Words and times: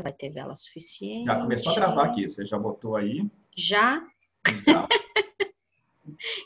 vai 0.00 0.12
ter 0.12 0.30
vela 0.30 0.56
suficiente. 0.56 1.26
Já 1.26 1.40
começou 1.40 1.72
a 1.72 1.74
gravar 1.74 2.04
aqui, 2.06 2.28
você 2.28 2.46
já 2.46 2.58
botou 2.58 2.96
aí? 2.96 3.26
Já? 3.56 4.02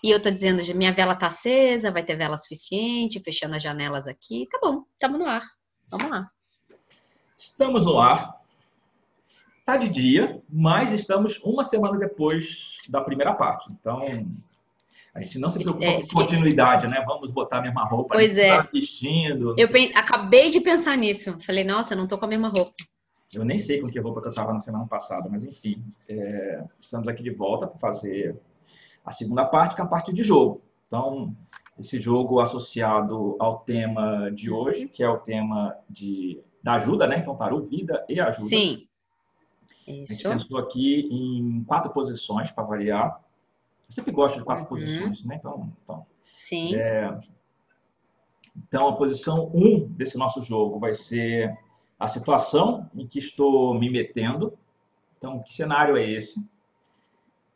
E 0.02 0.10
eu 0.10 0.20
tô 0.20 0.30
dizendo, 0.30 0.62
minha 0.74 0.92
vela 0.92 1.16
tá 1.16 1.28
acesa, 1.28 1.90
vai 1.90 2.04
ter 2.04 2.16
vela 2.16 2.36
suficiente, 2.36 3.20
fechando 3.20 3.56
as 3.56 3.62
janelas 3.62 4.06
aqui. 4.06 4.46
Tá 4.50 4.58
bom, 4.62 4.84
estamos 4.92 5.18
no 5.18 5.26
ar. 5.26 5.42
Vamos 5.90 6.10
lá. 6.10 6.24
Estamos 7.36 7.84
no 7.84 7.98
ar. 7.98 8.40
Tá 9.64 9.76
de 9.76 9.88
dia, 9.88 10.42
mas 10.48 10.92
estamos 10.92 11.40
uma 11.42 11.64
semana 11.64 11.98
depois 11.98 12.76
da 12.88 13.00
primeira 13.00 13.34
parte. 13.34 13.72
Então, 13.72 14.02
a 15.14 15.22
gente 15.22 15.38
não 15.38 15.48
se 15.48 15.58
preocupa 15.58 15.84
É, 15.84 16.02
com 16.02 16.08
continuidade, 16.08 16.86
né? 16.86 17.02
Vamos 17.06 17.30
botar 17.30 17.58
a 17.58 17.62
mesma 17.62 17.84
roupa, 17.84 18.14
Pois 18.14 18.36
é. 18.36 18.56
tá 18.56 18.68
vestindo. 18.70 19.54
Eu 19.58 19.68
acabei 19.94 20.50
de 20.50 20.60
pensar 20.60 20.96
nisso. 20.96 21.38
Falei, 21.40 21.64
nossa, 21.64 21.96
não 21.96 22.06
tô 22.06 22.18
com 22.18 22.26
a 22.26 22.28
mesma 22.28 22.48
roupa. 22.48 22.74
Eu 23.34 23.44
nem 23.44 23.58
sei 23.58 23.80
com 23.80 23.86
que 23.86 23.98
roupa 23.98 24.20
que 24.20 24.26
eu 24.28 24.30
estava 24.30 24.52
na 24.52 24.60
semana 24.60 24.86
passada, 24.86 25.28
mas 25.30 25.44
enfim, 25.44 25.84
é, 26.08 26.64
estamos 26.80 27.08
aqui 27.08 27.22
de 27.22 27.30
volta 27.30 27.66
para 27.66 27.78
fazer 27.78 28.36
a 29.04 29.12
segunda 29.12 29.44
parte, 29.44 29.74
que 29.74 29.80
é 29.80 29.84
a 29.84 29.88
parte 29.88 30.12
de 30.12 30.22
jogo. 30.22 30.62
Então, 30.86 31.34
esse 31.78 31.98
jogo 31.98 32.40
associado 32.40 33.36
ao 33.38 33.58
tema 33.60 34.30
de 34.30 34.50
hoje, 34.50 34.88
que 34.88 35.02
é 35.02 35.08
o 35.08 35.18
tema 35.18 35.76
de, 35.90 36.40
da 36.62 36.74
ajuda, 36.74 37.06
né? 37.06 37.18
Então, 37.18 37.34
Tarô, 37.34 37.60
vida 37.60 38.04
e 38.08 38.20
ajuda. 38.20 38.48
Sim. 38.48 38.86
A 39.86 39.90
gente 39.90 40.12
Isso. 40.12 40.28
pensou 40.28 40.56
aqui 40.58 41.08
em 41.10 41.62
quatro 41.64 41.92
posições 41.92 42.50
para 42.50 42.64
variar. 42.64 43.20
Eu 43.86 43.92
sempre 43.92 44.12
gosto 44.12 44.38
de 44.38 44.44
quatro 44.44 44.62
Uhum. 44.62 44.68
posições, 44.68 45.24
né? 45.24 45.36
Então, 45.36 45.70
então, 45.82 46.06
Sim. 46.32 46.72
Então, 48.56 48.88
a 48.88 48.96
posição 48.96 49.50
1 49.52 49.66
um 49.66 49.88
desse 49.88 50.16
nosso 50.16 50.40
jogo 50.40 50.78
vai 50.78 50.94
ser 50.94 51.56
a 51.98 52.08
situação 52.08 52.90
em 52.94 53.06
que 53.06 53.18
estou 53.18 53.74
me 53.74 53.90
metendo. 53.90 54.56
Então, 55.18 55.42
que 55.42 55.52
cenário 55.52 55.96
é 55.96 56.08
esse? 56.08 56.46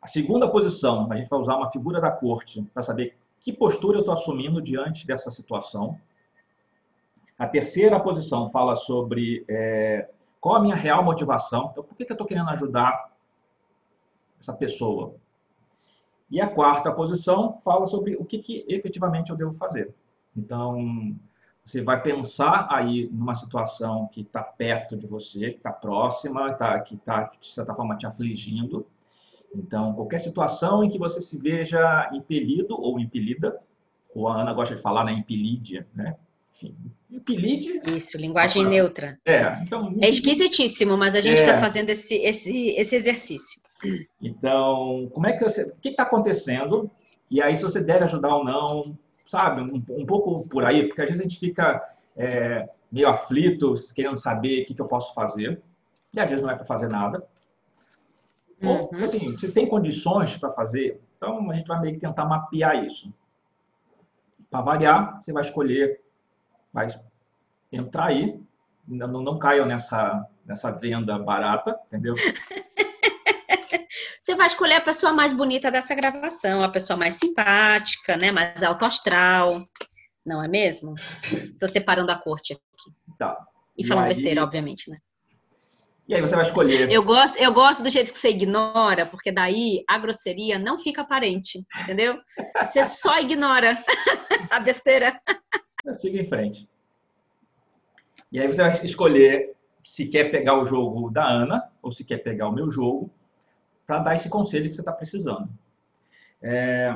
A 0.01 0.07
segunda 0.07 0.49
posição, 0.49 1.11
a 1.11 1.17
gente 1.17 1.29
vai 1.29 1.41
usar 1.41 1.57
uma 1.57 1.69
figura 1.69 2.01
da 2.01 2.11
corte 2.11 2.63
para 2.73 2.83
saber 2.83 3.17
que 3.41 3.53
postura 3.53 3.97
eu 3.97 4.01
estou 4.01 4.15
assumindo 4.15 4.63
diante 4.63 5.07
dessa 5.07 5.31
situação. 5.31 5.99
A 7.39 7.47
terceira 7.47 7.99
posição 8.01 8.49
fala 8.49 8.75
sobre 8.75 9.45
é, 9.49 10.09
qual 10.41 10.57
a 10.57 10.61
minha 10.61 10.75
real 10.75 11.05
motivação. 11.05 11.69
Então, 11.73 11.85
por 11.85 11.97
que, 11.97 12.05
que 12.05 12.13
eu 12.13 12.15
estou 12.15 12.27
querendo 12.27 12.51
ajudar 12.51 13.13
essa 14.41 14.53
pessoa? 14.53 15.15
E 16.31 16.41
a 16.41 16.49
quarta 16.49 16.93
posição 16.93 17.53
fala 17.61 17.87
sobre 17.87 18.17
o 18.17 18.25
que, 18.25 18.39
que 18.39 18.65
efetivamente 18.69 19.31
eu 19.31 19.37
devo 19.37 19.53
fazer. 19.53 19.95
Então, 20.37 21.17
você 21.69 21.83
vai 21.83 22.01
pensar 22.03 22.67
aí 22.71 23.09
numa 23.13 23.35
situação 23.35 24.09
que 24.11 24.23
está 24.23 24.43
perto 24.43 24.97
de 24.97 25.07
você, 25.07 25.51
que 25.51 25.59
está 25.59 25.71
próxima, 25.71 26.55
tá, 26.55 26.81
que 26.81 26.95
está, 26.95 27.31
de 27.39 27.47
certa 27.47 27.75
forma, 27.75 27.95
te 27.97 28.07
afligindo. 28.07 28.87
Então, 29.55 29.93
qualquer 29.93 30.19
situação 30.19 30.83
em 30.83 30.89
que 30.89 30.99
você 30.99 31.21
se 31.21 31.39
veja 31.39 32.09
impelido 32.15 32.75
ou 32.81 32.99
impelida, 32.99 33.59
ou 34.15 34.29
a 34.29 34.41
Ana 34.41 34.55
gosta 34.55 34.75
de 34.77 34.81
falar, 34.81 35.05
né, 35.05 35.13
impelide, 35.13 35.87
né? 35.95 36.17
Enfim, 36.55 36.75
impelide, 37.11 37.81
Isso, 37.87 38.17
linguagem 38.17 38.67
neutra. 38.67 39.19
é. 39.25 39.63
Então, 39.63 39.95
É 40.01 40.09
esquisitíssimo, 40.09 40.97
mas 40.97 41.15
a 41.15 41.21
gente 41.21 41.37
está 41.39 41.53
É. 41.53 41.61
fazendo 41.61 41.91
esse, 41.91 42.17
esse, 42.17 42.71
esse 42.71 42.97
exercício. 42.97 43.61
Então, 44.21 45.09
como 45.13 45.27
é 45.27 45.35
que 45.35 45.45
você, 45.45 45.65
o 45.65 45.77
que 45.77 45.91
está 45.91 46.03
acontecendo? 46.03 46.91
E 47.31 47.43
aí, 47.43 47.55
se 47.55 47.63
você 47.63 47.81
deve 47.85 48.05
ajudar 48.05 48.35
ou 48.35 48.45
não, 48.45 48.99
sabe? 49.29 49.61
Um, 49.61 49.85
um 49.91 50.07
pouco 50.07 50.49
por 50.49 50.65
aí, 50.65 50.89
porque 50.89 51.03
às 51.03 51.09
vezes 51.09 51.21
a 51.21 51.29
gente 51.29 51.39
fica 51.39 51.87
é, 52.17 52.69
meio 52.91 53.09
aflito, 53.09 53.75
querendo 53.95 54.17
saber 54.17 54.63
o 54.63 54.67
que, 54.67 54.75
que 54.75 54.81
eu 54.83 54.89
posso 54.89 55.15
fazer, 55.15 55.63
e 56.17 56.19
às 56.19 56.29
vezes 56.29 56.43
não 56.43 56.51
é 56.51 56.57
para 56.57 56.65
fazer 56.65 56.89
nada. 56.89 57.25
Ou, 58.63 58.91
Uhum. 58.93 59.05
assim, 59.05 59.25
você 59.27 59.53
tem 59.53 59.69
condições 59.69 60.37
para 60.37 60.51
fazer, 60.51 61.01
então 61.17 61.49
a 61.51 61.55
gente 61.55 61.69
vai 61.69 61.81
meio 61.81 61.95
que 61.95 62.01
tentar 62.01 62.25
mapear 62.25 62.85
isso. 62.85 63.13
Para 64.51 64.63
variar, 64.63 65.23
você 65.23 65.33
vai 65.33 65.45
escolher, 65.45 66.01
vai 66.73 66.89
entrar 67.71 68.07
aí, 68.07 68.41
não, 68.87 69.23
não 69.23 69.39
caiam 69.39 69.67
nessa, 69.67 70.27
nessa 70.45 70.73
venda 70.73 71.19
barata, 71.19 71.79
entendeu? 71.87 72.15
Você 74.29 74.35
vai 74.35 74.47
escolher 74.47 74.75
a 74.75 74.81
pessoa 74.83 75.11
mais 75.11 75.33
bonita 75.33 75.71
dessa 75.71 75.95
gravação, 75.95 76.63
a 76.63 76.69
pessoa 76.69 76.99
mais 76.99 77.15
simpática, 77.15 78.15
né? 78.15 78.31
Mais 78.31 78.63
alto 78.63 78.85
astral. 78.85 79.67
Não 80.23 80.45
é 80.45 80.47
mesmo? 80.47 80.95
Tô 81.59 81.67
separando 81.67 82.13
a 82.13 82.15
corte 82.15 82.53
aqui. 82.53 82.95
Tá. 83.19 83.35
E 83.75 83.83
E 83.83 83.87
falando 83.87 84.05
aí- 84.05 84.09
besteira, 84.11 84.43
obviamente, 84.45 84.91
né? 84.91 84.99
E 86.07 86.15
aí 86.15 86.21
você 86.21 86.37
vai 86.37 86.45
escolher 86.45 86.93
Eu 86.93 87.03
gosto, 87.03 87.39
eu 87.39 87.51
gosto 87.55 87.83
do 87.83 87.91
jeito 87.91 88.13
que 88.13 88.19
você 88.19 88.29
ignora, 88.29 89.07
porque 89.07 89.33
daí 89.33 89.83
a 89.89 89.97
grosseria 89.99 90.59
não 90.59 90.79
fica 90.79 91.01
aparente, 91.01 91.65
entendeu? 91.85 92.21
Você 92.67 92.85
só 92.85 93.19
ignora 93.21 93.79
a 94.53 94.61
besteira. 94.61 95.19
siga 95.95 96.21
em 96.21 96.27
frente. 96.27 96.69
E 98.31 98.39
aí 98.39 98.47
você 98.47 98.61
vai 98.61 98.85
escolher 98.85 99.55
se 99.83 100.07
quer 100.07 100.31
pegar 100.31 100.59
o 100.59 100.67
jogo 100.67 101.09
da 101.11 101.27
Ana 101.27 101.67
ou 101.81 101.91
se 101.91 102.05
quer 102.05 102.19
pegar 102.19 102.47
o 102.51 102.53
meu 102.53 102.71
jogo 102.71 103.11
para 103.89 104.01
dar 104.01 104.17
esse 104.17 104.31
conselho 104.31 104.69
que 104.71 104.77
você 104.77 104.83
está 104.83 104.93
precisando. 104.93 105.51
É, 106.43 106.95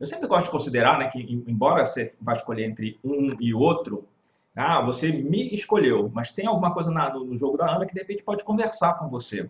Eu 0.00 0.06
sempre 0.06 0.26
gosto 0.28 0.46
de 0.46 0.50
considerar 0.50 0.98
né, 0.98 1.08
que, 1.08 1.20
em- 1.20 1.44
embora 1.46 1.84
você 1.84 2.16
vai 2.20 2.36
escolher 2.36 2.64
entre 2.64 2.98
um 3.04 3.36
e 3.40 3.52
outro, 3.54 4.06
ah, 4.54 4.80
você 4.80 5.12
me 5.12 5.52
escolheu, 5.54 6.10
mas 6.14 6.32
tem 6.32 6.46
alguma 6.46 6.72
coisa 6.72 6.90
na- 6.90 7.12
no, 7.12 7.24
no 7.24 7.36
jogo 7.36 7.56
da 7.58 7.70
Ana 7.74 7.86
que 7.86 7.92
de 7.94 8.00
repente 8.00 8.22
pode 8.22 8.42
conversar 8.44 8.94
com 8.94 9.08
você. 9.08 9.48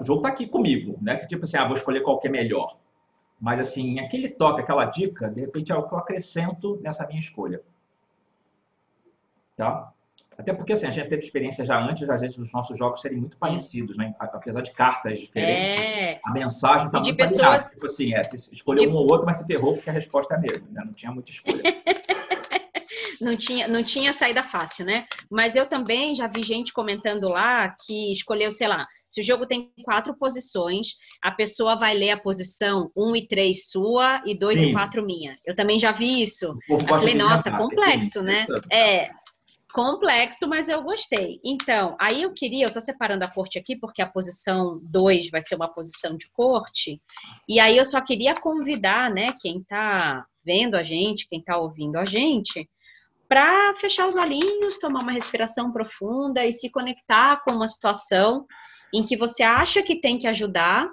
O 0.00 0.04
jogo 0.04 0.20
está 0.20 0.28
aqui 0.28 0.46
comigo, 0.46 0.98
né? 1.02 1.16
Que 1.16 1.26
tipo 1.26 1.44
assim, 1.44 1.56
ah, 1.56 1.66
vou 1.66 1.76
escolher 1.76 2.02
qual 2.02 2.18
que 2.20 2.28
é 2.28 2.30
melhor. 2.30 2.76
Mas 3.40 3.60
assim, 3.60 4.00
aquele 4.00 4.28
toque, 4.30 4.60
aquela 4.62 4.86
dica, 4.86 5.28
de 5.30 5.40
repente 5.42 5.72
é 5.72 5.76
o 5.76 5.86
que 5.88 5.94
eu 5.94 5.98
acrescento 5.98 6.78
nessa 6.82 7.06
minha 7.06 7.20
escolha. 7.20 7.62
Tá? 9.56 9.94
Até 10.42 10.52
porque 10.52 10.72
assim, 10.72 10.86
a 10.86 10.90
gente 10.90 11.08
teve 11.08 11.22
experiência 11.22 11.64
já 11.64 11.78
antes, 11.80 12.08
às 12.10 12.20
vezes, 12.20 12.36
dos 12.36 12.52
nossos 12.52 12.76
jogos 12.76 13.00
serem 13.00 13.18
muito 13.18 13.36
parecidos, 13.36 13.96
né? 13.96 14.12
Apesar 14.18 14.60
de 14.60 14.72
cartas 14.72 15.20
diferentes, 15.20 15.80
É, 15.80 16.20
a 16.24 16.32
mensagem 16.32 16.86
está 16.88 16.98
E 16.98 17.02
de 17.02 17.08
muito 17.10 17.18
pessoas-. 17.18 17.70
Tipo 17.70 17.86
assim, 17.86 18.12
é, 18.12 18.24
você 18.24 18.36
escolheu 18.52 18.84
de- 18.84 18.88
um 18.88 18.94
ou 18.96 19.08
outro, 19.10 19.24
mas 19.24 19.36
se 19.36 19.46
ferrou 19.46 19.74
porque 19.74 19.88
a 19.88 19.92
resposta 19.92 20.34
é 20.34 20.36
a 20.36 20.40
mesma, 20.40 20.66
né? 20.70 20.82
Não 20.84 20.92
tinha 20.92 21.12
muita 21.12 21.30
escolha. 21.30 21.62
não 23.20 23.36
tinha, 23.36 23.68
não 23.68 23.84
tinha 23.84 24.12
saída 24.12 24.42
fácil, 24.42 24.84
né? 24.84 25.04
Mas 25.30 25.54
eu 25.54 25.64
também 25.66 26.14
já 26.14 26.26
vi 26.26 26.42
gente 26.42 26.72
comentando 26.72 27.28
lá 27.28 27.74
que 27.86 28.10
escolheu, 28.10 28.50
sei 28.50 28.66
lá, 28.66 28.86
se 29.08 29.20
o 29.20 29.24
jogo 29.24 29.46
tem 29.46 29.70
quatro 29.84 30.16
posições, 30.16 30.94
a 31.22 31.30
pessoa 31.30 31.78
vai 31.78 31.94
ler 31.94 32.10
a 32.10 32.16
posição 32.20 32.90
1 32.96 33.14
e 33.16 33.26
3 33.28 33.68
sua 33.70 34.22
e 34.26 34.36
2 34.36 34.58
Sim. 34.58 34.70
e 34.70 34.72
4 34.72 35.04
minha. 35.04 35.36
Eu 35.44 35.54
também 35.54 35.78
já 35.78 35.92
vi 35.92 36.22
isso. 36.22 36.56
Eu 36.68 36.80
falei, 36.80 37.14
nossa, 37.14 37.56
complexo, 37.56 38.22
né? 38.22 38.46
É, 38.72 39.08
complexo, 39.72 40.46
mas 40.46 40.68
eu 40.68 40.82
gostei. 40.82 41.40
Então, 41.44 41.96
aí 41.98 42.22
eu 42.22 42.32
queria, 42.32 42.66
eu 42.66 42.72
tô 42.72 42.80
separando 42.80 43.24
a 43.24 43.28
corte 43.28 43.58
aqui, 43.58 43.74
porque 43.74 44.02
a 44.02 44.08
posição 44.08 44.78
2 44.82 45.30
vai 45.30 45.40
ser 45.40 45.56
uma 45.56 45.72
posição 45.72 46.16
de 46.16 46.30
corte, 46.32 47.00
e 47.48 47.58
aí 47.58 47.76
eu 47.76 47.84
só 47.84 48.00
queria 48.00 48.38
convidar, 48.38 49.10
né, 49.10 49.34
quem 49.40 49.64
tá 49.64 50.24
vendo 50.44 50.76
a 50.76 50.82
gente, 50.82 51.28
quem 51.28 51.42
tá 51.42 51.56
ouvindo 51.56 51.96
a 51.96 52.04
gente, 52.04 52.68
para 53.28 53.74
fechar 53.76 54.06
os 54.06 54.16
olhinhos, 54.16 54.78
tomar 54.78 55.00
uma 55.00 55.12
respiração 55.12 55.72
profunda 55.72 56.44
e 56.44 56.52
se 56.52 56.70
conectar 56.70 57.42
com 57.42 57.52
uma 57.52 57.66
situação 57.66 58.46
em 58.92 59.02
que 59.02 59.16
você 59.16 59.42
acha 59.42 59.82
que 59.82 60.00
tem 60.00 60.18
que 60.18 60.26
ajudar, 60.26 60.86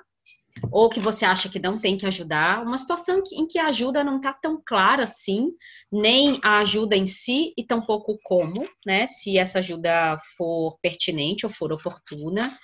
ou 0.72 0.90
que 0.90 1.00
você 1.00 1.26
acha 1.26 1.50
que 1.50 1.60
não 1.60 1.80
tem 1.80 1.98
que 1.98 2.06
ajudar, 2.06 2.64
uma 2.64 2.78
situação 2.78 3.22
em 3.34 3.48
que 3.48 3.60
a 3.60 3.68
ajuda 3.68 4.04
não 4.04 4.18
está 4.18 4.34
tão 4.34 4.62
clara 4.66 5.04
assim, 5.04 5.52
nem 5.92 6.40
a 6.44 6.60
ajuda 6.60 6.96
em 6.96 7.08
si 7.08 7.54
e 7.58 7.64
tampouco 7.64 8.18
como, 8.24 8.68
né? 8.86 9.08
Se 9.08 9.38
essa 9.38 9.60
ajuda 9.60 10.18
for 10.38 10.78
pertinente 10.82 11.46
ou 11.46 11.52
for 11.52 11.72
oportuna. 11.72 12.58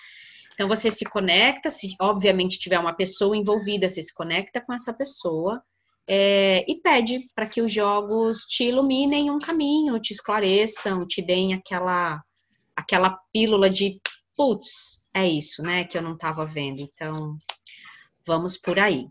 Então 0.53 0.67
você 0.67 0.89
se 0.89 1.05
conecta, 1.05 1.69
se 1.69 1.93
obviamente 1.99 2.59
tiver 2.59 2.79
uma 2.79 2.93
pessoa 2.93 3.35
envolvida, 3.35 3.89
você 3.89 4.01
se 4.01 4.13
conecta 4.13 4.61
com 4.61 4.73
essa 4.73 4.93
pessoa 4.93 5.61
é, 6.07 6.63
e 6.67 6.75
pede 6.75 7.19
para 7.33 7.47
que 7.47 7.61
os 7.61 7.73
jogos 7.73 8.41
te 8.45 8.65
iluminem 8.65 9.31
um 9.31 9.39
caminho, 9.39 9.99
te 9.99 10.11
esclareçam, 10.11 11.05
te 11.05 11.21
deem 11.21 11.53
aquela 11.53 12.21
aquela 12.75 13.17
pílula 13.31 13.69
de 13.69 13.99
putz, 14.35 15.05
é 15.13 15.27
isso, 15.27 15.61
né? 15.63 15.85
Que 15.85 15.97
eu 15.97 16.01
não 16.01 16.13
estava 16.13 16.45
vendo. 16.45 16.79
Então 16.79 17.37
vamos 18.25 18.57
por 18.57 18.79
aí. 18.79 19.09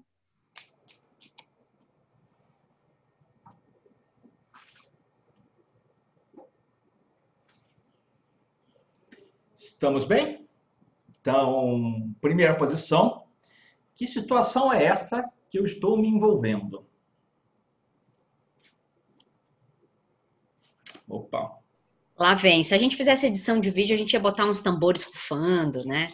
Estamos 9.57 10.05
bem? 10.05 10.49
Então, 11.21 12.15
primeira 12.21 12.57
posição. 12.57 13.27
Que 13.95 14.07
situação 14.07 14.73
é 14.73 14.85
essa 14.85 15.31
que 15.51 15.59
eu 15.59 15.65
estou 15.65 15.97
me 15.97 16.09
envolvendo? 16.09 16.87
Opa. 21.09 21.59
Lá 22.19 22.35
vem. 22.35 22.65
Se 22.65 22.75
a 22.75 22.79
gente 22.79 22.97
fizesse 22.97 23.27
edição 23.27 23.61
de 23.61 23.71
vídeo, 23.71 23.95
a 23.95 23.99
gente 23.99 24.13
ia 24.13 24.21
botar 24.21 24.47
uns 24.47 24.61
tambores 24.61 25.03
rufando, 25.05 25.85
né? 25.85 26.11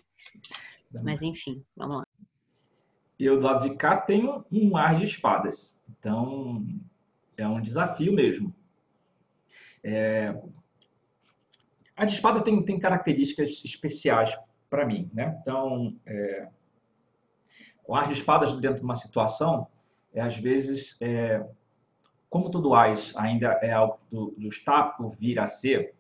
Mas 1.03 1.23
enfim, 1.23 1.65
vamos 1.77 1.99
lá. 1.99 2.10
E 3.21 3.27
eu 3.27 3.39
do 3.39 3.45
lado 3.45 3.69
de 3.69 3.77
cá 3.77 3.99
tenho 3.99 4.47
um 4.51 4.79
ar 4.79 4.97
de 4.97 5.05
espadas. 5.05 5.79
Então, 5.91 6.67
é 7.37 7.47
um 7.47 7.61
desafio 7.61 8.15
mesmo. 8.15 8.55
É... 9.85 10.35
A 11.95 12.07
de 12.07 12.15
espada 12.15 12.41
tem, 12.41 12.65
tem 12.65 12.79
características 12.81 13.61
especiais 13.63 14.35
para 14.71 14.87
mim, 14.87 15.11
né? 15.13 15.39
Então, 15.43 15.95
é... 16.07 16.49
o 17.87 17.95
ar 17.95 18.09
de 18.09 18.15
espadas 18.15 18.59
dentro 18.59 18.79
de 18.79 18.85
uma 18.85 18.95
situação, 18.95 19.69
é, 20.15 20.23
às 20.23 20.39
vezes, 20.39 20.97
é 21.03 21.47
como 22.31 22.51
tudo 22.51 22.75
AIS 22.75 23.15
ainda 23.17 23.49
é 23.61 23.73
algo 23.73 23.99
do, 24.11 24.35
do 24.39 24.49
por 24.97 25.09
vir 25.11 25.39
a 25.39 25.47
ser, 25.47 25.95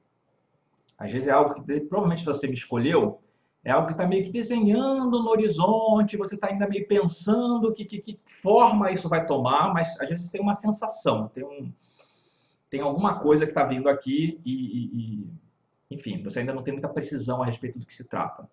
às 0.97 1.13
vezes 1.13 1.29
é 1.29 1.33
algo 1.33 1.53
que 1.53 1.81
provavelmente 1.81 2.25
você 2.25 2.47
me 2.47 2.55
escolheu, 2.55 3.21
é 3.63 3.71
algo 3.71 3.87
que 3.87 3.93
está 3.93 4.07
meio 4.07 4.25
que 4.25 4.31
desenhando 4.31 5.23
no 5.23 5.29
horizonte, 5.29 6.17
você 6.17 6.35
está 6.35 6.49
ainda 6.49 6.67
meio 6.67 6.87
pensando 6.89 7.73
que, 7.73 7.85
que, 7.85 7.99
que, 7.99 8.21
forma 8.25 8.91
isso 8.91 9.09
vai 9.09 9.27
tomar, 9.27 9.73
mas 9.73 10.01
às 10.01 10.09
vezes 10.09 10.29
tem 10.29 10.41
uma 10.41 10.55
sensação, 10.55 11.29
tem, 11.29 11.45
um, 11.45 11.73
tem 12.71 12.81
alguma 12.81 13.21
coisa 13.21 13.45
que 13.45 13.51
está 13.51 13.65
vindo 13.65 13.89
aqui 13.89 14.41
e, 14.45 14.55
e, 14.55 14.85
e, 14.95 15.31
enfim, 15.91 16.23
você 16.23 16.41
ainda 16.41 16.55
não 16.55 16.63
tem 16.63 16.73
muita 16.73 16.89
precisão 16.89 17.43
a 17.43 17.47
respeito 17.47 17.79
do 17.79 17.85
que 17.85 17.93
se 17.93 18.09
trata. 18.09 18.49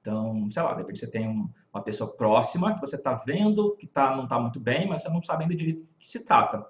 Então, 0.00 0.48
sei 0.52 0.62
lá, 0.62 0.72
de 0.72 0.80
repente 0.80 1.00
você 1.00 1.10
tem 1.10 1.28
um, 1.28 1.48
uma 1.74 1.82
pessoa 1.82 2.10
próxima 2.10 2.74
que 2.74 2.80
você 2.80 2.96
está 2.96 3.14
vendo 3.14 3.76
que 3.76 3.86
tá, 3.86 4.14
não 4.14 4.24
está 4.24 4.38
muito 4.38 4.60
bem, 4.60 4.86
mas 4.88 5.02
você 5.02 5.08
não 5.08 5.20
sabe 5.20 5.42
ainda 5.42 5.56
direito 5.56 5.82
do 5.82 5.90
que 5.98 6.06
se 6.06 6.24
trata. 6.24 6.64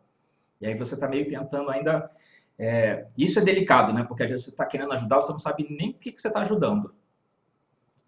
E 0.61 0.67
aí 0.67 0.75
você 0.76 0.94
está 0.94 1.06
meio 1.06 1.29
tentando 1.29 1.71
ainda. 1.71 2.11
É, 2.59 3.06
isso 3.17 3.38
é 3.38 3.43
delicado, 3.43 3.93
né? 3.93 4.03
Porque 4.03 4.25
às 4.25 4.31
vezes 4.31 4.47
você 4.47 4.50
está 4.50 4.67
querendo 4.67 4.93
ajudar, 4.93 5.17
você 5.17 5.31
não 5.31 5.38
sabe 5.38 5.67
nem 5.71 5.91
o 5.91 5.94
que, 5.94 6.11
que 6.11 6.21
você 6.21 6.29
está 6.29 6.41
ajudando. 6.41 6.93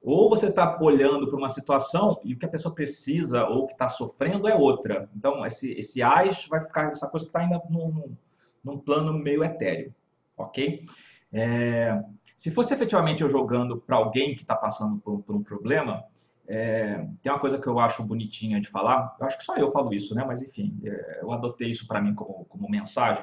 Ou 0.03 0.31
você 0.31 0.47
está 0.47 0.79
olhando 0.81 1.29
para 1.29 1.37
uma 1.39 1.51
situação 1.51 2.19
e 2.25 2.33
o 2.33 2.39
que 2.39 2.47
a 2.47 2.49
pessoa 2.49 2.75
precisa 2.75 3.45
ou 3.47 3.67
que 3.67 3.75
está 3.75 3.87
sofrendo 3.87 4.49
é 4.49 4.55
outra. 4.55 5.11
Então, 5.15 5.45
esse, 5.45 5.73
esse 5.73 6.03
AIS 6.03 6.47
vai 6.49 6.63
ficar 6.63 6.91
essa 6.91 7.07
coisa 7.07 7.27
que 7.27 7.29
está 7.29 7.41
ainda 7.41 7.61
num, 7.69 8.17
num, 8.65 8.79
plano 8.79 9.13
meio 9.13 9.45
etéreo, 9.45 9.95
ok? 10.39 10.87
É, 11.31 12.03
se 12.35 12.51
fosse 12.51 12.73
efetivamente 12.73 13.23
eu 13.23 13.29
jogando 13.29 13.77
para 13.77 13.97
alguém 13.97 14.35
que 14.35 14.41
está 14.41 14.57
passando 14.57 14.99
por, 15.01 15.23
por, 15.23 15.37
um 15.37 15.43
problema, 15.43 16.03
é, 16.49 17.07
tem 17.23 17.31
uma 17.31 17.39
coisa 17.39 17.59
que 17.59 17.67
eu 17.67 17.79
acho 17.79 18.03
bonitinha 18.03 18.59
de 18.59 18.69
falar, 18.69 19.15
eu 19.21 19.27
acho 19.27 19.37
que 19.37 19.45
só 19.45 19.55
eu 19.57 19.71
falo 19.71 19.93
isso, 19.93 20.15
né? 20.15 20.25
Mas 20.27 20.41
enfim, 20.41 20.81
é, 20.83 21.21
eu 21.21 21.31
adotei 21.31 21.71
isso 21.71 21.87
para 21.87 22.01
mim 22.01 22.15
como, 22.15 22.47
como 22.47 22.71
mensagem, 22.71 23.23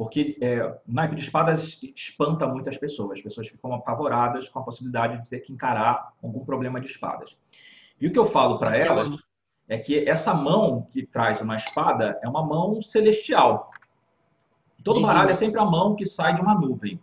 porque 0.00 0.38
é, 0.40 0.78
naipe 0.86 1.14
de 1.14 1.20
espadas 1.20 1.78
espanta 1.94 2.48
muitas 2.48 2.78
pessoas, 2.78 3.18
as 3.18 3.20
pessoas 3.20 3.48
ficam 3.48 3.74
apavoradas 3.74 4.48
com 4.48 4.58
a 4.58 4.62
possibilidade 4.62 5.22
de 5.22 5.28
ter 5.28 5.40
que 5.40 5.52
encarar 5.52 6.14
algum 6.22 6.42
problema 6.42 6.80
de 6.80 6.86
espadas. 6.86 7.36
E 8.00 8.06
o 8.06 8.10
que 8.10 8.18
eu 8.18 8.24
falo 8.24 8.58
para 8.58 8.74
elas 8.74 9.14
é 9.68 9.76
que 9.76 10.08
essa 10.08 10.32
mão 10.32 10.86
que 10.90 11.04
traz 11.04 11.42
uma 11.42 11.54
espada 11.54 12.18
é 12.22 12.28
uma 12.30 12.42
mão 12.42 12.80
celestial. 12.80 13.70
Todo 14.82 15.02
baralho 15.02 15.32
é 15.32 15.34
sempre 15.34 15.60
a 15.60 15.66
mão 15.66 15.94
que 15.94 16.06
sai 16.06 16.34
de 16.34 16.40
uma 16.40 16.58
nuvem. 16.58 16.98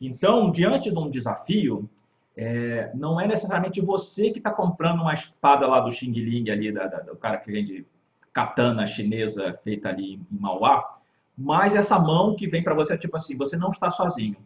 Então, 0.00 0.52
diante 0.52 0.92
de 0.92 0.98
um 1.00 1.10
desafio, 1.10 1.90
é, 2.36 2.92
não 2.94 3.20
é 3.20 3.26
necessariamente 3.26 3.80
você 3.80 4.30
que 4.30 4.38
está 4.38 4.52
comprando 4.52 5.00
uma 5.00 5.12
espada 5.12 5.66
lá 5.66 5.80
do 5.80 5.90
Xing 5.90 6.12
Ling, 6.12 6.50
ali, 6.50 6.70
da, 6.70 6.86
da, 6.86 7.00
do 7.00 7.16
cara 7.16 7.38
que 7.38 7.50
vende 7.50 7.84
katana 8.32 8.86
chinesa 8.86 9.52
feita 9.54 9.88
ali 9.88 10.14
em 10.14 10.38
Mauá, 10.38 11.01
mas 11.36 11.74
essa 11.74 11.98
mão 11.98 12.36
que 12.36 12.46
vem 12.46 12.62
para 12.62 12.74
você 12.74 12.94
é 12.94 12.98
tipo 12.98 13.16
assim, 13.16 13.36
você 13.36 13.56
não 13.56 13.70
está 13.70 13.90
sozinho. 13.90 14.36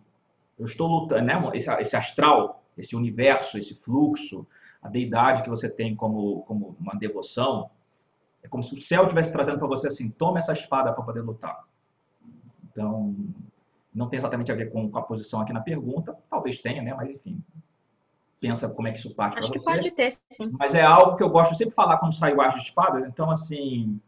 Eu 0.59 0.65
estou 0.65 0.89
lutando, 0.89 1.25
né? 1.25 1.51
Esse, 1.55 1.71
esse, 1.81 1.97
astral, 1.97 2.63
esse 2.77 2.97
universo, 2.97 3.59
esse 3.59 3.75
fluxo, 3.75 4.47
a 4.81 4.89
deidade 4.89 5.43
que 5.43 5.51
você 5.51 5.69
tem 5.69 5.95
como, 5.95 6.43
como 6.43 6.77
uma 6.81 6.95
devoção, 6.95 7.71
é 8.43 8.49
como 8.49 8.63
se 8.63 8.75
o 8.75 8.81
céu 8.81 9.03
estivesse 9.03 9.33
trazendo 9.33 9.59
para 9.59 9.67
você 9.67 9.89
assim, 9.89 10.09
toma 10.09 10.39
essa 10.39 10.53
espada 10.53 10.93
para 10.93 11.03
poder 11.03 11.21
lutar. 11.21 11.65
Então, 12.71 13.15
não 13.93 14.09
tem 14.09 14.19
exatamente 14.19 14.53
a 14.53 14.55
ver 14.55 14.71
com, 14.71 14.89
com 14.91 14.99
a 14.99 15.03
posição 15.03 15.41
aqui 15.41 15.53
na 15.53 15.61
pergunta, 15.61 16.17
talvez 16.31 16.61
tenha, 16.61 16.83
né? 16.83 16.95
Mas 16.95 17.11
enfim, 17.11 17.43
pensa 18.41 18.69
como 18.69 18.87
é 18.89 18.93
que 18.93 18.99
isso 18.99 19.15
parte 19.15 19.35
para 19.35 19.43
você. 19.43 19.53
Acho 19.53 19.59
que 19.59 19.65
pode 19.65 19.91
ter, 19.91 20.11
sim. 20.31 20.53
Mas 20.59 20.75
é 20.75 20.83
algo 20.83 21.17
que 21.17 21.23
eu 21.23 21.31
gosto 21.31 21.55
sempre 21.55 21.71
de 21.71 21.75
falar 21.75 21.99
quando 21.99 22.15
sai 22.15 22.35
o 22.35 22.41
Ar 22.41 22.51
de 22.51 22.59
Espadas. 22.59 23.05
Então, 23.05 23.31
assim, 23.31 24.01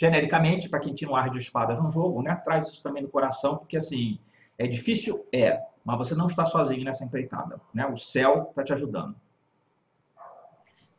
genericamente, 0.00 0.68
para 0.68 0.80
quem 0.80 0.94
tinha 0.94 1.10
um 1.10 1.14
Ar 1.14 1.28
de 1.28 1.38
Espadas 1.38 1.82
no 1.82 1.90
jogo, 1.90 2.22
né, 2.22 2.34
traz 2.42 2.68
isso 2.68 2.82
também 2.82 3.02
no 3.02 3.08
coração, 3.10 3.58
porque, 3.58 3.76
assim, 3.76 4.18
é 4.56 4.66
difícil? 4.66 5.26
É, 5.30 5.60
mas 5.84 5.98
você 5.98 6.14
não 6.14 6.26
está 6.26 6.46
sozinho 6.46 6.84
nessa 6.84 7.04
empreitada. 7.04 7.60
Né? 7.74 7.86
O 7.86 7.96
céu 7.96 8.46
está 8.48 8.64
te 8.64 8.72
ajudando. 8.72 9.14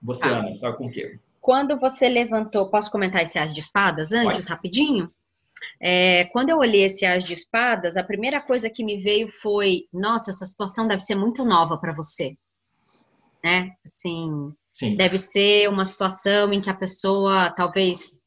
Você, 0.03 0.27
ah. 0.27 0.39
Ana, 0.39 0.53
sabe 0.53 0.77
com 0.77 0.85
o 0.85 0.91
quê? 0.91 1.19
Quando 1.39 1.79
você 1.79 2.07
levantou, 2.07 2.69
posso 2.69 2.91
comentar 2.91 3.23
esse 3.23 3.39
As 3.39 3.53
de 3.53 3.59
Espadas 3.59 4.11
antes, 4.11 4.41
Pode. 4.41 4.49
rapidinho? 4.49 5.11
É, 5.79 6.25
quando 6.25 6.49
eu 6.49 6.57
olhei 6.57 6.83
esse 6.83 7.03
As 7.03 7.23
de 7.23 7.33
Espadas, 7.33 7.97
a 7.97 8.03
primeira 8.03 8.39
coisa 8.41 8.69
que 8.69 8.83
me 8.83 9.01
veio 9.01 9.27
foi: 9.41 9.85
nossa, 9.91 10.29
essa 10.29 10.45
situação 10.45 10.87
deve 10.87 11.01
ser 11.01 11.15
muito 11.15 11.43
nova 11.43 11.77
para 11.77 11.93
você 11.93 12.35
né? 13.43 13.71
Assim, 13.85 14.53
Sim. 14.71 14.95
deve 14.95 15.17
ser 15.17 15.69
uma 15.69 15.85
situação 15.85 16.53
em 16.53 16.61
que 16.61 16.69
a 16.69 16.75
pessoa 16.75 17.51
talvez 17.51 18.19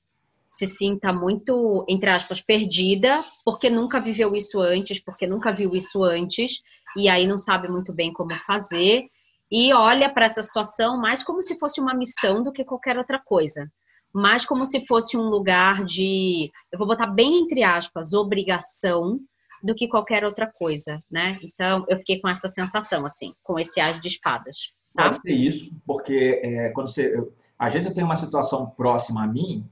se 0.54 0.68
sinta 0.68 1.12
muito, 1.12 1.84
entre 1.88 2.08
aspas, 2.08 2.40
perdida, 2.40 3.24
porque 3.44 3.68
nunca 3.68 4.00
viveu 4.00 4.36
isso 4.36 4.60
antes, 4.60 5.02
porque 5.02 5.26
nunca 5.26 5.52
viu 5.52 5.70
isso 5.74 6.04
antes, 6.04 6.60
e 6.96 7.08
aí 7.08 7.26
não 7.26 7.40
sabe 7.40 7.68
muito 7.68 7.92
bem 7.92 8.12
como 8.12 8.32
fazer, 8.34 9.06
e 9.50 9.72
olha 9.72 10.08
para 10.08 10.26
essa 10.26 10.44
situação 10.44 10.96
mais 10.96 11.24
como 11.24 11.42
se 11.42 11.58
fosse 11.58 11.80
uma 11.80 11.92
missão 11.92 12.44
do 12.44 12.52
que 12.52 12.64
qualquer 12.64 12.96
outra 12.96 13.18
coisa. 13.18 13.68
Mais 14.12 14.46
como 14.46 14.64
se 14.64 14.86
fosse 14.86 15.16
um 15.16 15.28
lugar 15.28 15.84
de, 15.84 16.52
eu 16.70 16.78
vou 16.78 16.86
botar 16.86 17.08
bem 17.08 17.40
entre 17.40 17.64
aspas, 17.64 18.12
obrigação, 18.12 19.18
do 19.60 19.74
que 19.74 19.88
qualquer 19.88 20.24
outra 20.24 20.46
coisa, 20.46 21.02
né? 21.10 21.38
Então, 21.42 21.86
eu 21.88 21.96
fiquei 21.96 22.20
com 22.20 22.28
essa 22.28 22.50
sensação, 22.50 23.06
assim, 23.06 23.32
com 23.42 23.58
esse 23.58 23.80
as 23.80 23.98
de 23.98 24.08
espadas. 24.08 24.72
Tá? 24.94 25.04
Pode 25.04 25.22
ser 25.22 25.32
isso, 25.32 25.74
porque 25.86 26.40
é, 26.44 26.68
quando 26.68 26.88
você. 26.88 27.16
Eu, 27.16 27.32
às 27.58 27.72
vezes 27.72 27.88
eu 27.88 27.94
tenho 27.94 28.06
uma 28.06 28.14
situação 28.14 28.66
próxima 28.76 29.24
a 29.24 29.26
mim, 29.26 29.66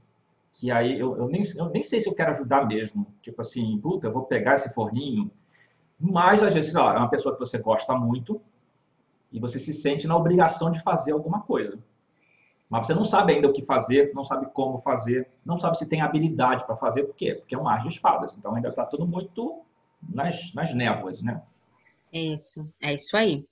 que 0.53 0.71
aí 0.71 0.99
eu, 0.99 1.17
eu, 1.17 1.27
nem, 1.27 1.43
eu 1.55 1.69
nem 1.69 1.81
sei 1.81 1.99
se 1.99 2.07
eu 2.07 2.13
quero 2.13 2.31
ajudar 2.31 2.65
mesmo. 2.67 3.07
Tipo 3.21 3.41
assim, 3.41 3.77
puta, 3.79 4.09
vou 4.09 4.23
pegar 4.23 4.53
esse 4.53 4.73
forninho. 4.73 5.31
Mas 5.99 6.43
às 6.43 6.53
vezes, 6.53 6.75
é 6.75 6.79
uma 6.79 7.09
pessoa 7.09 7.33
que 7.33 7.39
você 7.39 7.57
gosta 7.57 7.95
muito 7.95 8.39
e 9.31 9.39
você 9.39 9.59
se 9.59 9.73
sente 9.73 10.05
na 10.05 10.15
obrigação 10.15 10.71
de 10.71 10.81
fazer 10.81 11.13
alguma 11.13 11.41
coisa. 11.41 11.79
Mas 12.69 12.87
você 12.87 12.93
não 12.93 13.03
sabe 13.03 13.33
ainda 13.33 13.47
o 13.47 13.53
que 13.53 13.63
fazer, 13.63 14.11
não 14.13 14.23
sabe 14.23 14.47
como 14.53 14.77
fazer, 14.77 15.27
não 15.45 15.59
sabe 15.59 15.77
se 15.77 15.87
tem 15.87 16.01
habilidade 16.01 16.65
para 16.65 16.77
fazer, 16.77 17.03
por 17.03 17.15
quê? 17.15 17.35
Porque 17.35 17.55
é 17.55 17.57
um 17.57 17.63
mar 17.63 17.81
de 17.81 17.87
espadas. 17.87 18.35
Então 18.37 18.55
ainda 18.55 18.69
está 18.69 18.85
tudo 18.85 19.07
muito 19.07 19.61
nas, 20.01 20.53
nas 20.53 20.73
névoas, 20.73 21.21
né? 21.21 21.41
Isso, 22.11 22.67
é 22.79 22.93
isso 22.93 23.17
aí. 23.17 23.45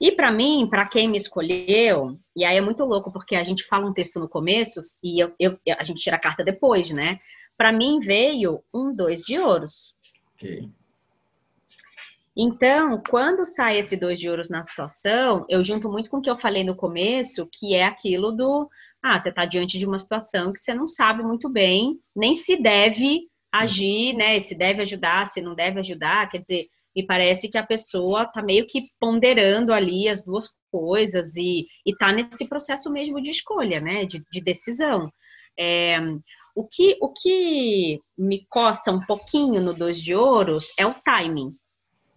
E 0.00 0.12
para 0.12 0.30
mim, 0.30 0.66
para 0.68 0.86
quem 0.86 1.08
me 1.08 1.16
escolheu, 1.16 2.18
e 2.36 2.44
aí 2.44 2.56
é 2.56 2.60
muito 2.60 2.84
louco, 2.84 3.10
porque 3.10 3.34
a 3.34 3.44
gente 3.44 3.64
fala 3.64 3.86
um 3.86 3.94
texto 3.94 4.20
no 4.20 4.28
começo 4.28 4.80
e 5.02 5.22
eu, 5.22 5.32
eu 5.38 5.56
a 5.78 5.84
gente 5.84 6.02
tira 6.02 6.16
a 6.16 6.20
carta 6.20 6.44
depois, 6.44 6.90
né? 6.90 7.18
Para 7.56 7.72
mim 7.72 8.00
veio 8.00 8.62
um 8.72 8.94
dois 8.94 9.22
de 9.22 9.38
ouros. 9.38 9.96
Ok. 10.34 10.68
Então, 12.36 13.02
quando 13.08 13.46
sai 13.46 13.78
esse 13.78 13.96
dois 13.96 14.20
de 14.20 14.28
ouros 14.28 14.50
na 14.50 14.62
situação, 14.62 15.46
eu 15.48 15.64
junto 15.64 15.90
muito 15.90 16.10
com 16.10 16.18
o 16.18 16.20
que 16.20 16.28
eu 16.28 16.36
falei 16.36 16.62
no 16.62 16.76
começo, 16.76 17.48
que 17.50 17.74
é 17.74 17.84
aquilo 17.84 18.30
do 18.30 18.68
ah, 19.02 19.18
você 19.18 19.30
está 19.30 19.46
diante 19.46 19.78
de 19.78 19.86
uma 19.86 19.98
situação 19.98 20.52
que 20.52 20.58
você 20.58 20.74
não 20.74 20.88
sabe 20.88 21.22
muito 21.22 21.48
bem, 21.48 21.98
nem 22.14 22.34
se 22.34 22.60
deve 22.60 23.28
agir, 23.50 24.14
né? 24.14 24.38
Se 24.40 24.56
deve 24.56 24.82
ajudar, 24.82 25.26
se 25.26 25.40
não 25.40 25.54
deve 25.54 25.80
ajudar, 25.80 26.28
quer 26.28 26.38
dizer, 26.38 26.68
me 26.96 27.04
parece 27.04 27.50
que 27.50 27.58
a 27.58 27.66
pessoa 27.66 28.22
está 28.22 28.42
meio 28.42 28.66
que 28.66 28.88
ponderando 28.98 29.70
ali 29.70 30.08
as 30.08 30.24
duas 30.24 30.50
coisas 30.70 31.36
e 31.36 31.66
está 31.84 32.10
nesse 32.10 32.48
processo 32.48 32.90
mesmo 32.90 33.20
de 33.20 33.30
escolha, 33.30 33.80
né, 33.80 34.06
de, 34.06 34.24
de 34.32 34.40
decisão. 34.40 35.12
É, 35.58 35.98
o, 36.54 36.66
que, 36.66 36.96
o 37.02 37.12
que 37.12 38.00
me 38.16 38.46
coça 38.48 38.90
um 38.90 39.04
pouquinho 39.04 39.60
no 39.60 39.74
Dois 39.74 40.00
de 40.00 40.14
Ouros 40.14 40.72
é 40.78 40.86
o 40.86 40.94
timing. 40.94 41.54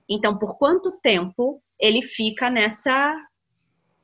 Então, 0.09 0.38
por 0.38 0.57
quanto 0.57 0.98
tempo 1.03 1.62
ele 1.77 2.01
fica 2.01 2.50
nessa 2.50 3.15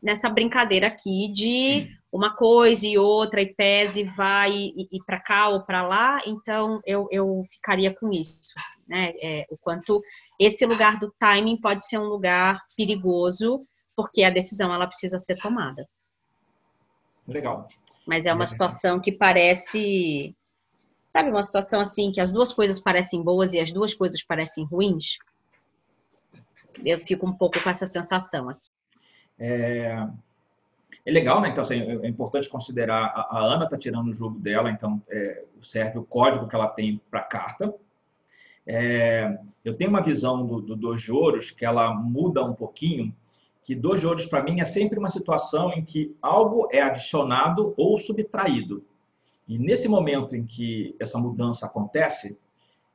nessa 0.03 0.29
brincadeira 0.29 0.85
aqui 0.85 1.33
de 1.33 1.89
uma 2.15 2.33
coisa 2.33 2.87
e 2.87 2.97
outra, 2.97 3.41
e 3.41 3.53
pese, 3.53 4.03
vai 4.03 4.51
e, 4.53 4.87
e 4.89 5.03
para 5.05 5.19
cá 5.19 5.49
ou 5.49 5.63
para 5.63 5.85
lá, 5.85 6.21
então 6.25 6.79
eu, 6.85 7.09
eu 7.11 7.43
ficaria 7.51 7.93
com 7.93 8.09
isso, 8.09 8.53
assim, 8.55 8.81
né? 8.87 9.13
É, 9.21 9.45
o 9.49 9.57
quanto 9.57 10.01
esse 10.39 10.65
lugar 10.65 10.97
do 10.97 11.13
timing 11.19 11.59
pode 11.59 11.85
ser 11.85 11.97
um 11.97 12.05
lugar 12.05 12.61
perigoso, 12.77 13.67
porque 13.97 14.23
a 14.23 14.29
decisão 14.29 14.73
ela 14.73 14.87
precisa 14.87 15.19
ser 15.19 15.35
tomada. 15.35 15.85
Legal. 17.27 17.67
Mas 18.07 18.25
é 18.25 18.33
uma 18.33 18.47
situação 18.47 18.97
que 18.97 19.11
parece, 19.11 20.33
sabe, 21.09 21.29
uma 21.29 21.43
situação 21.43 21.81
assim 21.81 22.13
que 22.13 22.21
as 22.21 22.31
duas 22.31 22.53
coisas 22.53 22.79
parecem 22.79 23.21
boas 23.21 23.51
e 23.51 23.59
as 23.59 23.73
duas 23.73 23.93
coisas 23.93 24.23
parecem 24.23 24.65
ruins. 24.65 25.17
eu 26.85 26.97
fico 26.99 27.27
um 27.27 27.33
pouco 27.33 27.61
com 27.61 27.69
essa 27.69 27.87
sensação 27.87 28.47
aqui. 28.47 28.69
É, 29.37 30.07
é 31.05 31.11
legal, 31.11 31.39
né? 31.39 31.49
Então, 31.49 31.61
assim, 31.61 31.79
é 31.79 32.07
importante 32.07 32.49
considerar, 32.49 33.05
a, 33.15 33.37
a 33.37 33.39
Ana 33.39 33.65
está 33.65 33.77
tirando 33.77 34.07
o 34.07 34.13
jogo 34.13 34.39
dela, 34.39 34.71
então 34.71 35.01
é, 35.07 35.43
serve 35.61 35.99
o 35.99 36.03
código 36.03 36.47
que 36.47 36.55
ela 36.55 36.67
tem 36.67 36.99
para 37.11 37.19
a 37.19 37.23
carta. 37.23 37.73
É, 38.65 39.37
eu 39.63 39.75
tenho 39.75 39.91
uma 39.91 40.01
visão 40.01 40.45
do, 40.45 40.59
do 40.59 40.75
Dois 40.75 41.07
Ouros 41.07 41.51
que 41.51 41.63
ela 41.63 41.93
muda 41.93 42.43
um 42.43 42.55
pouquinho, 42.55 43.15
que 43.63 43.75
Dois 43.75 44.03
Ouros, 44.03 44.25
para 44.25 44.43
mim, 44.43 44.59
é 44.59 44.65
sempre 44.65 44.97
uma 44.97 45.09
situação 45.09 45.71
em 45.71 45.85
que 45.85 46.15
algo 46.21 46.67
é 46.71 46.81
adicionado 46.81 47.73
ou 47.77 47.97
subtraído. 47.99 48.83
E 49.47 49.59
nesse 49.59 49.87
momento 49.87 50.35
em 50.35 50.43
que 50.43 50.95
essa 50.99 51.19
mudança 51.19 51.67
acontece, 51.67 52.37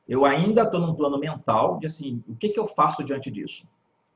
eu 0.05 0.25
ainda 0.25 0.63
estou 0.63 0.81
num 0.81 0.93
plano 0.93 1.17
mental 1.17 1.79
de 1.79 1.87
assim, 1.87 2.21
o 2.27 2.35
que, 2.35 2.49
que 2.49 2.59
eu 2.59 2.67
faço 2.67 3.03
diante 3.03 3.31
disso? 3.31 3.65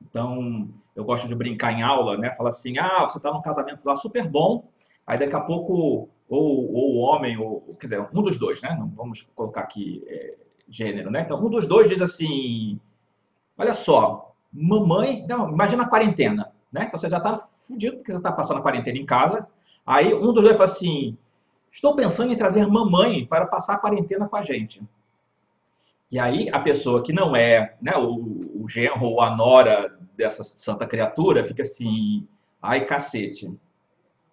Então, 0.01 0.69
eu 0.95 1.03
gosto 1.03 1.27
de 1.27 1.35
brincar 1.35 1.73
em 1.73 1.81
aula, 1.81 2.17
né? 2.17 2.33
Fala 2.33 2.49
assim, 2.49 2.77
ah, 2.77 3.03
você 3.03 3.17
está 3.17 3.31
num 3.31 3.41
casamento 3.41 3.85
lá 3.85 3.95
super 3.95 4.27
bom, 4.27 4.69
aí 5.05 5.17
daqui 5.17 5.35
a 5.35 5.41
pouco, 5.41 6.09
ou, 6.29 6.73
ou 6.73 6.95
o 6.95 6.97
homem, 6.97 7.37
ou, 7.37 7.75
quer 7.79 7.87
dizer, 7.87 8.09
um 8.13 8.21
dos 8.21 8.37
dois, 8.37 8.61
né? 8.61 8.75
Não 8.79 8.87
vamos 8.89 9.21
colocar 9.35 9.61
aqui 9.61 10.03
é, 10.07 10.35
gênero, 10.69 11.11
né? 11.11 11.21
Então, 11.21 11.43
um 11.43 11.49
dos 11.49 11.67
dois 11.67 11.89
diz 11.89 12.01
assim, 12.01 12.79
olha 13.57 13.73
só, 13.73 14.33
mamãe, 14.51 15.25
não, 15.27 15.49
imagina 15.49 15.83
a 15.83 15.89
quarentena, 15.89 16.51
né? 16.71 16.85
Então, 16.87 16.97
você 16.99 17.09
já 17.09 17.17
está 17.17 17.37
fudido 17.37 17.97
porque 17.97 18.11
você 18.11 18.17
está 18.17 18.31
passando 18.31 18.59
a 18.59 18.63
quarentena 18.63 18.97
em 18.97 19.05
casa, 19.05 19.47
aí 19.85 20.13
um 20.13 20.33
dos 20.33 20.43
dois 20.43 20.57
fala 20.57 20.69
assim, 20.69 21.17
estou 21.71 21.95
pensando 21.95 22.31
em 22.31 22.37
trazer 22.37 22.65
mamãe 22.67 23.25
para 23.25 23.45
passar 23.45 23.73
a 23.73 23.79
quarentena 23.79 24.27
com 24.27 24.35
a 24.35 24.43
gente. 24.43 24.81
E 26.15 26.19
aí 26.19 26.47
a 26.49 26.61
pessoa 26.61 27.03
que 27.03 27.11
não 27.11 27.35
é 27.35 27.75
né, 27.81 27.91
o, 27.97 28.63
o 28.63 28.69
genro 28.69 29.03
ou 29.03 29.21
a 29.21 29.35
nora 29.35 29.99
dessa 30.15 30.45
santa 30.45 30.87
criatura 30.87 31.43
fica 31.43 31.61
assim, 31.61 32.25
ai 32.61 32.85
cacete. 32.85 33.53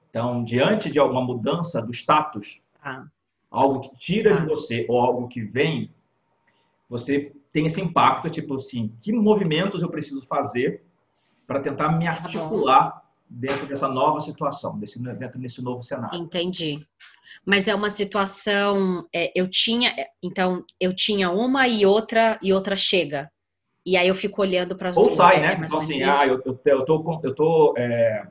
Então, 0.09 0.45
diante 0.45 0.89
de 0.93 1.01
alguma 1.01 1.21
mudança 1.21 1.83
do 1.83 1.91
status, 1.93 2.63
ah. 2.81 3.07
algo 3.51 3.81
que 3.81 3.97
tira 3.97 4.33
ah. 4.33 4.37
de 4.37 4.47
você 4.47 4.87
ou 4.89 5.01
algo 5.01 5.27
que 5.27 5.43
vem, 5.43 5.93
você 6.89 7.33
tem 7.53 7.67
esse 7.67 7.81
impacto, 7.81 8.31
tipo 8.31 8.55
assim, 8.55 8.95
que 9.01 9.13
movimentos 9.13 9.83
eu 9.83 9.91
preciso 9.91 10.23
fazer 10.23 10.85
para 11.49 11.59
tentar 11.59 11.89
me 11.99 12.05
tá 12.05 12.13
articular 12.13 12.91
tá 12.93 13.02
dentro 13.35 13.67
dessa 13.67 13.89
nova 13.89 14.21
situação, 14.21 14.79
desse, 14.79 15.03
dentro 15.03 15.39
desse 15.39 15.63
novo 15.63 15.81
cenário. 15.81 16.19
Entendi 16.19 16.87
mas 17.45 17.69
é 17.69 17.75
uma 17.75 17.91
situação. 17.91 19.07
É, 19.13 19.33
eu 19.35 19.49
tinha, 19.49 19.91
é, 19.91 20.09
então, 20.23 20.65
eu 20.81 20.95
tinha 20.95 21.31
uma 21.31 21.67
e 21.67 21.85
outra 21.85 22.39
e 22.43 22.53
outra 22.53 22.77
chega. 22.77 23.31
E 23.85 23.97
aí 23.97 24.07
eu 24.07 24.15
fico 24.15 24.41
olhando 24.41 24.77
para 24.77 24.91
as 24.91 24.95
duas. 24.95 25.11
Ou 25.11 25.17
sai, 25.17 25.41
né? 25.41 25.55
É 25.55 25.67
então, 25.67 25.79
assim, 25.79 26.03
ah, 26.03 26.27
eu, 26.27 26.41
eu, 26.45 26.61
eu 26.65 26.85
tô, 26.85 27.21
eu 27.25 27.35
tô, 27.35 27.75
é... 27.77 28.29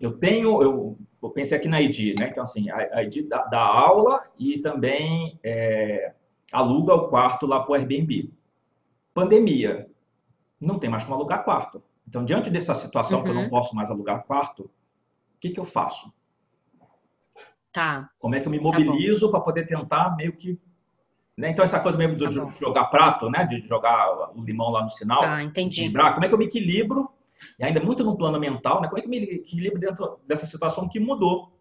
eu 0.00 0.18
tenho, 0.18 0.60
eu, 0.60 0.98
eu, 1.22 1.30
pensei 1.30 1.56
aqui 1.56 1.68
na 1.68 1.80
ID, 1.80 2.18
né? 2.18 2.28
Então, 2.30 2.42
assim, 2.42 2.68
a, 2.68 2.98
a 2.98 3.04
ID 3.04 3.28
dá, 3.28 3.44
dá, 3.44 3.60
aula 3.60 4.24
e 4.36 4.58
também 4.58 5.38
é, 5.44 6.12
aluga 6.50 6.94
o 6.94 7.08
quarto 7.08 7.46
lá 7.46 7.60
para 7.60 7.70
o 7.70 7.74
Airbnb. 7.74 8.32
Pandemia, 9.14 9.88
não 10.60 10.80
tem 10.80 10.90
mais 10.90 11.04
como 11.04 11.14
alugar 11.14 11.44
quarto. 11.44 11.80
Então, 12.08 12.24
diante 12.24 12.50
dessa 12.50 12.74
situação 12.74 13.18
uhum. 13.18 13.24
que 13.24 13.30
eu 13.30 13.34
não 13.34 13.42
uhum. 13.44 13.50
posso 13.50 13.74
mais 13.74 13.90
alugar 13.90 14.24
quarto, 14.24 14.62
o 14.64 14.70
que, 15.40 15.50
que 15.50 15.60
eu 15.60 15.64
faço? 15.64 16.12
Tá. 17.72 18.08
Como 18.18 18.34
é 18.34 18.40
que 18.40 18.46
eu 18.46 18.50
me 18.50 18.58
tá 18.58 18.64
mobilizo 18.64 19.26
tá 19.26 19.32
para 19.32 19.40
poder 19.40 19.66
tentar 19.66 20.16
meio 20.16 20.32
que. 20.32 20.58
Né? 21.36 21.50
Então, 21.50 21.64
essa 21.64 21.80
coisa 21.80 21.98
mesmo 21.98 22.16
de 22.16 22.24
tá 22.24 22.48
jogar 22.58 22.86
prato, 22.86 23.28
né? 23.28 23.44
De 23.44 23.60
jogar 23.60 24.30
o 24.34 24.42
limão 24.42 24.70
lá 24.70 24.82
no 24.82 24.90
sinal. 24.90 25.20
Tá, 25.20 25.42
entendi. 25.42 25.80
Equilibrar. 25.80 26.14
Como 26.14 26.24
é 26.24 26.28
que 26.28 26.34
eu 26.34 26.38
me 26.38 26.46
equilibro? 26.46 27.10
E 27.58 27.64
ainda 27.64 27.80
muito 27.80 28.02
no 28.02 28.16
plano 28.16 28.40
mental, 28.40 28.80
né? 28.80 28.88
Como 28.88 28.98
é 28.98 29.02
que 29.02 29.06
eu 29.06 29.10
me 29.10 29.18
equilibro 29.18 29.78
dentro 29.78 30.18
dessa 30.26 30.46
situação 30.46 30.88
que 30.88 30.98
mudou? 30.98 31.52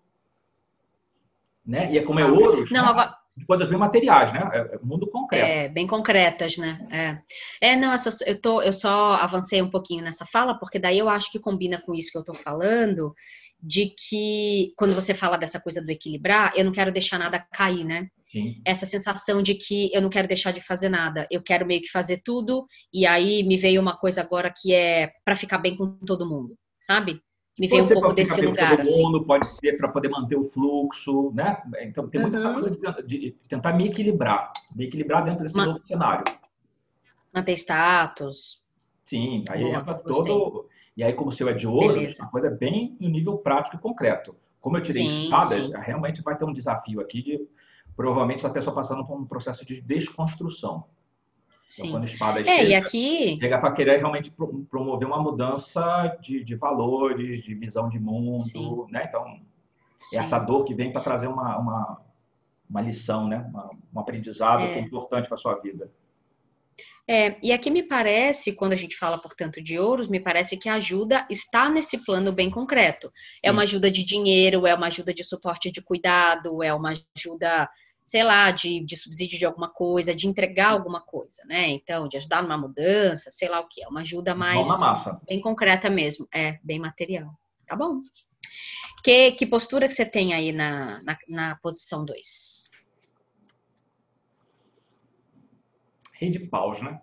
Né? 1.66 1.92
E 1.92 1.98
é 1.98 2.04
como 2.04 2.20
é 2.20 2.25
tá. 2.25 2.32
ouro, 2.32 2.64
Não, 2.72 2.84
né? 2.84 2.90
agora 2.90 3.18
de 3.36 3.46
coisas 3.46 3.68
bem 3.68 3.77
materiais, 3.77 4.32
né? 4.32 4.50
É, 4.54 4.75
é 4.75 4.80
mundo 4.82 5.10
concreto. 5.10 5.46
É, 5.46 5.68
bem 5.68 5.86
concretas, 5.86 6.58
né? 6.58 6.88
É, 6.89 7.70
é 7.72 7.75
não, 7.75 7.92
essa, 7.92 8.10
eu, 8.25 8.39
tô, 8.39 8.62
eu 8.62 8.72
só 8.72 9.15
avancei 9.15 9.62
um 9.62 9.70
pouquinho 9.70 10.04
nessa 10.04 10.25
fala, 10.25 10.58
porque 10.58 10.80
daí 10.80 10.98
eu 10.98 11.10
acho 11.10 11.32
que 11.32 11.39
combina 11.39 11.82
com 11.82 11.94
isso 11.94 12.12
que 12.12 12.18
eu 12.18 12.24
tô 12.24 12.34
falando, 12.34 13.13
de 13.62 13.94
que 13.98 14.74
quando 14.77 14.94
você 14.94 15.13
fala 15.13 15.38
dessa 15.38 15.60
coisa 15.60 15.82
do 15.82 15.89
equilibrar, 15.89 16.54
eu 16.56 16.63
não 16.63 16.72
quero 16.72 16.92
deixar 16.92 17.18
nada 17.18 17.46
cair, 17.51 17.84
né? 17.84 18.08
Sim. 18.25 18.62
Essa 18.65 18.86
sensação 18.86 19.42
de 19.42 19.56
que 19.56 19.92
eu 19.94 20.01
não 20.01 20.10
quero 20.10 20.27
deixar 20.27 20.51
de 20.51 20.62
fazer 20.62 20.89
nada, 20.89 21.27
eu 21.30 21.42
quero 21.42 21.65
meio 21.65 21.82
que 21.82 21.89
fazer 21.89 22.22
tudo, 22.24 22.65
e 22.94 23.06
aí 23.06 23.44
me 23.44 23.58
veio 23.58 23.82
uma 23.82 23.98
coisa 23.98 24.22
agora 24.22 24.54
que 24.56 24.74
é 24.74 25.12
para 25.25 25.36
ficar 25.36 25.58
bem 25.58 25.75
com 25.75 25.98
todo 26.06 26.30
mundo, 26.30 26.56
sabe? 26.80 27.20
Me 27.60 27.68
veio 27.68 27.86
um 27.86 27.88
pouco 27.88 28.14
desse 28.14 28.42
lugar. 28.42 28.72
Todo 28.72 28.82
assim. 28.82 29.04
mundo, 29.04 29.26
pode 29.26 29.48
ser 29.48 29.78
para 29.78 29.88
poder 29.88 30.10
manter 30.10 30.36
o 30.36 30.44
fluxo, 30.44 31.32
né? 31.34 31.62
Então 31.82 32.08
tem 32.10 32.22
muita 32.22 32.40
uhum. 32.40 32.54
coisa 32.54 32.70
de, 32.70 33.08
de, 33.08 33.32
tentar 33.48 33.74
me 33.74 33.88
equilibrar, 33.88 34.52
me 34.76 34.86
equilibrar 34.86 35.24
dentro 35.24 35.44
desse 35.44 35.56
Man... 35.56 35.68
novo 35.68 35.88
cenário. 35.88 36.24
Manter 37.34 37.54
status. 37.54 38.64
Sim, 39.06 39.46
aí 39.48 39.64
Boa, 39.64 39.78
entra 39.78 39.94
todo. 39.94 40.68
E 40.98 41.04
aí, 41.04 41.14
como 41.14 41.30
o 41.30 41.32
seu 41.32 41.48
é 41.48 41.54
de 41.54 41.68
ouro, 41.68 42.00
a 42.20 42.26
coisa 42.28 42.48
é 42.48 42.50
bem 42.52 42.98
no 43.00 43.10
nível 43.10 43.38
prático 43.38 43.76
e 43.76 43.80
concreto. 43.80 44.36
Como 44.60 44.78
eu 44.78 44.82
tirei 44.82 45.04
sim, 45.04 45.24
espadas, 45.26 45.66
sim. 45.66 45.72
realmente 45.78 46.24
vai 46.24 46.38
ter 46.38 46.46
um 46.46 46.54
desafio 46.54 47.00
aqui 47.00 47.22
de 47.22 47.48
provavelmente 47.96 48.40
essa 48.40 48.50
pessoa 48.50 48.76
passando 48.76 49.06
por 49.06 49.16
um 49.18 49.26
processo 49.26 49.66
de 49.66 49.80
desconstrução. 49.82 50.86
Então, 51.74 51.86
sim. 51.86 51.91
Quando 51.91 52.05
espada 52.05 52.41
é, 52.41 52.43
chega, 52.43 52.77
aqui... 52.77 53.38
chega 53.39 53.60
para 53.60 53.72
querer 53.72 53.98
realmente 53.98 54.31
promover 54.69 55.07
uma 55.07 55.22
mudança 55.22 56.15
de, 56.22 56.43
de 56.43 56.55
valores, 56.55 57.43
de 57.43 57.55
visão 57.55 57.89
de 57.89 58.00
mundo, 58.00 58.88
né? 58.91 59.05
Então, 59.10 59.41
é 60.13 60.17
essa 60.17 60.38
dor 60.38 60.63
que 60.63 60.75
vem 60.75 60.91
para 60.91 61.01
trazer 61.01 61.27
uma, 61.27 61.57
uma, 61.57 62.01
uma, 62.69 62.81
lição, 62.81 63.27
né? 63.27 63.39
Uma, 63.50 63.69
um 63.93 64.00
aprendizado 64.00 64.63
é. 64.63 64.74
que 64.74 64.79
é 64.79 64.81
importante 64.81 65.27
para 65.27 65.38
sua 65.38 65.55
vida. 65.55 65.91
É, 67.07 67.38
e 67.41 67.51
aqui 67.51 67.69
me 67.69 67.84
parece, 67.84 68.53
quando 68.53 68.74
a 68.74 68.75
gente 68.75 68.98
fala, 68.98 69.17
portanto, 69.19 69.62
de 69.62 69.77
ouros, 69.77 70.07
me 70.07 70.19
parece 70.19 70.57
que 70.57 70.67
a 70.67 70.75
ajuda 70.75 71.25
está 71.29 71.69
nesse 71.69 72.03
plano 72.03 72.31
bem 72.31 72.50
concreto. 72.50 73.12
É 73.43 73.51
uma 73.51 73.63
ajuda 73.63 73.91
de 73.91 74.03
dinheiro, 74.03 74.65
é 74.65 74.74
uma 74.74 74.88
ajuda 74.88 75.13
de 75.13 75.24
suporte 75.24 75.72
de 75.72 75.81
cuidado, 75.81 76.63
é 76.63 76.74
uma 76.74 76.93
ajuda, 77.15 77.69
sei 78.06 78.24
lá, 78.24 78.52
de, 78.52 78.86
de 78.86 78.96
subsídio 78.96 79.40
de 79.40 79.46
alguma 79.46 79.68
coisa, 79.68 80.14
de 80.14 80.28
entregar 80.28 80.70
alguma 80.70 81.02
coisa, 81.02 81.44
né? 81.46 81.70
Então, 81.70 82.08
de 82.08 82.18
ajudar 82.18 82.44
numa 82.44 82.56
mudança, 82.56 83.32
sei 83.32 83.50
lá 83.50 83.60
o 83.60 83.68
que. 83.68 83.84
É 83.84 83.88
uma 83.88 84.02
ajuda 84.02 84.36
mais 84.36 84.68
bem 85.28 85.42
concreta 85.42 85.90
mesmo. 85.90 86.28
É, 86.32 86.60
bem 86.64 86.78
material. 86.78 87.34
Tá 87.66 87.76
bom. 87.76 88.04
Que, 89.04 89.32
que 89.32 89.48
postura 89.48 89.88
que 89.88 89.94
você 89.96 90.06
tem 90.06 90.36
aí 90.36 90.52
na, 90.52 91.02
na, 91.02 91.18
na 91.28 91.56
posição 91.56 92.06
2? 92.06 92.70
Rei 96.14 96.30
de 96.30 96.40
paus, 96.40 96.80
né? 96.84 97.02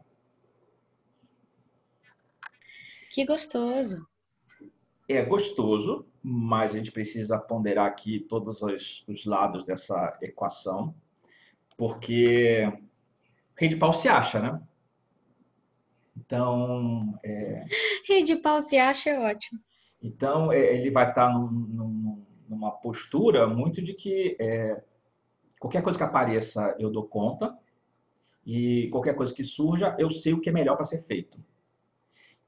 Que 3.11 3.27
gostoso. 3.27 4.07
É 5.17 5.25
gostoso, 5.25 6.07
mas 6.23 6.73
a 6.73 6.79
gente 6.79 6.93
precisa 6.93 7.39
ponderar 7.39 7.87
aqui 7.87 8.21
todos 8.21 8.63
os, 8.63 9.05
os 9.09 9.25
lados 9.25 9.65
dessa 9.65 10.17
equação, 10.21 10.95
porque 11.77 12.63
o 12.67 13.61
rei 13.61 13.69
de 13.69 13.77
pau 13.77 13.93
se 13.93 14.09
acha, 14.09 14.41
né? 14.41 14.63
Então. 16.17 17.19
É... 17.25 17.65
Rei 18.07 18.25
de 18.25 18.37
pau 18.37 18.61
se 18.61 18.79
acha 18.79 19.11
é 19.11 19.19
ótimo. 19.19 19.61
Então, 20.03 20.53
é, 20.53 20.77
ele 20.77 20.91
vai 20.91 21.09
estar 21.09 21.33
num, 21.33 21.49
num, 21.49 22.27
numa 22.49 22.73
postura 22.73 23.47
muito 23.47 23.81
de 23.81 23.95
que 23.95 24.37
é, 24.41 24.83
qualquer 25.59 25.83
coisa 25.83 25.97
que 25.97 26.05
apareça 26.05 26.75
eu 26.79 26.91
dou 26.91 27.07
conta, 27.07 27.57
e 28.45 28.89
qualquer 28.91 29.15
coisa 29.15 29.33
que 29.33 29.45
surja, 29.45 29.95
eu 29.99 30.11
sei 30.11 30.33
o 30.33 30.41
que 30.41 30.51
é 30.51 30.53
melhor 30.53 30.77
para 30.77 30.85
ser 30.85 30.99
feito. 30.99 31.39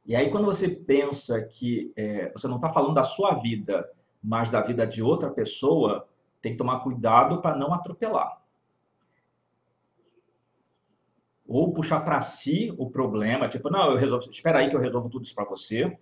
E 0.07 0.15
aí, 0.15 0.31
quando 0.31 0.45
você 0.45 0.69
pensa 0.69 1.41
que 1.43 1.93
é, 1.97 2.31
você 2.33 2.47
não 2.47 2.57
está 2.57 2.69
falando 2.69 2.95
da 2.95 3.05
sua 3.05 3.35
vida, 3.35 3.89
mas 4.23 4.51
da 4.51 4.61
vida 4.61 4.87
de 4.87 5.03
outra 5.03 5.31
pessoa, 5.31 6.07
tem 6.43 6.53
que 6.53 6.59
tomar 6.59 6.81
cuidado 6.81 7.41
para 7.41 7.57
não 7.57 7.73
atropelar. 7.73 8.41
Ou 11.47 11.73
puxar 11.73 12.01
para 12.01 12.21
si 12.23 12.75
o 12.79 12.91
problema, 12.91 13.49
tipo, 13.49 13.71
não, 13.71 13.91
eu 13.91 13.97
resolvo, 13.97 14.31
espera 14.31 14.59
aí 14.59 14.69
que 14.69 14.77
eu 14.77 14.81
resolvo 14.81 15.09
tudo 15.09 15.25
isso 15.25 15.35
para 15.35 15.45
você. 15.45 15.97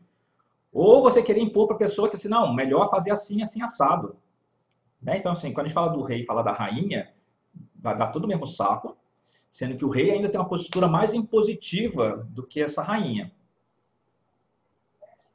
Ou 0.73 1.03
você 1.03 1.23
querer 1.23 1.41
impor 1.41 1.67
para 1.67 1.77
a 1.77 1.79
pessoa 1.79 2.09
que 2.09 2.17
assim, 2.17 2.29
não, 2.29 2.53
melhor 2.53 2.91
fazer 2.91 3.11
assim, 3.11 3.43
assim, 3.43 3.63
assado. 3.63 4.17
Né? 5.01 5.19
Então, 5.19 5.33
assim, 5.33 5.53
quando 5.53 5.67
a 5.67 5.69
gente 5.69 5.75
fala 5.75 5.93
do 5.93 6.03
rei 6.03 6.25
fala 6.25 6.43
da 6.43 6.53
rainha, 6.53 7.13
vai 7.75 7.97
dar 7.97 8.09
tudo 8.09 8.25
o 8.25 8.29
mesmo 8.29 8.47
saco 8.47 8.97
sendo 9.53 9.77
que 9.77 9.85
o 9.85 9.91
rei 9.91 10.11
ainda 10.11 10.31
tem 10.31 10.41
uma 10.41 10.49
postura 10.49 10.89
mais 10.89 11.13
impositiva 11.13 12.27
do 12.31 12.43
que 12.43 12.63
essa 12.63 12.83
rainha. 12.83 13.31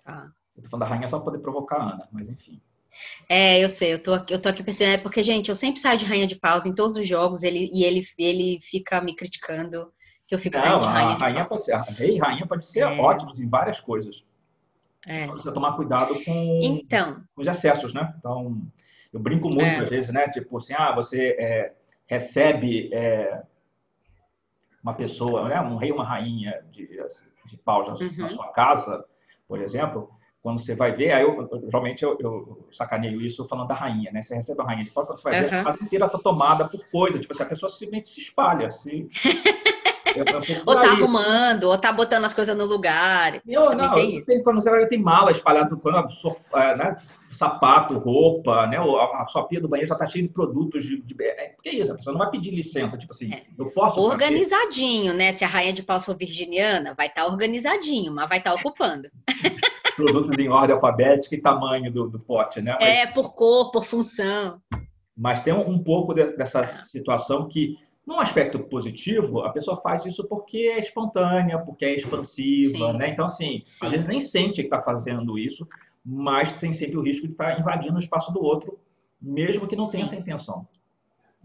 Ah. 0.07 0.29
Eu 0.55 0.63
tô 0.63 0.69
falando 0.69 0.85
da 0.87 0.89
rainha 0.89 1.07
só 1.07 1.17
para 1.19 1.25
poder 1.25 1.39
provocar 1.39 1.77
a 1.77 1.83
Ana, 1.93 2.07
mas 2.11 2.29
enfim. 2.29 2.59
É, 3.29 3.63
eu 3.63 3.69
sei, 3.69 3.93
eu 3.93 4.01
tô, 4.01 4.15
eu 4.29 4.41
tô 4.41 4.49
aqui 4.49 4.63
pensando, 4.63 4.87
é 4.89 4.97
porque, 4.97 5.21
gente, 5.21 5.49
eu 5.49 5.55
sempre 5.55 5.79
saio 5.79 5.99
de 5.99 6.05
rainha 6.05 6.25
de 6.25 6.35
pausa 6.35 6.67
em 6.67 6.73
todos 6.73 6.97
os 6.97 7.07
jogos 7.07 7.43
ele, 7.43 7.69
e 7.71 7.83
ele, 7.83 8.03
ele 8.17 8.59
fica 8.63 8.99
me 9.01 9.15
criticando 9.15 9.93
Que 10.27 10.33
eu 10.33 10.39
fico 10.39 10.57
Não, 10.57 10.63
saindo 10.63 10.81
de 10.81 10.87
a 10.87 10.91
rainha 10.91 11.15
de 11.15 11.21
rainha 11.21 11.45
paus. 11.45 11.65
pode 11.67 11.85
ser, 11.85 12.01
rei 12.03 12.15
e 12.15 12.19
rainha 12.19 12.47
pode 12.47 12.63
ser 12.65 12.79
É. 12.81 12.99
ótimos 12.99 13.39
em 13.39 13.47
várias 13.47 13.79
coisas. 13.79 14.25
É. 15.05 15.25
Só 15.25 15.31
precisa 15.33 15.53
tomar 15.53 15.75
cuidado 15.75 16.15
com, 16.25 16.59
Então, 16.63 17.23
com 17.35 17.41
os 17.41 17.47
excessos, 17.47 17.93
né? 17.93 18.13
Então, 18.17 18.59
eu 19.13 19.19
brinco 19.19 19.47
muito 19.49 19.61
É. 19.63 19.83
às 19.83 19.89
vezes, 19.89 20.11
né? 20.11 20.27
Tipo 20.29 20.57
assim, 20.57 20.73
ah, 20.73 20.91
você 20.93 21.35
é, 21.39 21.73
recebe 22.07 22.89
é, 22.93 23.41
uma 24.83 24.93
pessoa, 24.93 25.47
né? 25.49 25.59
Um 25.61 25.77
rei, 25.77 25.91
uma 25.91 26.03
rainha 26.03 26.63
de, 26.71 26.87
de 27.45 27.57
paus 27.57 27.87
na, 27.87 27.95
su- 27.95 28.11
na 28.17 28.23
Uhum. 28.23 28.29
sua 28.29 28.47
casa, 28.51 29.05
por 29.47 29.61
exemplo. 29.61 30.09
Quando 30.39 30.59
você 30.61 30.75
vai 30.75 30.93
ver, 30.93 31.11
aí 31.11 31.23
eu, 31.23 31.49
eu- 31.51 31.61
geralmente 31.65 32.03
eu, 32.03 32.15
eu 32.21 32.67
sacaneio 32.71 33.19
isso 33.21 33.43
falando 33.45 33.67
da 33.67 33.73
rainha, 33.73 34.11
né? 34.11 34.21
Você 34.21 34.33
recebe 34.35 34.61
a 34.61 34.65
rainha 34.65 34.83
de 34.85 34.91
paus, 34.91 35.05
quando 35.07 35.17
você 35.17 35.23
vai 35.29 35.41
ver, 35.41 35.47
Aham. 35.53 35.61
a 35.61 35.63
casa 35.65 35.83
inteira 35.83 36.05
está 36.05 36.17
tomada 36.19 36.65
por 36.69 36.79
coisa. 36.89 37.19
Tipo 37.19 37.33
assim, 37.33 37.43
a 37.43 37.47
pessoa 37.47 37.69
simplesmente 37.69 38.09
se 38.09 38.21
espalha. 38.21 38.69
Se... 38.69 39.09
É, 40.17 40.21
é 40.21 40.61
ou 40.65 40.75
tá 40.75 40.91
arrumando, 40.91 41.65
ou 41.65 41.77
tá 41.77 41.91
botando 41.91 42.25
as 42.25 42.33
coisas 42.33 42.55
no 42.57 42.65
lugar. 42.65 43.41
Também 43.41 43.75
não, 43.75 44.23
tem 44.23 44.43
quando 44.43 44.61
você 44.61 44.69
vai, 44.69 44.85
tem 44.87 44.99
mala 45.01 45.31
espalhada 45.31 45.69
no 45.69 45.77
pano, 45.77 46.09
sofá, 46.11 46.75
né? 46.75 46.95
sapato, 47.31 47.97
roupa, 47.97 48.67
né? 48.67 48.77
A, 48.77 49.25
sua 49.27 49.47
pia 49.47 49.59
do 49.59 49.67
banheiro 49.67 49.89
já 49.89 49.95
está 49.95 50.05
cheia 50.05 50.23
de 50.23 50.29
produtos 50.33 50.83
de, 50.83 51.01
de. 51.01 51.15
É, 51.21 51.53
que 51.61 51.69
é 51.69 51.75
isso? 51.75 51.91
A 51.91 51.95
pessoa 51.95 52.13
não 52.13 52.19
vai 52.19 52.31
pedir 52.31 52.51
licença, 52.51 52.97
tipo 52.97 53.13
assim, 53.13 53.33
É. 53.33 53.43
eu 53.57 53.69
posso. 53.71 54.01
Organizadinho, 54.01 55.13
né? 55.13 55.31
Se 55.31 55.43
a 55.43 55.47
rainha 55.47 55.73
de 55.73 55.83
paus 55.83 56.05
for 56.05 56.15
virginiana, 56.15 56.93
vai 56.95 57.07
estar 57.07 57.25
organizadinho, 57.27 58.13
mas 58.13 58.29
vai 58.29 58.37
estar 58.39 58.53
ocupando. 58.53 59.09
Produtos 59.95 60.37
em 60.37 60.47
ordem 60.47 60.75
alfabética 60.75 61.35
e 61.35 61.41
tamanho 61.41 61.91
do, 61.91 62.07
do 62.07 62.19
pote, 62.19 62.61
né? 62.61 62.77
Mas, 62.79 62.87
É, 62.87 63.07
por 63.07 63.33
cor, 63.33 63.71
por 63.71 63.83
função. 63.83 64.61
mas 65.17 65.41
tem 65.41 65.53
um, 65.53 65.67
um 65.67 65.83
pouco 65.83 66.13
de- 66.13 66.35
dessa 66.37 66.63
situação 66.63 67.47
que, 67.47 67.75
num 68.07 68.19
aspecto 68.21 68.57
positivo, 68.59 69.41
a 69.41 69.51
pessoa 69.51 69.75
faz 69.75 70.05
isso 70.05 70.25
porque 70.29 70.59
é 70.59 70.79
espontânea, 70.79 71.59
porque 71.59 71.83
é 71.83 71.93
expansiva, 71.93 72.93
Sim. 72.93 72.97
né? 72.97 73.09
Então, 73.09 73.25
assim, 73.25 73.61
Sim. 73.65 73.85
às 73.85 73.91
vezes 73.91 74.07
nem 74.07 74.21
sente 74.21 74.61
que 74.61 74.67
está 74.67 74.79
fazendo 74.79 75.37
isso, 75.37 75.67
mas 76.05 76.55
tem 76.55 76.71
sempre 76.71 76.97
o 76.97 77.01
risco 77.01 77.27
de 77.27 77.33
estar 77.33 77.59
invadindo 77.59 77.97
o 77.97 77.99
espaço 77.99 78.31
do 78.31 78.41
outro, 78.41 78.79
mesmo 79.21 79.67
que 79.67 79.75
não 79.75 79.89
tenha 79.89 80.05
Sim. 80.05 80.11
essa 80.11 80.21
intenção. 80.21 80.65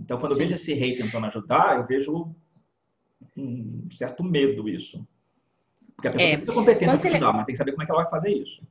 Então, 0.01 0.21
quando 0.21 0.33
eu 0.33 0.39
vejo 0.39 0.55
esse 0.55 0.73
rei 0.73 0.97
tentando 0.97 1.27
ajudar, 1.27 1.79
eu 1.79 1.85
vejo 1.85 2.33
um 3.37 3.89
certo 3.91 4.23
medo 4.23 4.69
isso. 4.69 5.05
Porque 5.97 6.07
a 6.07 6.13
pessoa 6.13 6.29
É. 6.29 6.31
tem 6.31 6.39
muita 6.39 6.53
competência 6.53 6.97
para 6.99 7.11
ajudar, 7.11 7.33
mas 7.33 7.45
tem 7.45 7.53
que 7.55 7.59
saber 7.59 7.73
como 7.73 7.83
é 7.83 7.87
que 7.87 7.93
ela 7.93 8.03
vai 8.03 8.11
fazer 8.11 8.31
isso. 8.31 8.63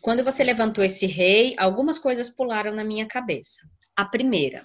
Quando 0.00 0.22
você 0.22 0.44
levantou 0.44 0.84
esse 0.84 1.04
rei, 1.04 1.56
algumas 1.58 1.98
coisas 1.98 2.30
pularam 2.30 2.72
na 2.72 2.84
minha 2.84 3.06
cabeça. 3.06 3.66
A 3.96 4.04
primeira, 4.04 4.62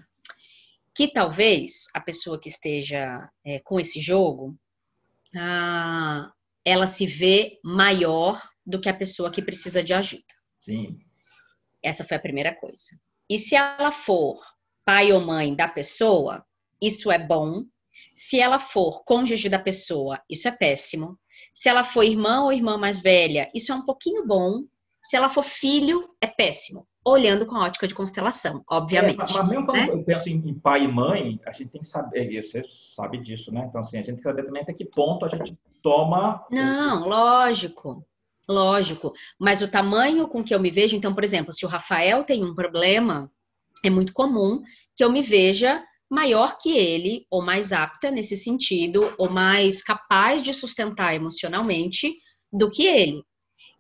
que 0.98 1.08
talvez 1.08 1.90
a 1.94 2.02
pessoa 2.02 2.40
que 2.40 2.50
esteja 2.50 3.30
é, 3.46 3.60
com 3.60 3.80
esse 3.80 4.02
jogo, 4.02 4.58
ah, 5.36 6.34
ela 6.66 6.88
se 6.88 7.06
vê 7.06 7.60
maior 7.64 8.42
do 8.66 8.82
que 8.82 8.90
a 8.90 8.94
pessoa 8.96 9.30
que 9.30 9.40
precisa 9.40 9.84
de 9.84 9.94
ajuda. 9.94 10.24
Sim. 10.60 10.98
Essa 11.84 12.04
foi 12.04 12.18
a 12.18 12.20
primeira 12.20 12.52
coisa. 12.56 13.00
E 13.30 13.38
se 13.38 13.56
ela 13.56 13.92
for 13.92 14.42
pai 14.84 15.12
ou 15.14 15.22
mãe 15.22 15.56
da 15.56 15.68
pessoa, 15.68 16.44
isso 16.82 17.12
é 17.12 17.20
bom. 17.20 17.64
Se 18.16 18.40
ela 18.40 18.58
for 18.58 19.04
cônjuge 19.04 19.50
da 19.50 19.60
pessoa, 19.60 20.20
isso 20.28 20.48
é 20.48 20.52
péssimo. 20.52 21.16
Se 21.54 21.70
ela 21.70 21.84
for 21.84 22.02
irmã 22.02 22.44
ou 22.44 22.52
irmã 22.52 22.76
mais 22.76 23.00
velha, 23.00 23.52
isso 23.54 23.72
é 23.72 23.76
um 23.76 23.86
pouquinho 23.86 24.26
bom. 24.26 24.64
Se 25.04 25.16
ela 25.16 25.30
for 25.30 25.44
filho, 25.44 26.10
é 26.20 26.26
péssimo. 26.26 26.88
Olhando 27.10 27.46
com 27.46 27.56
a 27.56 27.66
ótica 27.66 27.88
de 27.88 27.96
constelação, 27.96 28.58
É, 28.58 28.76
obviamente. 28.76 29.18
mas 29.18 29.34
mas 29.34 29.50
mesmo 29.50 29.66
quando 29.66 29.78
né? 29.78 29.90
eu 29.90 30.04
penso 30.04 30.30
em, 30.30 30.54
pai 30.54 30.84
e 30.84 30.88
mãe, 30.88 31.40
a 31.46 31.52
gente 31.52 31.70
tem 31.70 31.82
que 31.82 31.88
saber, 31.88 32.44
você 32.44 32.62
sabe 32.68 33.18
disso, 33.20 33.54
né? 33.54 33.66
Então, 33.68 33.82
assim, 33.82 33.98
a 33.98 34.00
gente 34.00 34.08
tem 34.08 34.16
que 34.18 34.24
saber 34.24 34.44
também 34.46 34.62
até 34.62 34.74
que 34.74 34.86
ponto 34.86 35.26
a 35.26 35.30
gente 35.30 35.58
toma. 35.82 36.46
Não, 36.52 37.08
lógico. 37.08 38.06
Lógico. 38.50 39.14
Mas 39.40 39.62
o 39.62 39.68
tamanho 39.68 40.28
com 40.28 40.44
que 40.44 40.54
eu 40.54 40.60
me 40.60 40.72
vejo, 40.72 40.96
então, 40.96 41.14
por 41.14 41.24
exemplo, 41.24 41.54
se 41.54 41.66
o 41.66 41.70
Rafael 41.70 42.24
tem 42.24 42.44
um 42.44 42.56
problema, 42.56 43.32
é 43.84 43.90
muito 43.90 44.14
comum 44.14 44.62
que 44.96 45.04
eu 45.04 45.12
me 45.12 45.22
veja 45.22 45.84
maior 46.10 46.58
que 46.58 46.72
ele, 46.72 47.26
ou 47.30 47.42
mais 47.42 47.72
apta 47.72 48.10
nesse 48.10 48.38
sentido, 48.38 49.14
ou 49.18 49.30
mais 49.30 49.84
capaz 49.84 50.42
de 50.42 50.54
sustentar 50.54 51.14
emocionalmente 51.14 52.16
do 52.52 52.70
que 52.70 52.86
ele. 52.86 53.24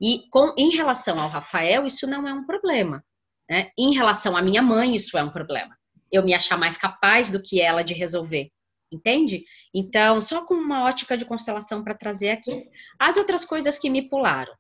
E 0.02 0.24
com, 0.30 0.54
em 0.58 0.70
relação 0.72 1.20
ao 1.20 1.30
Rafael, 1.30 1.86
isso 1.86 2.06
não 2.06 2.28
é 2.28 2.34
um 2.34 2.46
problema. 2.46 3.04
Né? 3.50 3.72
Em 3.78 3.94
relação 3.94 4.36
à 4.36 4.42
minha 4.42 4.62
mãe, 4.62 4.96
isso 4.96 5.18
é 5.18 5.24
um 5.24 5.30
problema. 5.30 5.78
Eu 6.12 6.24
me 6.24 6.34
achar 6.34 6.58
mais 6.58 6.78
capaz 6.78 7.30
do 7.30 7.42
que 7.42 7.62
ela 7.62 7.84
de 7.84 7.94
resolver. 7.94 8.50
Entende? 8.92 9.44
Então, 9.74 10.22
só 10.22 10.46
com 10.46 10.54
uma 10.54 10.84
ótica 10.86 11.18
de 11.18 11.26
constelação 11.26 11.84
para 11.84 11.94
trazer 11.94 12.30
aqui. 12.30 12.66
As 12.98 13.18
outras 13.18 13.44
coisas 13.44 13.78
que 13.78 13.90
me 13.90 14.02
pularam. 14.02 14.54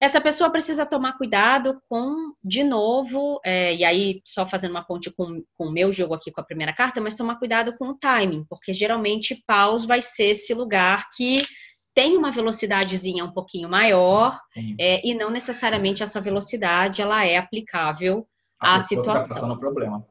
Essa 0.00 0.20
pessoa 0.20 0.50
precisa 0.50 0.84
tomar 0.84 1.16
cuidado 1.16 1.80
com, 1.88 2.32
de 2.42 2.64
novo, 2.64 3.40
é, 3.44 3.72
e 3.72 3.84
aí 3.84 4.20
só 4.24 4.44
fazendo 4.44 4.72
uma 4.72 4.84
ponte 4.84 5.12
com, 5.12 5.44
com 5.56 5.66
o 5.66 5.72
meu 5.72 5.92
jogo 5.92 6.12
aqui 6.12 6.32
com 6.32 6.40
a 6.40 6.44
primeira 6.44 6.72
carta, 6.72 7.00
mas 7.00 7.14
tomar 7.14 7.36
cuidado 7.36 7.76
com 7.76 7.86
o 7.90 7.94
timing, 7.94 8.44
porque 8.48 8.72
geralmente 8.72 9.44
paus 9.46 9.84
vai 9.84 10.02
ser 10.02 10.30
esse 10.30 10.52
lugar 10.54 11.08
que 11.16 11.40
tem 11.94 12.16
uma 12.16 12.32
velocidadezinha 12.32 13.24
um 13.24 13.32
pouquinho 13.32 13.68
maior, 13.68 14.38
é, 14.78 15.06
e 15.06 15.14
não 15.14 15.30
necessariamente 15.30 16.02
essa 16.02 16.20
velocidade 16.20 17.02
ela 17.02 17.24
é 17.24 17.36
aplicável 17.36 18.26
A 18.60 18.74
à 18.74 18.78
tá 18.78 18.80
situação. 18.80 19.36
passando 19.36 19.58
problema. 19.58 20.06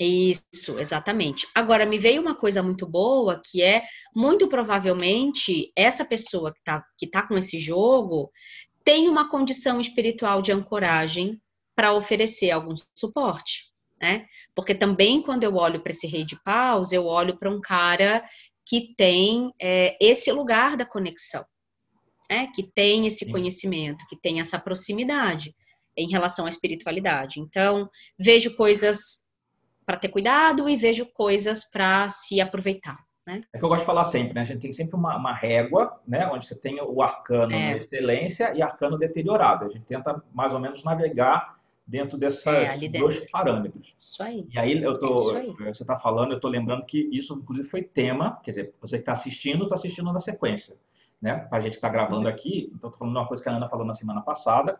Isso, 0.00 0.78
exatamente. 0.78 1.46
Agora, 1.54 1.84
me 1.84 1.98
veio 1.98 2.22
uma 2.22 2.34
coisa 2.34 2.62
muito 2.62 2.86
boa, 2.86 3.40
que 3.44 3.62
é, 3.62 3.84
muito 4.16 4.48
provavelmente, 4.48 5.70
essa 5.76 6.04
pessoa 6.04 6.54
que 6.54 6.62
tá, 6.64 6.82
que 6.96 7.06
tá 7.06 7.26
com 7.26 7.36
esse 7.36 7.58
jogo 7.58 8.30
tem 8.82 9.08
uma 9.08 9.28
condição 9.28 9.78
espiritual 9.78 10.40
de 10.40 10.52
ancoragem 10.52 11.38
para 11.76 11.92
oferecer 11.92 12.50
algum 12.50 12.74
suporte, 12.94 13.66
né? 14.00 14.26
Porque 14.54 14.74
também, 14.74 15.20
quando 15.20 15.44
eu 15.44 15.54
olho 15.56 15.80
para 15.82 15.90
esse 15.90 16.06
rei 16.06 16.24
de 16.24 16.42
paus, 16.42 16.92
eu 16.92 17.04
olho 17.04 17.36
para 17.36 17.50
um 17.50 17.60
cara 17.60 18.24
que 18.66 18.94
tem 18.96 19.52
é, 19.60 19.96
esse 20.00 20.30
lugar 20.32 20.76
da 20.76 20.86
conexão, 20.86 21.44
né? 22.30 22.48
Que 22.54 22.62
tem 22.62 23.06
esse 23.06 23.24
Sim. 23.24 23.32
conhecimento, 23.32 24.06
que 24.08 24.16
tem 24.16 24.40
essa 24.40 24.58
proximidade 24.58 25.54
em 25.96 26.08
relação 26.08 26.46
à 26.46 26.48
espiritualidade. 26.48 27.40
Então, 27.40 27.88
vejo 28.18 28.56
coisas 28.56 29.28
para 29.84 29.96
ter 29.96 30.08
cuidado 30.08 30.68
e 30.68 30.76
vejo 30.76 31.06
coisas 31.06 31.68
para 31.68 32.08
se 32.08 32.40
aproveitar. 32.40 32.98
É 33.52 33.58
que 33.58 33.64
eu 33.64 33.68
gosto 33.68 33.80
de 33.82 33.86
falar 33.86 34.04
sempre, 34.04 34.34
né? 34.34 34.40
A 34.40 34.44
gente 34.44 34.60
tem 34.60 34.72
sempre 34.72 34.96
uma, 34.96 35.16
uma 35.16 35.32
régua, 35.34 36.00
né? 36.06 36.26
Onde 36.26 36.46
você 36.46 36.58
tem 36.58 36.80
o 36.80 37.00
arcano 37.02 37.54
É. 37.54 37.76
excelência 37.76 38.52
e 38.56 38.62
arcano 38.62 38.98
deteriorado. 38.98 39.66
A 39.66 39.68
gente 39.68 39.84
tenta 39.84 40.20
mais 40.32 40.52
ou 40.52 40.58
menos 40.58 40.82
navegar 40.82 41.59
dentro 41.90 42.16
desses 42.16 42.46
É, 42.46 42.76
dois 42.88 43.28
parâmetros. 43.30 43.94
Isso 43.98 44.22
aí. 44.22 44.46
E 44.48 44.58
aí 44.58 44.82
eu 44.82 44.92
É 44.92 44.98
tô, 44.98 45.14
isso 45.16 45.36
aí. 45.36 45.52
você 45.52 45.82
está 45.82 45.96
falando, 45.96 46.30
eu 46.30 46.36
estou 46.36 46.50
lembrando 46.50 46.86
que 46.86 47.08
isso 47.12 47.34
inclusive 47.34 47.68
foi 47.68 47.82
tema, 47.82 48.38
quer 48.42 48.52
dizer, 48.52 48.74
você 48.80 48.96
que 48.96 49.02
está 49.02 49.12
assistindo, 49.12 49.64
está 49.64 49.74
assistindo 49.74 50.12
na 50.12 50.18
sequência, 50.20 50.76
né? 51.20 51.34
Para 51.36 51.58
a 51.58 51.60
gente 51.60 51.72
que 51.72 51.78
está 51.78 51.88
gravando 51.88 52.28
aqui, 52.28 52.70
então 52.74 52.88
estou 52.88 52.98
falando 52.98 53.14
de 53.14 53.20
uma 53.20 53.26
coisa 53.26 53.42
que 53.42 53.48
a 53.48 53.52
Ana 53.52 53.68
falou 53.68 53.84
na 53.84 53.92
semana 53.94 54.20
passada, 54.22 54.78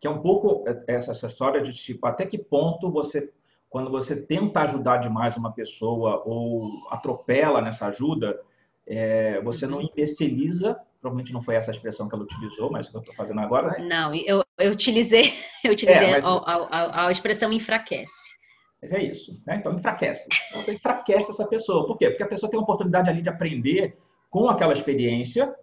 que 0.00 0.06
é 0.06 0.10
um 0.10 0.20
pouco 0.20 0.64
essa, 0.86 1.10
essa 1.10 1.26
história 1.26 1.60
de 1.60 1.72
tipo 1.72 2.06
até 2.06 2.24
que 2.24 2.38
ponto 2.38 2.88
você 2.90 3.32
quando 3.68 3.90
você 3.90 4.14
tenta 4.22 4.60
ajudar 4.60 4.98
demais 4.98 5.36
uma 5.36 5.50
pessoa 5.50 6.22
ou 6.24 6.68
atropela 6.90 7.60
nessa 7.60 7.88
ajuda, 7.88 8.40
é, 8.86 9.40
você 9.42 9.66
não 9.66 9.80
imbeciliza, 9.82 10.78
provavelmente 11.04 11.34
não 11.34 11.42
foi 11.42 11.54
essa 11.56 11.70
a 11.70 11.74
expressão 11.74 12.08
que 12.08 12.14
ela 12.14 12.24
utilizou, 12.24 12.70
mas 12.72 12.88
que 12.88 12.96
eu 12.96 13.00
estou 13.00 13.14
fazendo 13.14 13.38
agora, 13.40 13.72
né? 13.72 13.86
Não, 13.86 14.14
eu, 14.14 14.42
eu 14.58 14.72
utilizei, 14.72 15.34
eu 15.62 15.72
utilizei 15.72 16.06
É, 16.08 16.10
mas- 16.12 16.24
a, 16.24 16.28
a- 16.54 17.06
a- 17.08 17.12
expressão 17.12 17.52
enfraquece. 17.52 18.32
Mas 18.80 18.90
é 18.90 19.02
isso, 19.02 19.38
né? 19.46 19.56
Então 19.56 19.74
enfraquece. 19.74 20.26
Então, 20.48 20.62
você 20.64 20.72
enfraquece 20.74 21.30
essa 21.30 21.46
pessoa. 21.46 21.86
Por 21.86 21.98
quê? 21.98 22.08
Porque 22.08 22.22
a 22.22 22.26
pessoa 22.28 22.48
tem 22.50 22.58
a 22.58 22.62
oportunidade 22.62 23.10
ali 23.10 23.20
de 23.20 23.28
aprender 23.28 23.98
com 24.30 24.48
aquela 24.48 24.72
experiência, 24.72 25.54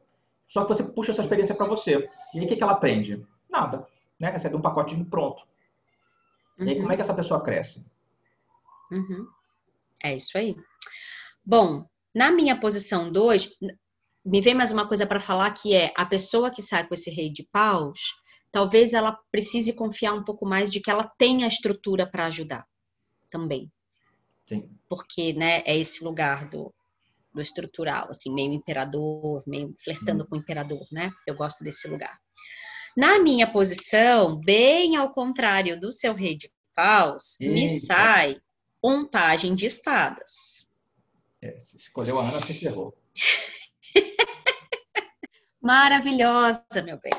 só 0.48 0.62
que 0.64 0.70
você 0.70 0.84
puxa 0.84 1.12
essa 1.12 1.22
experiência 1.24 1.56
para 1.56 1.68
você. 1.68 2.08
E 2.36 2.40
aí 2.40 2.46
o 2.46 2.48
que, 2.48 2.56
que 2.56 2.62
ela 2.64 2.74
aprende? 2.74 3.26
Nada. 3.50 3.88
Né? 4.20 4.30
Recebe 4.30 4.56
um 4.56 4.62
pacotinho 4.62 5.06
pronto. 5.06 5.44
E 6.60 6.70
aí 6.70 6.76
Uhum, 6.76 6.82
como 6.82 6.94
é 6.94 6.96
que 6.96 7.02
essa 7.02 7.14
pessoa 7.16 7.42
cresce? 7.42 7.84
uhum. 8.92 9.26
É 10.04 10.16
isso 10.16 10.38
aí. 10.38 10.56
Bom, 11.44 11.86
na 12.14 12.32
minha 12.32 12.60
posição 12.60 13.12
2, 13.12 13.52
me 14.24 14.42
vem 14.42 14.54
mais 14.54 14.72
uma 14.72 14.88
coisa 14.88 15.06
para 15.06 15.20
falar 15.20 15.52
que 15.52 15.74
é 15.74 15.92
a 15.96 16.06
pessoa 16.06 16.52
que 16.52 16.62
sai 16.62 16.88
com 16.88 16.94
esse 16.94 17.10
rei 17.10 17.32
de 17.32 17.48
paus, 17.52 18.00
talvez 18.52 18.94
ela 18.94 19.18
precise 19.32 19.74
confiar 19.74 20.14
um 20.14 20.24
pouco 20.24 20.46
mais 20.46 20.70
de 20.70 20.80
que 20.80 20.92
ela 20.92 21.12
tem 21.18 21.44
a 21.44 21.48
estrutura 21.48 22.06
para 22.06 22.26
ajudar 22.26 22.66
também. 23.30 23.72
Sim. 24.44 24.70
porque 24.90 25.32
né, 25.32 25.62
é 25.66 25.78
esse 25.78 26.04
lugar 26.04 26.50
do, 26.50 26.74
do 27.34 27.42
estrutural, 27.42 28.10
assim, 28.10 28.34
meio 28.34 28.52
imperador, 28.52 29.42
meio 29.48 29.74
flertando 29.80 30.28
com 30.28 30.36
o 30.36 30.40
imperador, 30.40 30.86
né? 30.92 31.10
Eu 31.26 31.36
gosto 31.36 31.64
desse 31.64 31.88
lugar. 31.88 32.20
Na 32.98 33.20
minha 33.20 33.50
posição, 33.50 34.38
bem 34.44 34.98
ao 34.98 35.14
contrário 35.14 35.80
do 35.80 35.92
seu 35.92 36.14
rei 36.14 36.36
de 36.36 36.52
paus, 36.76 37.38
me 37.40 37.62
Eita. 37.62 37.86
sai 37.86 38.42
um 38.84 39.08
pajem 39.08 39.56
de 39.56 39.66
espadas. 39.66 40.68
É, 41.42 41.58
se 41.60 41.78
escolheu 41.78 42.20
a 42.20 42.28
Ana, 42.28 42.42
você 42.42 42.54
ferrou. 42.54 42.94
Maravilhosa, 45.62 46.82
meu 46.84 47.00
bem. 47.00 47.14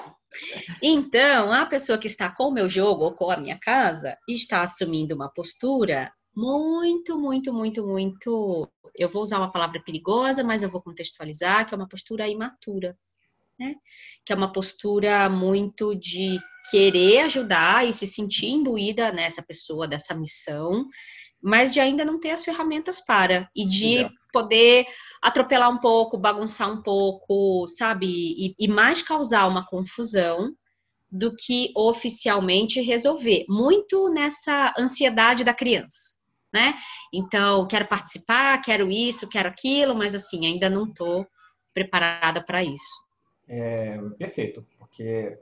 Então, 0.83 1.53
a 1.53 1.67
pessoa 1.67 1.99
que 1.99 2.07
está 2.07 2.31
com 2.31 2.49
o 2.49 2.53
meu 2.53 2.69
jogo 2.69 3.05
ou 3.05 3.13
com 3.13 3.31
a 3.31 3.37
minha 3.37 3.59
casa 3.59 4.17
está 4.29 4.63
assumindo 4.63 5.15
uma 5.15 5.29
postura 5.29 6.13
muito, 6.35 7.19
muito, 7.19 7.53
muito, 7.53 7.87
muito. 7.87 8.69
Eu 8.97 9.09
vou 9.09 9.23
usar 9.23 9.39
uma 9.39 9.53
palavra 9.53 9.81
perigosa, 9.83 10.43
mas 10.43 10.63
eu 10.63 10.71
vou 10.71 10.83
contextualizar, 10.83 11.67
que 11.67 11.75
é 11.75 11.77
uma 11.77 11.89
postura 11.89 12.29
imatura, 12.29 12.99
né? 13.59 13.75
Que 14.25 14.33
é 14.33 14.37
uma 14.37 14.53
postura 14.53 15.29
muito 15.29 15.95
de 15.95 16.41
querer 16.71 17.21
ajudar 17.21 17.87
e 17.87 17.93
se 17.93 18.07
sentir 18.07 18.49
imbuída 18.49 19.13
nessa 19.13 19.43
pessoa, 19.43 19.87
dessa 19.87 20.15
missão, 20.15 20.87
mas 21.43 21.73
de 21.73 21.81
ainda 21.81 22.05
não 22.05 22.19
ter 22.19 22.31
as 22.31 22.45
ferramentas 22.45 23.01
para 23.05 23.49
e 23.55 23.67
de 23.67 24.09
poder 24.33 24.87
atropelar 25.23 25.71
um 25.71 25.79
pouco, 25.79 26.19
bagunçar 26.19 26.71
um 26.71 26.83
pouco, 26.83 27.67
sabe? 27.69 28.07
E, 28.07 28.55
e, 28.59 28.67
mais 28.67 29.03
causar 29.03 29.47
uma 29.47 29.65
confusão 29.65 30.53
do 31.09 31.35
que 31.37 31.73
oficialmente 31.77 32.81
resolver. 32.81 33.45
Muito 33.49 34.09
nessa 34.09 34.75
ansiedade 34.77 35.45
da 35.45 35.55
criança, 35.55 36.17
né? 36.53 36.75
Então, 37.13 37.69
quero 37.69 37.87
participar, 37.87 38.61
quero 38.63 38.91
isso, 38.91 39.29
quero 39.29 39.49
aquilo, 39.49 39.95
mas 39.95 40.15
assim, 40.15 40.45
ainda 40.45 40.69
não 40.69 40.87
estou 40.87 41.25
preparada 41.73 42.43
para 42.43 42.65
isso. 42.65 43.03
É, 43.47 43.99
perfeito, 44.19 44.67
porque 44.79 45.39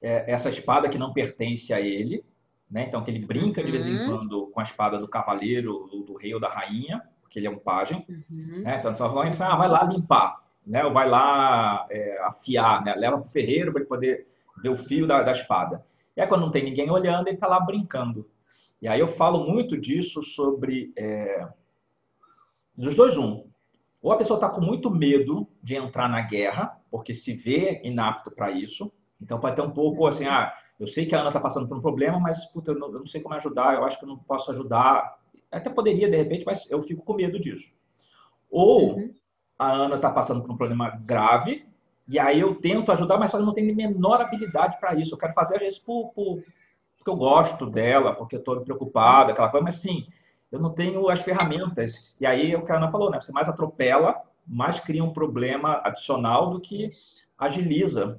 é, 0.00 0.30
essa 0.30 0.50
espada 0.50 0.88
que 0.88 0.98
não 0.98 1.12
pertence 1.12 1.72
a 1.72 1.80
ele, 1.80 2.24
né? 2.70 2.84
Então, 2.86 3.02
que 3.02 3.10
ele 3.10 3.24
brinca 3.26 3.64
de 3.64 3.72
vez 3.72 3.86
em 3.86 3.96
uhum. 3.96 4.06
quando 4.06 4.46
com 4.48 4.60
a 4.60 4.62
espada 4.62 4.98
do 4.98 5.08
cavaleiro, 5.08 5.88
do, 5.90 6.04
do 6.04 6.16
rei 6.16 6.32
ou 6.32 6.40
da 6.40 6.48
rainha, 6.48 7.02
porque 7.28 7.38
ele 7.38 7.46
é 7.46 7.50
um 7.50 7.58
pajem. 7.58 8.04
Uhum. 8.08 8.62
Né? 8.62 8.78
Então, 8.78 8.96
só 8.96 9.08
vai, 9.08 9.30
ah, 9.38 9.56
vai 9.56 9.68
lá 9.68 9.84
limpar, 9.84 10.42
né? 10.66 10.84
ou 10.84 10.92
vai 10.92 11.08
lá 11.08 11.86
é, 11.90 12.18
afiar, 12.22 12.82
né? 12.82 12.94
leva 12.94 13.18
para 13.18 13.26
o 13.26 13.30
ferreiro 13.30 13.70
para 13.70 13.82
ele 13.82 13.88
poder 13.88 14.26
ver 14.62 14.70
o 14.70 14.76
fio 14.76 15.06
da, 15.06 15.22
da 15.22 15.32
espada. 15.32 15.84
E 16.16 16.20
aí, 16.20 16.26
quando 16.26 16.40
não 16.40 16.50
tem 16.50 16.64
ninguém 16.64 16.90
olhando, 16.90 17.28
ele 17.28 17.36
está 17.36 17.46
lá 17.46 17.60
brincando. 17.60 18.28
E 18.80 18.88
aí 18.88 18.98
eu 18.98 19.06
falo 19.06 19.44
muito 19.44 19.76
disso 19.76 20.22
sobre. 20.22 20.92
É, 20.96 21.46
dos 22.76 22.96
dois, 22.96 23.16
um. 23.16 23.44
Ou 24.00 24.12
a 24.12 24.16
pessoa 24.16 24.36
está 24.36 24.48
com 24.48 24.60
muito 24.60 24.90
medo 24.90 25.48
de 25.62 25.74
entrar 25.74 26.08
na 26.08 26.20
guerra, 26.20 26.80
porque 26.90 27.12
se 27.12 27.34
vê 27.34 27.80
inapto 27.84 28.30
para 28.30 28.50
isso. 28.50 28.90
Então 29.20 29.40
pode 29.40 29.56
ter 29.56 29.62
um 29.62 29.70
pouco 29.70 30.06
assim, 30.06 30.26
ah, 30.26 30.54
eu 30.78 30.86
sei 30.86 31.06
que 31.06 31.14
a 31.14 31.20
Ana 31.20 31.30
está 31.30 31.40
passando 31.40 31.66
por 31.66 31.76
um 31.76 31.82
problema, 31.82 32.20
mas 32.20 32.44
puta, 32.46 32.70
eu, 32.70 32.78
não, 32.78 32.88
eu, 32.88 33.00
não, 33.00 33.06
sei 33.06 33.20
como 33.20 33.34
ajudar, 33.34 33.74
eu 33.74 33.84
acho 33.84 33.98
que 33.98 34.04
eu 34.04 34.08
não 34.08 34.16
posso 34.16 34.52
ajudar. 34.52 35.17
Até 35.50 35.70
poderia, 35.70 36.08
de 36.08 36.16
repente, 36.16 36.44
mas 36.44 36.70
eu 36.70 36.82
fico 36.82 37.04
com 37.04 37.14
medo 37.14 37.40
disso. 37.40 37.72
Ou 38.50 38.96
uhum. 38.96 39.14
a 39.58 39.72
Ana 39.72 39.96
está 39.96 40.10
passando 40.10 40.42
por 40.42 40.50
um 40.50 40.56
problema 40.56 40.90
grave, 41.04 41.66
e 42.06 42.18
aí 42.18 42.40
eu 42.40 42.54
tento 42.54 42.92
ajudar, 42.92 43.18
mas 43.18 43.30
só 43.30 43.38
não 43.38 43.52
tenho 43.52 43.72
a 43.72 43.76
menor 43.76 44.20
habilidade 44.20 44.78
para 44.78 44.94
isso. 44.94 45.14
Eu 45.14 45.18
quero 45.18 45.34
fazer, 45.34 45.56
às 45.56 45.60
vezes, 45.60 45.78
por, 45.78 46.10
por, 46.14 46.42
porque 46.96 47.10
eu 47.10 47.16
gosto 47.16 47.66
dela, 47.66 48.14
porque 48.14 48.36
eu 48.36 48.40
estou 48.40 48.60
preocupada, 48.60 49.32
aquela 49.32 49.50
coisa, 49.50 49.64
mas 49.64 49.76
sim, 49.76 50.06
eu 50.50 50.58
não 50.58 50.70
tenho 50.70 51.08
as 51.08 51.22
ferramentas. 51.22 52.16
E 52.20 52.26
aí 52.26 52.54
o 52.54 52.64
que 52.64 52.72
a 52.72 52.76
Ana 52.76 52.90
falou, 52.90 53.10
né? 53.10 53.20
Você 53.20 53.32
mais 53.32 53.48
atropela, 53.48 54.22
mais 54.46 54.80
cria 54.80 55.04
um 55.04 55.12
problema 55.12 55.80
adicional 55.84 56.50
do 56.50 56.60
que 56.60 56.88
agiliza. 57.38 58.18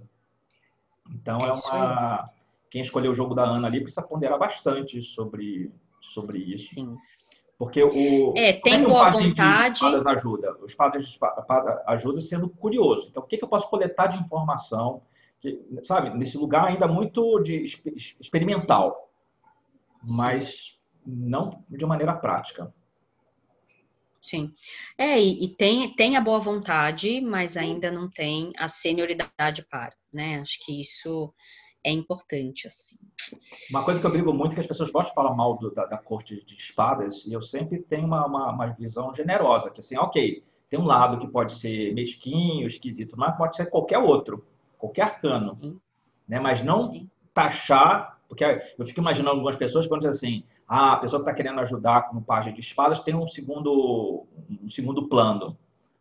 Então 1.10 1.44
é, 1.44 1.50
é 1.50 1.54
uma 1.54 2.30
quem 2.70 2.82
escolheu 2.82 3.12
o 3.12 3.16
jogo 3.16 3.34
da 3.34 3.44
Ana 3.44 3.68
ali 3.68 3.82
precisa 3.82 4.06
ponderar 4.06 4.38
bastante 4.38 5.02
sobre, 5.02 5.72
sobre 6.00 6.38
isso. 6.38 6.76
Sim. 6.76 6.96
Porque 7.60 7.84
o. 7.84 8.34
É, 8.38 8.54
tem 8.54 8.76
é 8.76 8.88
boa 8.88 9.10
vontade. 9.10 9.84
Ajuda. 9.84 10.58
O 10.62 10.66
espadas 10.66 11.06
de 11.06 11.12
espada 11.12 11.84
ajuda 11.88 12.22
sendo 12.22 12.48
curioso. 12.48 13.08
Então, 13.10 13.22
o 13.22 13.26
que, 13.26 13.38
que 13.38 13.44
eu 13.44 13.50
posso 13.50 13.70
coletar 13.70 14.08
de 14.08 14.18
informação? 14.18 15.02
Que, 15.42 15.62
sabe, 15.84 16.18
nesse 16.18 16.38
lugar 16.38 16.68
ainda 16.68 16.88
muito 16.88 17.40
de 17.42 17.62
experimental, 18.18 19.12
Sim. 20.06 20.16
mas 20.16 20.80
não 21.06 21.66
de 21.70 21.86
maneira 21.86 22.14
prática. 22.14 22.74
Sim. 24.22 24.54
É, 24.98 25.20
e, 25.20 25.44
e, 25.44 25.50
tem, 25.50 25.94
tem 25.96 26.16
a 26.16 26.22
boa 26.22 26.40
vontade, 26.40 27.20
mas 27.20 27.58
ainda 27.58 27.92
não 27.92 28.10
tem 28.10 28.54
a 28.58 28.70
senioridade 28.70 29.66
para, 29.70 29.94
né? 30.14 30.40
Acho 30.40 30.66
que 30.66 30.80
isso 30.80 31.34
é 31.84 31.92
importante, 31.92 32.68
assim. 32.68 32.98
Uma 33.70 33.84
coisa 33.84 34.00
que 34.00 34.06
eu 34.06 34.12
brigo 34.12 34.34
muito 34.34 34.54
é 34.54 34.56
que 34.56 34.62
as 34.62 34.68
pessoas 34.68 34.90
gostam 34.90 35.12
de 35.12 35.16
falar 35.16 35.36
mal 35.36 35.58
do, 35.58 35.72
da, 35.72 35.86
da, 35.86 35.98
corte 35.98 36.44
de 36.46 36.56
espadas, 36.56 37.26
e 37.26 37.34
eu 37.34 37.42
sempre 37.42 37.80
tenho 37.80 38.06
uma, 38.06 38.26
uma, 38.26 38.52
uma, 38.52 38.68
visão 38.68 39.14
generosa, 39.14 39.70
que 39.70 39.80
assim, 39.80 39.98
ok, 39.98 40.44
tem 40.70 40.80
um 40.80 40.86
lado 40.86 41.20
que 41.20 41.28
pode 41.28 41.54
ser 41.54 41.94
mesquinho, 41.94 42.68
esquisito, 42.68 43.16
mas 43.18 43.38
pode 43.38 43.56
ser 43.56 43.68
qualquer 43.68 44.00
outro, 44.00 44.46
qualquer 44.78 45.04
arcano, 45.04 45.58
Sim. 45.62 45.80
né? 46.28 46.40
Mas 46.40 46.64
não 46.64 46.92
Sim. 46.92 47.10
taxar, 47.34 48.20
porque 48.28 48.44
eu 48.78 48.86
fico 48.86 49.00
imaginando 49.00 49.32
algumas 49.32 49.56
pessoas 49.56 49.88
quando 49.88 50.10
dizem 50.10 50.40
assim, 50.40 50.44
ah, 50.68 50.94
a 50.94 50.98
pessoa 50.98 51.22
que 51.22 51.30
está 51.30 51.36
querendo 51.36 51.60
ajudar 51.62 52.04
como 52.04 52.22
página 52.22 52.54
de 52.54 52.62
espadas 52.62 53.00
tem 53.00 53.16
um 53.16 53.28
segundo, 53.28 54.26
um 54.62 54.70
segundo 54.70 55.08
plano 55.08 55.58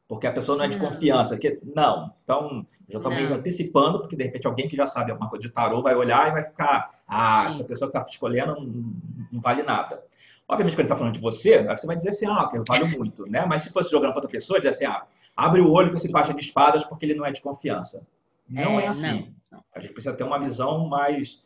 porque 0.09 0.27
a 0.27 0.33
pessoa 0.33 0.57
não 0.57 0.65
é 0.65 0.69
de 0.69 0.79
confiança. 0.79 1.37
Que, 1.37 1.61
não, 1.75 2.11
então, 2.25 2.67
já 2.89 2.99
estou 2.99 3.13
meio 3.13 3.33
antecipando, 3.35 4.01
porque 4.01 4.17
de 4.17 4.25
repente 4.25 4.47
alguém 4.47 4.67
que 4.67 4.75
já 4.75 4.87
sabe 4.87 5.11
alguma 5.11 5.29
coisa 5.29 5.47
de 5.47 5.53
tarô 5.53 5.83
vai 5.83 5.95
olhar 5.95 6.29
e 6.29 6.33
vai 6.33 6.45
ficar, 6.45 6.91
ah, 7.07 7.43
Sim. 7.43 7.57
essa 7.57 7.65
pessoa 7.65 7.91
que 7.91 7.99
está 7.99 8.09
escolhendo 8.09 8.55
não, 8.55 8.95
não, 9.31 9.41
vale 9.41 9.63
nada. 9.63 10.03
Obviamente, 10.49 10.75
quando 10.75 10.81
ele 10.81 10.87
está 10.87 10.97
falando 10.97 11.15
de 11.15 11.21
você, 11.21 11.63
você 11.63 11.87
vai 11.87 11.95
dizer 11.95 12.09
assim, 12.09 12.27
ah, 12.27 12.51
eu 12.55 12.65
valho 12.67 12.89
muito, 12.89 13.27
né? 13.27 13.45
Mas 13.47 13.63
se 13.63 13.71
fosse 13.71 13.91
jogando 13.91 14.13
para 14.13 14.21
outra 14.21 14.31
pessoa, 14.31 14.59
dizer 14.59 14.71
assim, 14.71 14.87
ah, 14.87 15.05
abre 15.37 15.61
o 15.61 15.71
olho 15.71 15.91
com 15.91 15.97
esse 15.97 16.11
faixa 16.11 16.33
de 16.33 16.41
espadas 16.41 16.85
porque 16.85 17.05
ele 17.05 17.15
não 17.15 17.27
é 17.27 17.31
de 17.31 17.43
confiança. 17.43 18.07
Não 18.49 18.81
é, 18.81 18.87
é 18.87 18.89
assim. 18.89 19.35
Não. 19.53 19.63
A 19.75 19.79
gente 19.79 19.93
precisa 19.93 20.17
ter 20.17 20.25
uma 20.25 20.39
visão 20.39 20.89
mais, 20.89 21.43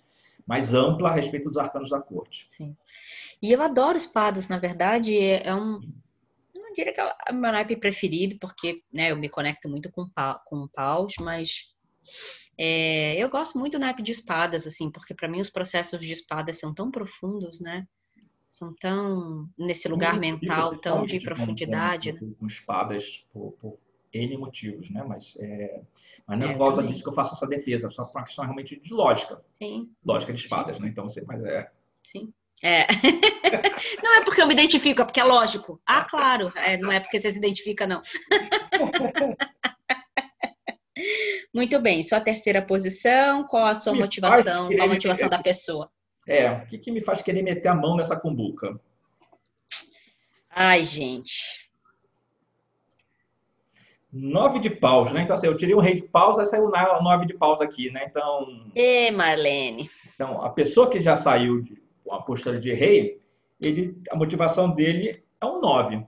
mais 0.46 0.72
ampla 0.72 1.08
a 1.08 1.12
respeito 1.12 1.48
dos 1.48 1.58
arcanos 1.58 1.90
da 1.90 2.00
corte. 2.00 2.46
Sim. 2.56 2.76
E 3.42 3.50
eu 3.50 3.60
adoro 3.60 3.96
espadas, 3.96 4.46
na 4.46 4.56
verdade, 4.56 5.18
é 5.18 5.52
um 5.52 5.80
não 6.72 6.74
diria 6.74 6.92
que 6.92 7.00
é 7.00 7.14
o 7.30 7.34
meu 7.34 7.52
naipe 7.52 7.76
preferido, 7.76 8.36
porque 8.40 8.82
né, 8.92 9.12
eu 9.12 9.16
me 9.16 9.28
conecto 9.28 9.68
muito 9.68 9.92
com, 9.92 10.08
com 10.46 10.68
paus, 10.68 11.14
mas 11.20 11.70
é, 12.58 13.16
eu 13.22 13.28
gosto 13.28 13.58
muito 13.58 13.74
do 13.74 13.78
naipe 13.78 14.02
de 14.02 14.12
espadas, 14.12 14.66
assim, 14.66 14.90
porque 14.90 15.14
para 15.14 15.28
mim 15.28 15.40
os 15.40 15.50
processos 15.50 16.00
de 16.00 16.12
espadas 16.12 16.58
são 16.58 16.74
tão 16.74 16.90
profundos, 16.90 17.60
né? 17.60 17.86
São 18.48 18.74
tão 18.74 19.48
nesse 19.56 19.88
lugar 19.88 20.18
mental, 20.18 20.76
tão 20.78 21.06
de 21.06 21.20
profundidade. 21.20 22.18
Com, 22.18 22.26
né? 22.26 22.32
com 22.38 22.46
espadas 22.46 23.26
por, 23.32 23.52
por, 23.52 23.78
N 24.12 24.36
motivos, 24.36 24.90
né? 24.90 25.02
Mas, 25.02 25.36
é, 25.38 25.82
mas 26.26 26.38
não 26.38 26.48
é, 26.48 26.54
volta 26.54 26.82
disso 26.82 27.02
que 27.02 27.08
eu 27.08 27.14
faço 27.14 27.34
essa 27.34 27.46
defesa, 27.46 27.90
só 27.90 28.04
por 28.04 28.18
uma 28.18 28.24
questão 28.24 28.44
realmente 28.44 28.78
de 28.78 28.92
lógica. 28.92 29.42
Sim. 29.62 29.90
Lógica 30.04 30.34
de 30.34 30.40
espadas, 30.40 30.76
Sim. 30.76 30.82
né? 30.82 30.88
Então, 30.88 31.08
você, 31.08 31.24
mas 31.24 31.42
é. 31.44 31.70
Sim. 32.04 32.32
É. 32.62 32.86
Não 34.02 34.14
é 34.14 34.24
porque 34.24 34.40
eu 34.40 34.46
me 34.46 34.52
identifico, 34.52 35.02
é 35.02 35.04
porque 35.04 35.20
é 35.20 35.24
lógico. 35.24 35.80
Ah, 35.84 36.04
claro. 36.04 36.52
É, 36.56 36.76
não 36.76 36.92
é 36.92 37.00
porque 37.00 37.18
você 37.18 37.32
se 37.32 37.38
identifica, 37.38 37.86
não. 37.86 38.00
Muito 41.52 41.80
bem. 41.80 42.02
Sua 42.02 42.20
terceira 42.20 42.62
posição, 42.62 43.44
qual 43.44 43.66
a 43.66 43.74
sua 43.74 43.92
motivação? 43.92 44.68
Qual 44.68 44.88
a 44.88 44.92
motivação 44.92 45.28
da 45.28 45.42
pessoa? 45.42 45.90
É, 46.26 46.50
o 46.50 46.66
que, 46.66 46.78
que 46.78 46.92
me 46.92 47.00
faz 47.00 47.20
querer 47.20 47.42
meter 47.42 47.68
a 47.68 47.74
mão 47.74 47.96
nessa 47.96 48.18
cumbuca? 48.18 48.80
Ai, 50.48 50.84
gente. 50.84 51.68
Nove 54.12 54.60
de 54.60 54.70
paus, 54.70 55.10
né? 55.10 55.22
Então, 55.22 55.34
assim, 55.34 55.46
eu 55.46 55.56
tirei 55.56 55.74
o 55.74 55.80
rei 55.80 55.94
de 55.94 56.02
paus, 56.02 56.38
aí 56.38 56.46
saiu 56.46 56.70
nove 57.02 57.26
de 57.26 57.34
paus 57.34 57.60
aqui, 57.60 57.90
né? 57.90 58.04
Então. 58.08 58.70
E 58.74 59.10
Marlene. 59.10 59.90
Então, 60.14 60.42
a 60.42 60.50
pessoa 60.50 60.88
que 60.88 61.00
já 61.00 61.16
saiu 61.16 61.62
de 61.62 61.81
a 62.10 62.18
postura 62.18 62.58
de 62.58 62.72
rei, 62.72 63.20
ele, 63.60 64.00
a 64.10 64.16
motivação 64.16 64.74
dele 64.74 65.22
é 65.40 65.46
um 65.46 65.60
9. 65.60 66.06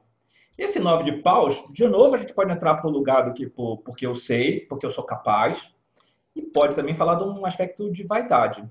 Esse 0.57 0.79
9 0.79 1.05
de 1.05 1.13
paus, 1.21 1.63
de 1.73 1.87
novo, 1.89 2.15
a 2.15 2.19
gente 2.19 2.33
pode 2.33 2.53
entrar 2.53 2.77
para 2.77 2.89
o 2.89 2.93
lugar 2.93 3.25
do 3.25 3.35
que 3.35 3.47
por, 3.47 3.79
porque 3.79 4.07
eu 4.07 4.15
sei, 4.15 4.61
porque 4.61 4.87
eu 4.87 4.91
sou 4.91 5.05
capaz, 5.05 5.69
e 6.35 6.43
pode 6.43 6.77
também 6.77 6.95
falar 6.95 7.17
de 7.17 7.25
um 7.25 7.45
aspecto 7.45 7.91
de 7.91 8.05
vaidade. 8.05 8.65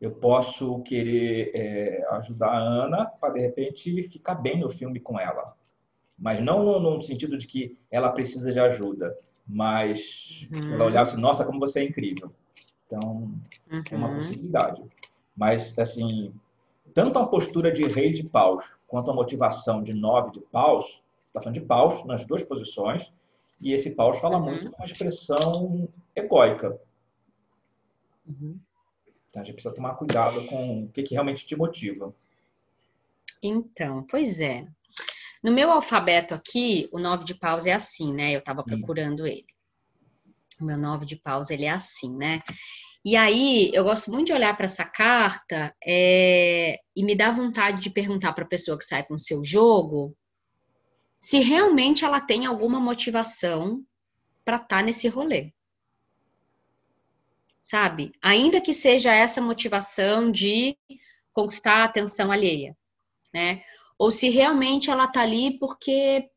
Eu 0.00 0.10
posso 0.10 0.80
querer 0.82 1.52
é, 1.54 2.06
ajudar 2.12 2.48
a 2.48 2.58
Ana 2.58 3.06
para, 3.06 3.34
de 3.34 3.40
repente, 3.40 4.02
ficar 4.02 4.34
bem 4.34 4.58
no 4.58 4.70
filme 4.70 4.98
com 4.98 5.18
ela. 5.18 5.54
Mas 6.18 6.40
não 6.40 6.64
no, 6.64 6.80
no 6.80 7.02
sentido 7.02 7.38
de 7.38 7.46
que 7.46 7.78
ela 7.90 8.10
precisa 8.10 8.52
de 8.52 8.58
ajuda, 8.58 9.16
mas 9.46 10.48
uhum. 10.50 10.74
ela 10.74 10.84
olhar 10.84 11.02
assim, 11.02 11.20
nossa, 11.20 11.44
como 11.44 11.60
você 11.60 11.80
é 11.80 11.84
incrível. 11.84 12.32
Então, 12.86 13.32
uhum. 13.70 13.82
é 13.90 13.96
uma 13.96 14.08
uhum. 14.08 14.16
possibilidade. 14.16 14.82
Mas, 15.36 15.78
assim, 15.78 16.34
tanto 16.94 17.18
a 17.18 17.26
postura 17.26 17.72
de 17.72 17.84
rei 17.84 18.12
de 18.12 18.22
paus 18.22 18.64
quanto 18.86 19.10
a 19.10 19.14
motivação 19.14 19.82
de 19.82 19.94
nove 19.94 20.32
de 20.32 20.40
paus, 20.40 21.02
está 21.28 21.40
falando 21.40 21.54
de 21.54 21.66
paus 21.66 22.04
nas 22.04 22.26
duas 22.26 22.42
posições, 22.42 23.12
e 23.60 23.72
esse 23.72 23.94
paus 23.94 24.18
fala 24.18 24.36
uhum. 24.36 24.44
muito 24.44 24.70
com 24.70 24.76
uma 24.76 24.84
expressão 24.84 25.88
egóica. 26.14 26.78
Uhum. 28.26 28.58
Então, 29.30 29.40
a 29.40 29.44
gente 29.44 29.54
precisa 29.54 29.74
tomar 29.74 29.94
cuidado 29.94 30.44
com 30.46 30.84
o 30.84 30.88
que, 30.88 31.02
que 31.02 31.14
realmente 31.14 31.46
te 31.46 31.56
motiva. 31.56 32.14
Então, 33.42 34.06
pois 34.08 34.40
é. 34.40 34.66
No 35.42 35.50
meu 35.50 35.70
alfabeto 35.70 36.34
aqui, 36.34 36.88
o 36.92 36.98
nove 36.98 37.24
de 37.24 37.34
paus 37.34 37.66
é 37.66 37.72
assim, 37.72 38.12
né? 38.12 38.32
Eu 38.32 38.38
estava 38.38 38.62
procurando 38.62 39.26
ele. 39.26 39.46
O 40.60 40.64
meu 40.64 40.78
nove 40.78 41.04
de 41.04 41.16
paus, 41.16 41.50
ele 41.50 41.64
é 41.64 41.70
assim, 41.70 42.16
né? 42.16 42.40
E 43.04 43.16
aí, 43.16 43.70
eu 43.74 43.82
gosto 43.82 44.12
muito 44.12 44.28
de 44.28 44.32
olhar 44.32 44.56
para 44.56 44.66
essa 44.66 44.84
carta 44.84 45.74
é, 45.84 46.78
e 46.94 47.04
me 47.04 47.16
dá 47.16 47.32
vontade 47.32 47.80
de 47.80 47.90
perguntar 47.90 48.32
para 48.32 48.44
a 48.44 48.48
pessoa 48.48 48.78
que 48.78 48.84
sai 48.84 49.02
com 49.02 49.14
o 49.14 49.20
seu 49.20 49.44
jogo 49.44 50.16
se 51.18 51.40
realmente 51.40 52.04
ela 52.04 52.20
tem 52.20 52.46
alguma 52.46 52.78
motivação 52.78 53.84
para 54.44 54.56
estar 54.56 54.68
tá 54.68 54.82
nesse 54.82 55.08
rolê. 55.08 55.52
Sabe? 57.60 58.12
Ainda 58.22 58.60
que 58.60 58.72
seja 58.72 59.12
essa 59.12 59.40
motivação 59.40 60.30
de 60.30 60.76
conquistar 61.32 61.82
a 61.82 61.84
atenção 61.84 62.30
alheia, 62.30 62.76
né? 63.32 63.62
Ou 63.98 64.10
se 64.10 64.28
realmente 64.30 64.90
ela 64.90 65.08
tá 65.08 65.22
ali 65.22 65.58
porque 65.58 66.28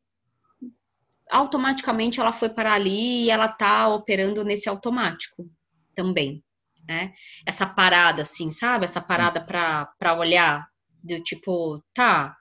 automaticamente 1.29 2.19
ela 2.19 2.31
foi 2.31 2.49
para 2.49 2.73
ali 2.73 3.25
e 3.25 3.29
ela 3.29 3.47
tá 3.47 3.87
operando 3.87 4.43
nesse 4.43 4.69
automático 4.69 5.49
também 5.95 6.44
né? 6.87 7.13
Essa 7.45 7.65
parada, 7.65 8.21
assim, 8.21 8.51
sabe? 8.51 8.85
Essa 8.85 9.01
parada 9.01 9.41
para 9.41 10.17
olhar, 10.17 10.67
do 11.03 11.21
tipo, 11.23 11.83
tá, 11.93 12.35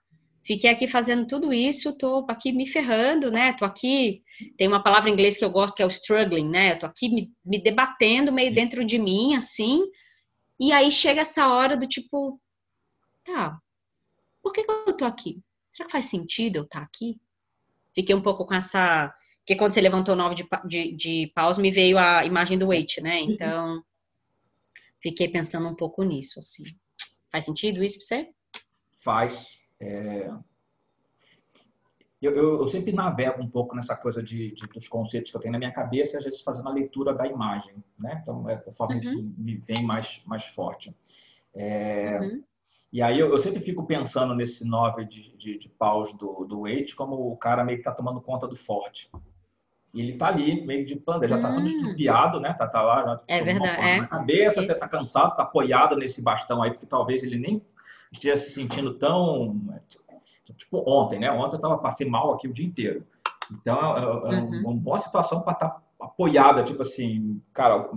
fiquei 0.44 0.70
aqui 0.70 0.88
fazendo 0.88 1.26
tudo 1.26 1.52
isso, 1.52 1.96
tô 1.96 2.24
aqui 2.28 2.52
me 2.52 2.66
ferrando, 2.66 3.30
né? 3.30 3.52
Tô 3.54 3.64
aqui, 3.64 4.22
tem 4.56 4.68
uma 4.68 4.82
palavra 4.82 5.10
em 5.10 5.12
inglês 5.12 5.36
que 5.36 5.44
eu 5.44 5.50
gosto 5.50 5.74
que 5.74 5.82
é 5.82 5.86
o 5.86 5.88
struggling, 5.88 6.48
né? 6.48 6.72
Eu 6.72 6.78
tô 6.80 6.86
aqui 6.86 7.08
me, 7.08 7.32
me 7.44 7.62
debatendo 7.62 8.32
meio 8.32 8.54
dentro 8.54 8.84
de 8.84 8.98
mim, 8.98 9.34
assim, 9.34 9.82
e 10.58 10.72
aí 10.72 10.90
chega 10.92 11.22
essa 11.22 11.48
hora 11.48 11.76
do 11.76 11.86
tipo, 11.86 12.40
tá, 13.24 13.58
por 14.42 14.52
que, 14.52 14.62
que 14.62 14.70
eu 14.70 14.96
tô 14.96 15.04
aqui? 15.04 15.40
Será 15.72 15.86
que 15.86 15.92
faz 15.92 16.04
sentido 16.04 16.56
eu 16.56 16.62
estar 16.64 16.80
tá 16.80 16.84
aqui? 16.84 17.18
Fiquei 17.94 18.14
um 18.14 18.22
pouco 18.22 18.46
com 18.46 18.54
essa. 18.54 19.12
Porque 19.40 19.56
quando 19.56 19.72
você 19.72 19.80
levantou 19.80 20.14
o 20.14 20.16
nove 20.16 20.34
de, 20.34 20.46
de, 20.66 20.92
de 20.92 21.32
paus, 21.34 21.58
me 21.58 21.70
veio 21.70 21.98
a 21.98 22.24
imagem 22.24 22.58
do 22.58 22.68
weight, 22.68 23.00
né? 23.00 23.22
Uhum. 23.22 23.30
Então, 23.30 23.82
fiquei 25.04 25.28
pensando 25.28 25.68
um 25.68 25.74
pouco 25.74 26.02
nisso, 26.02 26.38
assim. 26.38 26.64
Faz 27.30 27.44
sentido 27.44 27.84
isso 27.84 27.98
para 27.98 28.06
você? 28.06 28.30
Faz. 29.00 29.58
É... 29.78 30.30
Eu, 32.22 32.34
eu, 32.34 32.60
eu, 32.62 32.68
sempre 32.68 32.90
navego 32.90 33.42
um 33.42 33.50
pouco 33.50 33.76
nessa 33.76 33.94
coisa 33.94 34.22
de, 34.22 34.52
de, 34.52 34.66
dos 34.68 34.88
conceitos 34.88 35.30
que 35.30 35.36
eu 35.36 35.40
tenho 35.42 35.52
na 35.52 35.58
minha 35.58 35.72
cabeça, 35.72 36.16
às 36.16 36.24
vezes 36.24 36.40
fazendo 36.40 36.70
a 36.70 36.72
leitura 36.72 37.12
da 37.12 37.26
imagem, 37.26 37.84
né? 37.98 38.18
Então, 38.22 38.48
é 38.48 38.56
conforme 38.56 38.94
uhum. 38.94 39.00
isso 39.00 39.34
me 39.36 39.56
vem 39.58 39.84
mais, 39.84 40.22
mais 40.24 40.44
forte. 40.46 40.96
É... 41.52 42.18
Uhum. 42.18 42.42
E 42.90 43.02
aí 43.02 43.18
eu, 43.18 43.28
eu, 43.30 43.38
sempre 43.38 43.60
fico 43.60 43.84
pensando 43.84 44.34
nesse 44.34 44.64
nove 44.66 45.04
de, 45.04 45.36
de, 45.36 45.58
de 45.58 45.68
paus 45.68 46.14
do, 46.14 46.46
do 46.46 46.62
Waite 46.62 46.94
como 46.94 47.30
o 47.30 47.36
cara 47.36 47.64
meio 47.64 47.76
que 47.76 47.84
tá 47.84 47.92
tomando 47.92 48.22
conta 48.22 48.48
do 48.48 48.56
forte. 48.56 49.10
E 49.94 50.00
ele 50.00 50.18
tá 50.18 50.26
ali, 50.26 50.66
meio 50.66 50.84
de 50.84 50.96
panda, 50.96 51.28
já 51.28 51.40
tá 51.40 51.52
todo 51.52 51.62
hum. 51.62 51.66
estrupiado, 51.66 52.40
né? 52.40 52.52
Tá, 52.52 52.66
tá 52.66 52.82
lá, 52.82 53.04
já 53.04 53.20
é 53.28 53.42
verdade, 53.42 53.80
é. 53.80 54.00
na 54.00 54.08
cabeça, 54.08 54.60
Isso. 54.60 54.72
você 54.72 54.78
tá 54.78 54.88
cansado, 54.88 55.36
tá 55.36 55.44
apoiado 55.44 55.96
nesse 55.96 56.20
bastão 56.20 56.60
aí, 56.60 56.72
porque 56.72 56.84
talvez 56.84 57.22
ele 57.22 57.38
nem 57.38 57.64
esteja 58.12 58.36
se 58.36 58.50
sentindo 58.50 58.94
tão. 58.94 59.60
Tipo, 60.56 60.84
ontem, 60.86 61.20
né? 61.20 61.30
Ontem 61.30 61.56
eu 61.56 61.60
tava, 61.60 61.78
passei 61.78 62.08
mal 62.08 62.34
aqui 62.34 62.48
o 62.48 62.52
dia 62.52 62.66
inteiro. 62.66 63.06
Então, 63.52 63.96
é, 63.96 64.00
é, 64.00 64.38
é 64.38 64.40
uhum. 64.40 64.60
uma 64.60 64.74
boa 64.74 64.98
situação 64.98 65.42
para 65.42 65.52
estar 65.52 65.68
tá 65.68 65.82
apoiada, 66.00 66.64
tipo 66.64 66.82
assim, 66.82 67.40
cara, 67.52 67.88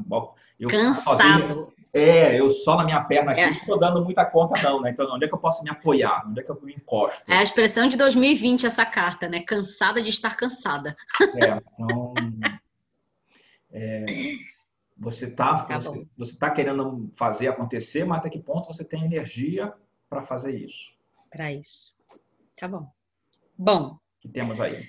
eu 0.59 0.69
cansado. 0.69 1.73
É, 1.97 2.39
eu 2.39 2.47
só 2.49 2.77
na 2.77 2.83
minha 2.83 3.03
perna 3.03 3.31
aqui 3.31 3.41
é. 3.41 3.45
não 3.47 3.53
estou 3.53 3.79
dando 3.79 4.03
muita 4.03 4.23
conta, 4.23 4.61
não, 4.61 4.81
né? 4.81 4.91
Então, 4.91 5.07
onde 5.11 5.25
é 5.25 5.27
que 5.27 5.33
eu 5.33 5.39
posso 5.39 5.63
me 5.63 5.69
apoiar? 5.71 6.27
Onde 6.27 6.39
é 6.39 6.43
que 6.43 6.51
eu 6.51 6.59
me 6.61 6.75
encosto? 6.75 7.23
É 7.27 7.37
a 7.37 7.43
expressão 7.43 7.87
de 7.87 7.97
2020 7.97 8.67
essa 8.67 8.85
carta, 8.85 9.27
né? 9.27 9.41
Cansada 9.41 9.99
de 9.99 10.11
estar 10.11 10.37
cansada. 10.37 10.95
É, 11.35 11.59
então. 11.73 12.13
É, 13.71 14.05
você 14.95 15.25
está 15.25 15.63
tá 15.63 15.79
você, 15.79 16.07
você 16.15 16.37
tá 16.37 16.49
querendo 16.49 17.09
fazer 17.15 17.47
acontecer, 17.47 18.05
mas 18.05 18.19
até 18.19 18.29
que 18.29 18.39
ponto 18.39 18.67
você 18.67 18.83
tem 18.83 19.03
energia 19.03 19.73
para 20.09 20.23
fazer 20.23 20.55
isso? 20.55 20.93
Para 21.31 21.51
isso. 21.51 21.95
Tá 22.59 22.67
bom. 22.67 22.87
Bom. 23.57 23.87
O 23.87 23.99
que 24.19 24.29
temos 24.29 24.59
aí? 24.59 24.87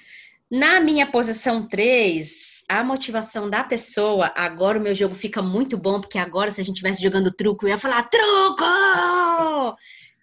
Na 0.50 0.80
minha 0.80 1.06
posição 1.06 1.68
3, 1.68 2.64
a 2.70 2.82
motivação 2.82 3.50
da 3.50 3.62
pessoa, 3.62 4.32
agora 4.34 4.78
o 4.78 4.82
meu 4.82 4.94
jogo 4.94 5.14
fica 5.14 5.42
muito 5.42 5.76
bom, 5.76 6.00
porque 6.00 6.16
agora 6.16 6.50
se 6.50 6.58
a 6.58 6.64
gente 6.64 6.76
estivesse 6.76 7.02
jogando 7.02 7.30
truco, 7.30 7.66
eu 7.66 7.70
ia 7.70 7.78
falar 7.78 8.08
truco! 8.08 8.64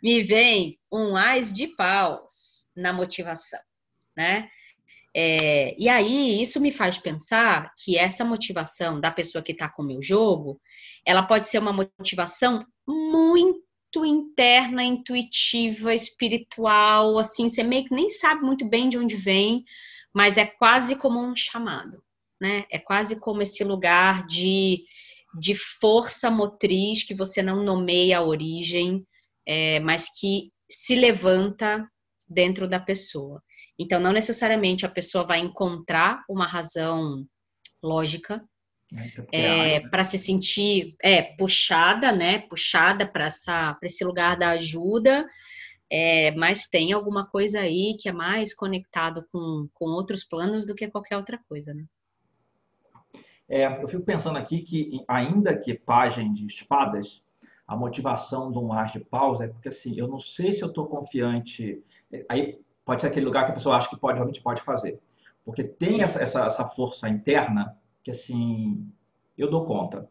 Me 0.02 0.24
vem 0.24 0.80
um 0.92 1.16
ás 1.16 1.54
de 1.54 1.68
paus 1.68 2.66
na 2.76 2.92
motivação, 2.92 3.60
né? 4.18 4.50
É, 5.16 5.76
e 5.80 5.88
aí, 5.88 6.42
isso 6.42 6.60
me 6.60 6.72
faz 6.72 6.98
pensar 6.98 7.72
que 7.78 7.96
essa 7.96 8.26
motivação 8.26 9.00
da 9.00 9.12
pessoa 9.12 9.44
que 9.44 9.52
está 9.52 9.70
com 9.70 9.84
o 9.84 9.86
meu 9.86 10.02
jogo, 10.02 10.60
ela 11.06 11.22
pode 11.22 11.48
ser 11.48 11.60
uma 11.60 11.72
motivação 11.72 12.66
muito 12.88 13.64
interna, 14.04 14.84
intuitiva, 14.84 15.94
espiritual, 15.94 17.20
assim, 17.20 17.48
você 17.48 17.62
meio 17.62 17.86
que 17.86 17.94
nem 17.94 18.10
sabe 18.10 18.42
muito 18.42 18.68
bem 18.68 18.90
de 18.90 18.98
onde 18.98 19.16
vem, 19.16 19.64
mas 20.15 20.38
é 20.38 20.45
quase 20.45 20.95
como 20.95 21.19
um 21.19 21.36
chamado, 21.36 22.01
né? 22.39 22.63
É 22.71 22.80
quase 22.80 23.19
como 23.19 23.41
esse 23.41 23.65
lugar 23.65 24.25
de, 24.25 24.82
de 25.38 25.54
força 25.54 26.32
motriz 26.32 27.04
que 27.04 27.13
você 27.13 27.41
não 27.41 27.62
nomeia 27.62 28.19
a 28.19 28.23
origem, 28.23 29.06
é, 29.45 29.82
mas 29.82 30.08
que 30.17 30.54
se 30.71 30.95
levanta 30.95 31.86
dentro 32.30 32.65
da 32.65 32.80
pessoa. 32.80 33.43
Então, 33.78 33.99
não 33.99 34.13
necessariamente 34.13 34.86
a 34.86 34.89
pessoa 34.89 35.25
vai 35.25 35.39
encontrar 35.39 36.23
uma 36.30 36.47
razão 36.47 37.25
lógica 37.84 38.41
é, 39.34 39.82
para 39.82 40.06
se 40.06 40.17
sentir 40.17 40.95
é, 41.04 41.23
puxada, 41.23 42.13
né? 42.13 42.39
Puxada 42.39 43.06
para 43.06 43.28
esse 43.84 44.06
lugar 44.06 44.38
da 44.38 44.51
ajuda, 44.51 45.28
é, 45.89 46.32
mas 46.32 46.67
tem 46.67 46.93
alguma 46.93 47.26
coisa 47.26 47.60
aí 47.60 47.95
que 48.00 48.10
é 48.10 48.12
mais 48.12 48.54
conectado 48.54 49.26
com, 49.32 49.67
com 49.74 49.86
outros 49.86 50.24
planos 50.24 50.65
do 50.65 50.76
que 50.76 50.89
qualquer 50.89 51.17
outra 51.17 51.39
coisa, 51.48 51.74
né? 51.74 51.86
É, 53.48 53.82
eu 53.82 53.88
fico 53.88 54.04
pensando 54.04 54.38
aqui 54.38 54.62
que, 54.62 55.04
ainda 55.08 55.56
que 55.56 55.74
pajem 55.76 56.34
de 56.34 56.48
espadas, 56.48 57.24
a 57.67 57.76
motivação 57.76 58.52
de 58.52 58.58
um 58.58 58.74
ar 58.74 58.91
de 58.91 59.00
pausa 59.00 59.45
é 59.45 59.48
porque, 59.48 59.69
assim, 59.69 59.98
eu 59.98 60.08
não 60.08 60.19
sei 60.19 60.52
se 60.52 60.63
eu 60.63 60.69
estou 60.69 60.88
confiante. 60.88 61.84
É, 62.12 62.26
aí 62.28 62.60
pode 62.84 63.02
ser 63.02 63.08
aquele 63.08 63.26
lugar 63.26 63.45
que 63.45 63.52
a 63.52 63.56
pessoa 63.56 63.78
acha 63.78 63.89
que 63.89 63.98
pode, 63.98 64.15
realmente 64.15 64.41
pode 64.41 64.62
fazer. 64.62 65.00
Porque 65.43 65.63
tem 65.63 66.02
essa, 66.02 66.21
essa, 66.21 66.45
essa 66.45 66.67
força 66.67 67.08
interna 67.08 67.78
que, 68.04 68.10
assim, 68.10 68.91
eu 69.38 69.50
dou 69.50 69.65
conta. 69.65 70.10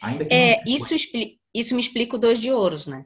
Ainda 0.00 0.24
que 0.24 0.34
é, 0.34 0.62
isso, 0.66 0.94
expli 0.94 1.40
isso 1.54 1.74
me 1.74 1.80
explica 1.80 2.16
o 2.16 2.18
dois 2.18 2.40
de 2.40 2.50
ouros, 2.50 2.86
né? 2.86 3.04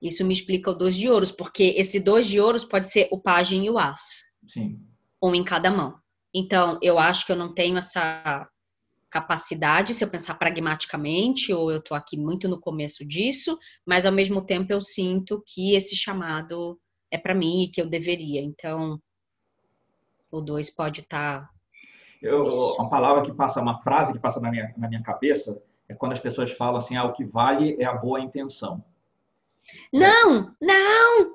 Isso 0.00 0.24
me 0.24 0.32
explica 0.32 0.70
o 0.70 0.74
dois 0.74 0.96
de 0.96 1.08
ouros, 1.08 1.32
porque 1.32 1.74
esse 1.76 1.98
dois 1.98 2.26
de 2.26 2.40
ouros 2.40 2.64
pode 2.64 2.90
ser 2.90 3.08
o 3.10 3.18
pajem 3.18 3.66
e 3.66 3.70
o 3.70 3.78
as. 3.78 4.26
Sim. 4.46 4.80
Um 5.22 5.34
em 5.34 5.44
cada 5.44 5.70
mão. 5.70 5.98
Então, 6.32 6.78
eu 6.82 6.98
acho 6.98 7.26
que 7.26 7.32
eu 7.32 7.36
não 7.36 7.52
tenho 7.52 7.76
essa 7.78 8.48
capacidade, 9.10 9.94
se 9.94 10.04
eu 10.04 10.10
pensar 10.10 10.34
pragmaticamente, 10.34 11.52
ou 11.52 11.72
eu 11.72 11.78
estou 11.78 11.96
aqui 11.96 12.16
muito 12.16 12.48
no 12.48 12.60
começo 12.60 13.06
disso, 13.06 13.58
mas 13.84 14.04
ao 14.04 14.12
mesmo 14.12 14.44
tempo 14.44 14.72
eu 14.72 14.82
sinto 14.82 15.42
que 15.46 15.74
esse 15.74 15.96
chamado 15.96 16.78
é 17.10 17.16
para 17.16 17.34
mim 17.34 17.62
e 17.62 17.68
que 17.68 17.80
eu 17.80 17.88
deveria. 17.88 18.40
Então, 18.40 19.00
o 20.30 20.40
dois 20.40 20.70
pode 20.70 21.00
estar. 21.00 21.42
Tá 21.42 21.50
eu, 22.20 22.48
uma 22.78 22.90
palavra 22.90 23.22
que 23.22 23.32
passa, 23.32 23.60
uma 23.60 23.78
frase 23.78 24.12
que 24.12 24.18
passa 24.18 24.40
na 24.40 24.50
minha, 24.50 24.74
na 24.76 24.88
minha 24.88 25.02
cabeça 25.02 25.62
é 25.88 25.94
quando 25.94 26.12
as 26.12 26.20
pessoas 26.20 26.52
falam 26.52 26.76
assim: 26.76 26.96
ah, 26.96 27.04
o 27.04 27.12
que 27.12 27.24
vale 27.24 27.76
é 27.80 27.84
a 27.84 27.94
boa 27.94 28.20
intenção. 28.20 28.84
Não, 29.92 30.54
não, 30.60 31.32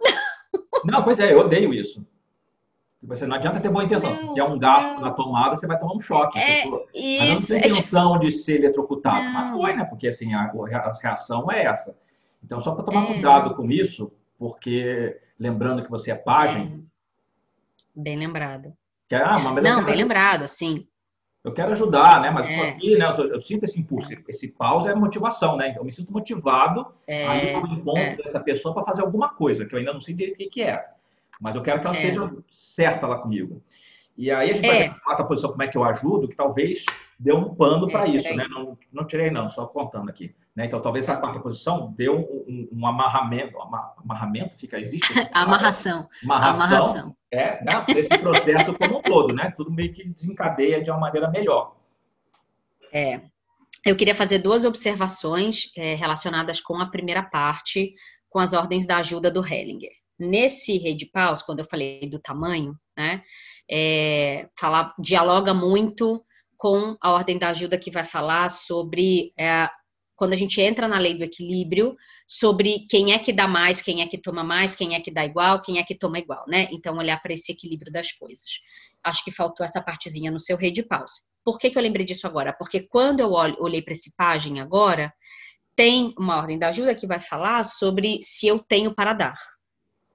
não. 0.85 1.03
pois 1.03 1.19
é, 1.19 1.33
eu 1.33 1.39
odeio 1.39 1.73
isso. 1.73 2.07
Você 3.03 3.27
não 3.27 3.35
adianta 3.35 3.59
ter 3.59 3.69
boa 3.69 3.83
intenção. 3.83 4.09
Não, 4.09 4.17
se 4.17 4.27
tiver 4.29 4.43
um 4.43 4.57
garfo 4.57 5.01
na 5.01 5.11
tomada, 5.11 5.55
você 5.55 5.67
vai 5.67 5.77
tomar 5.77 5.93
um 5.93 5.99
choque. 5.99 6.39
É, 6.39 6.61
tipo, 6.61 6.87
isso, 6.93 7.19
mas 7.19 7.39
não 7.39 7.47
tem 7.47 7.57
intenção 7.57 8.15
é, 8.15 8.19
de 8.19 8.31
ser 8.31 8.59
eletrocutado. 8.59 9.25
Não. 9.25 9.33
Mas 9.33 9.51
foi, 9.51 9.73
né? 9.73 9.85
Porque 9.85 10.07
assim, 10.07 10.33
a, 10.33 10.43
a 10.43 10.93
reação 11.01 11.51
é 11.51 11.65
essa. 11.65 11.97
Então, 12.43 12.59
só 12.59 12.73
para 12.73 12.85
tomar 12.85 13.03
é. 13.03 13.07
cuidado 13.07 13.53
com 13.55 13.69
isso, 13.69 14.11
porque 14.37 15.19
lembrando 15.37 15.83
que 15.83 15.89
você 15.89 16.11
é 16.11 16.15
página. 16.15 16.65
É. 16.65 17.99
Bem 18.01 18.17
lembrado. 18.17 18.73
Que, 19.09 19.15
ah, 19.15 19.37
não, 19.61 19.83
bem 19.83 19.97
lembrado, 19.97 20.47
sim 20.47 20.87
eu 21.43 21.51
quero 21.51 21.71
ajudar, 21.73 22.21
né? 22.21 22.31
Mas 22.31 22.47
é. 22.47 22.69
aqui, 22.69 22.97
né? 22.97 23.05
Eu, 23.05 23.15
tô, 23.15 23.23
eu, 23.25 23.39
sinto 23.39 23.65
esse 23.65 23.79
impulso, 23.79 24.09
esse 24.29 24.47
pause 24.47 24.87
é 24.87 24.95
motivação, 24.95 25.57
né? 25.57 25.69
Então, 25.69 25.81
eu 25.81 25.85
me 25.85 25.91
sinto 25.91 26.11
motivado 26.11 26.87
é. 27.05 27.27
a 27.27 27.43
ir 27.43 27.53
ao 27.55 27.65
encontro 27.67 28.01
é. 28.01 28.15
dessa 28.15 28.39
pessoa 28.39 28.73
para 28.73 28.85
fazer 28.85 29.01
alguma 29.01 29.29
coisa, 29.29 29.65
que 29.65 29.75
eu 29.75 29.79
ainda 29.79 29.91
não 29.91 29.99
sei 29.99 30.13
direito 30.13 30.41
o 30.41 30.49
que, 30.49 30.61
é. 30.61 30.83
Mas 31.41 31.55
eu 31.55 31.61
quero 31.61 31.81
que 31.81 31.87
ela 31.87 31.95
é. 31.95 31.99
esteja 31.99 32.31
certa 32.49 33.07
lá 33.07 33.17
comigo. 33.17 33.61
E 34.17 34.31
aí 34.31 34.51
a 34.51 34.53
gente 34.53 34.65
é. 34.65 34.71
vai 34.71 34.87
na 34.87 34.99
quarta 34.99 35.23
posição 35.25 35.51
como 35.51 35.63
é 35.63 35.67
que 35.67 35.77
eu 35.77 35.83
ajudo, 35.83 36.27
que 36.29 36.35
talvez 36.35 36.85
deu 37.23 37.37
um 37.37 37.55
pano 37.55 37.87
para 37.87 38.05
é, 38.05 38.11
isso, 38.11 38.35
né? 38.35 38.45
Não, 38.49 38.77
não 38.91 39.07
tirei 39.07 39.31
não, 39.31 39.49
só 39.49 39.65
contando 39.65 40.09
aqui. 40.09 40.35
Né? 40.53 40.65
Então 40.65 40.81
talvez 40.81 41.07
a 41.07 41.15
quarta 41.15 41.39
posição 41.39 41.93
deu 41.93 42.19
um, 42.19 42.67
um 42.73 42.85
amarramento, 42.85 43.57
amarramento 43.97 44.57
fica 44.57 44.77
existe? 44.77 45.13
Amarração. 45.31 46.09
Amarração. 46.23 46.63
Amarração. 46.65 47.17
É, 47.31 47.63
né? 47.63 47.71
esse 47.95 48.17
processo 48.17 48.73
como 48.73 48.99
um 48.99 49.01
todo, 49.01 49.33
né? 49.33 49.53
Tudo 49.55 49.71
meio 49.71 49.93
que 49.93 50.03
desencadeia 50.03 50.83
de 50.83 50.91
uma 50.91 50.99
maneira 50.99 51.29
melhor. 51.29 51.77
É. 52.91 53.21
Eu 53.85 53.95
queria 53.95 54.13
fazer 54.13 54.39
duas 54.39 54.65
observações 54.65 55.71
é, 55.77 55.95
relacionadas 55.95 56.59
com 56.59 56.77
a 56.77 56.85
primeira 56.85 57.23
parte, 57.23 57.95
com 58.29 58.39
as 58.39 58.51
ordens 58.51 58.85
da 58.85 58.97
ajuda 58.97 59.31
do 59.31 59.45
Hellinger. 59.45 59.91
Nesse 60.19 60.77
rede 60.77 61.05
paus, 61.05 61.41
quando 61.41 61.59
eu 61.59 61.65
falei 61.65 62.09
do 62.09 62.19
tamanho, 62.19 62.75
né? 62.97 63.23
É, 63.69 64.49
falar, 64.59 64.93
dialoga 64.99 65.53
muito 65.53 66.23
com 66.63 66.95
a 67.01 67.11
ordem 67.11 67.37
da 67.37 67.49
ajuda 67.49 67.77
que 67.77 67.91
vai 67.91 68.05
falar 68.05 68.47
sobre 68.47 69.33
é, 69.37 69.69
quando 70.15 70.31
a 70.31 70.37
gente 70.37 70.61
entra 70.61 70.87
na 70.87 70.97
lei 70.97 71.13
do 71.13 71.21
equilíbrio, 71.21 71.93
sobre 72.25 72.87
quem 72.89 73.11
é 73.11 73.19
que 73.19 73.33
dá 73.33 73.49
mais, 73.49 73.81
quem 73.81 74.01
é 74.01 74.07
que 74.07 74.17
toma 74.17 74.45
mais, 74.45 74.73
quem 74.73 74.95
é 74.95 75.01
que 75.01 75.11
dá 75.11 75.25
igual, 75.25 75.61
quem 75.61 75.77
é 75.77 75.83
que 75.83 75.93
toma 75.93 76.19
igual, 76.19 76.45
né? 76.47 76.69
Então, 76.71 76.95
olhar 76.95 77.21
para 77.21 77.33
esse 77.33 77.51
equilíbrio 77.51 77.91
das 77.91 78.13
coisas. 78.13 78.45
Acho 79.03 79.25
que 79.25 79.29
faltou 79.29 79.65
essa 79.65 79.83
partezinha 79.83 80.31
no 80.31 80.39
seu 80.39 80.55
rede 80.55 80.83
pause. 80.83 81.23
Por 81.43 81.59
que, 81.59 81.69
que 81.69 81.77
eu 81.77 81.83
lembrei 81.83 82.05
disso 82.05 82.25
agora? 82.25 82.53
Porque 82.53 82.79
quando 82.79 83.19
eu 83.19 83.31
olhei 83.33 83.81
para 83.81 83.91
esse 83.91 84.15
página 84.15 84.63
agora, 84.63 85.13
tem 85.75 86.13
uma 86.17 86.37
ordem 86.37 86.57
da 86.57 86.69
ajuda 86.69 86.95
que 86.95 87.05
vai 87.05 87.19
falar 87.19 87.65
sobre 87.65 88.21
se 88.23 88.47
eu 88.47 88.57
tenho 88.57 88.95
para 88.95 89.11
dar 89.11 89.52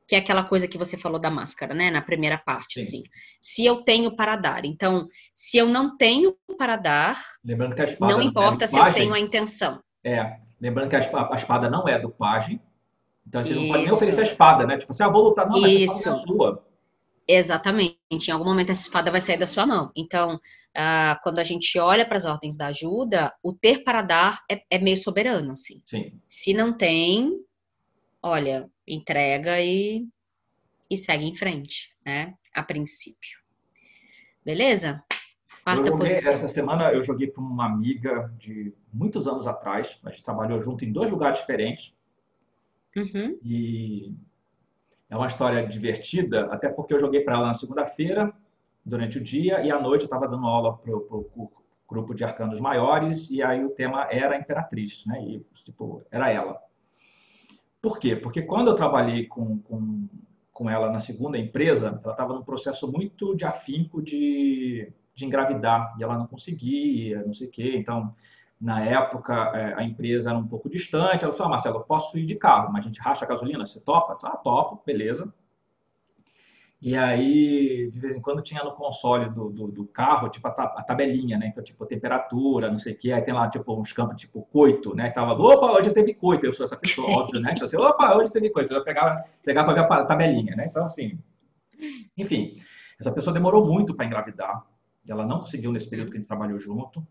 que 0.09 0.15
é 0.15 0.19
aquela 0.19 0.43
coisa 0.43 0.67
que 0.67 0.79
você 0.79 0.97
falou 0.97 1.21
da 1.21 1.31
máscara, 1.31 1.75
né? 1.75 1.91
Na 1.91 2.01
primeira 2.01 2.39
parte, 2.39 2.81
Sim. 2.81 2.87
assim. 2.87 3.03
Se 3.43 3.67
eu 3.67 3.85
tenho 3.85 4.17
para 4.17 4.37
dar. 4.37 4.65
Então, 4.65 5.07
se 5.35 5.59
eu 5.59 5.67
não 5.67 5.99
tenho 5.99 6.35
para 6.57 6.77
dar, 6.77 7.23
lembrando 7.45 7.77
que 7.77 7.83
a 7.83 7.85
espada 7.85 8.17
não 8.17 8.23
importa 8.23 8.65
é 8.65 8.67
se 8.67 8.79
eu 8.79 8.95
tenho 8.95 9.13
a 9.13 9.21
intenção. 9.21 9.79
É, 10.03 10.39
lembrando 10.59 10.89
que 10.89 10.97
a 10.97 11.37
espada 11.37 11.69
não 11.69 11.87
é 11.87 11.99
do 11.99 12.09
pajem. 12.09 12.59
Então, 13.27 13.45
você 13.45 13.53
Isso. 13.53 13.61
não 13.61 13.69
pode 13.69 13.85
nem 13.85 13.93
oferecer 13.93 14.21
a 14.21 14.25
espada, 14.25 14.67
né? 14.67 14.79
Tipo 14.79 14.93
assim, 14.93 15.03
ah, 15.03 15.09
vou 15.11 15.25
lutar. 15.25 15.47
Não, 15.47 15.61
mas 15.61 15.73
Isso. 15.73 15.93
a 15.93 15.97
espada 15.97 16.17
é 16.17 16.27
sua. 16.27 16.69
Exatamente. 17.29 17.99
Em 18.11 18.31
algum 18.31 18.47
momento 18.47 18.73
essa 18.73 18.81
espada 18.81 19.11
vai 19.11 19.21
sair 19.21 19.37
da 19.37 19.47
sua 19.47 19.67
mão. 19.67 19.93
Então, 19.95 20.41
ah, 20.75 21.21
quando 21.23 21.39
a 21.39 21.45
gente 21.45 21.79
olha 21.79 22.07
para 22.07 22.17
as 22.17 22.25
ordens 22.25 22.57
da 22.57 22.69
ajuda, 22.69 23.35
o 23.43 23.53
ter 23.53 23.85
para 23.85 24.01
dar 24.01 24.41
é, 24.51 24.63
é 24.71 24.79
meio 24.79 24.97
soberano, 24.97 25.53
assim. 25.53 25.83
Sim. 25.85 26.19
Se 26.27 26.55
não 26.55 26.73
tem, 26.73 27.31
olha, 28.23 28.71
entrega 28.87 29.61
e, 29.61 30.07
e 30.91 30.97
segue 30.97 31.25
em 31.25 31.35
frente, 31.35 31.95
né? 32.05 32.35
A 32.55 32.63
princípio. 32.63 33.39
Beleza? 34.45 35.03
Quarta 35.63 35.85
joguei, 35.85 35.99
posição. 35.99 36.33
Essa 36.33 36.49
semana 36.49 36.93
eu 36.93 37.03
joguei 37.03 37.29
com 37.31 37.43
uma 37.43 37.67
amiga 37.67 38.33
de 38.39 38.73
muitos 38.93 39.29
anos 39.29 39.47
atrás. 39.47 39.99
A 40.05 40.11
gente 40.11 40.25
trabalhou 40.25 40.61
junto 40.61 40.85
em 40.85 40.93
dois 40.93 41.11
lugares 41.11 41.41
diferentes. 41.41 41.95
Uhum. 42.97 43.39
E 43.43 44.15
é 45.11 45.17
uma 45.17 45.27
história 45.27 45.67
divertida, 45.67 46.47
até 46.47 46.69
porque 46.69 46.95
eu 46.95 47.01
joguei 47.01 47.21
para 47.21 47.35
ela 47.35 47.47
na 47.49 47.55
segunda-feira, 47.55 48.33
durante 48.85 49.19
o 49.19 49.23
dia, 49.23 49.63
e 49.63 49.71
à 49.71 49.81
noite 49.81 50.03
eu 50.03 50.07
estava 50.07 50.27
dando 50.27 50.47
aula 50.47 50.77
para 50.77 50.95
o 50.95 51.51
grupo 51.89 52.15
de 52.15 52.25
arcanos 52.25 52.61
maiores, 52.61 53.31
e 53.31 53.43
aí 53.43 53.65
o 53.65 53.71
tema 53.71 54.09
era 54.11 54.35
a 54.35 54.39
Imperatriz, 54.39 55.05
né? 55.07 55.23
E, 55.23 55.47
tipo, 55.65 56.03
era 56.11 56.31
ela. 56.31 56.61
Por 57.81 57.99
quê? 57.99 58.17
Porque 58.17 58.43
quando 58.43 58.69
eu 58.69 58.75
trabalhei 58.75 59.27
com, 59.27 59.59
com, 59.61 60.09
com 60.53 60.69
ela 60.69 60.91
na 60.91 61.01
segunda 61.01 61.39
empresa, 61.39 62.01
ela 62.03 62.13
estava 62.13 62.35
num 62.35 62.43
processo 62.43 62.91
muito 62.91 63.37
de 63.37 63.45
afinco 63.45 64.03
de, 64.03 64.93
de 65.15 65.25
engravidar 65.25 65.95
e 65.99 66.03
ela 66.03 66.19
não 66.19 66.27
conseguia, 66.27 67.23
não 67.25 67.33
sei 67.33 67.47
o 67.47 67.51
quê. 67.51 67.75
Então, 67.77 68.15
na 68.61 68.85
época, 68.85 69.35
é, 69.55 69.75
a 69.75 69.85
empresa 69.85 70.31
era 70.31 70.39
um 70.39 70.49
pouco 70.49 70.69
distante. 70.69 71.25
Ela 71.25 71.33
falou: 71.33 71.49
ah, 71.49 71.51
Marcelo, 71.51 71.77
eu 71.77 71.85
posso 71.85 72.19
ir 72.19 72.25
de 72.25 72.35
carro, 72.35 72.73
mas 72.73 72.85
a 72.85 72.89
gente 72.89 73.01
racha 73.01 73.25
a 73.25 73.29
gasolina, 73.29 73.65
você 73.65 73.81
topa? 73.81 74.15
Ah, 74.25 74.37
topo, 74.37 74.83
beleza. 74.85 75.33
E 76.81 76.97
aí, 76.97 77.91
de 77.91 77.99
vez 77.99 78.15
em 78.15 78.21
quando, 78.21 78.41
tinha 78.41 78.63
no 78.63 78.73
console 78.73 79.29
do, 79.31 79.51
do, 79.51 79.67
do 79.67 79.85
carro, 79.87 80.29
tipo, 80.29 80.47
a, 80.47 80.51
a, 80.51 80.83
tabelinha, 80.85 81.37
né? 81.37 81.49
Então, 81.49 81.63
tipo, 81.63 81.85
temperatura, 81.85 82.71
não 82.71 82.79
sei 82.79 82.93
o 82.93 82.97
quê. 82.97 83.11
Aí 83.11 83.21
tem 83.21 83.35
lá, 83.35 83.49
tipo, 83.49 83.79
uns 83.79 83.93
campos, 83.93 84.17
tipo, 84.17 84.43
coito, 84.43 84.95
né? 84.95 85.11
Tava, 85.11 85.33
opa, 85.33 85.73
hoje 85.73 85.91
teve 85.93 86.15
coito. 86.15 86.47
Eu 86.47 86.53
sou 86.53 86.63
essa 86.63 86.77
pessoa, 86.77 87.09
óbvio, 87.19 87.41
né? 87.41 87.53
Então, 87.53 87.67
assim, 87.67 87.77
opa, 87.77 88.17
hoje 88.17 88.33
teve 88.33 88.51
coito. 88.51 88.73
Eu 88.73 88.85
pegava, 88.85 89.19
pegava 89.45 89.75
para 89.75 89.87
ver 89.87 90.03
a 90.03 90.05
tabelinha, 90.05 90.55
né? 90.55 90.67
Então, 90.67 90.85
assim, 90.85 91.19
enfim. 92.17 92.57
Essa 93.01 93.11
pessoa 93.11 93.35
demorou 93.35 93.67
muito 93.67 93.95
para 93.95 94.07
engravidar. 94.07 94.65
Ela 95.09 95.27
não 95.27 95.41
conseguiu 95.41 95.73
nesse 95.73 95.91
período 95.91 96.11
que 96.11 96.17
a 96.17 96.21
gente 96.21 96.29
trabalhou 96.29 96.61
junto. 96.61 97.05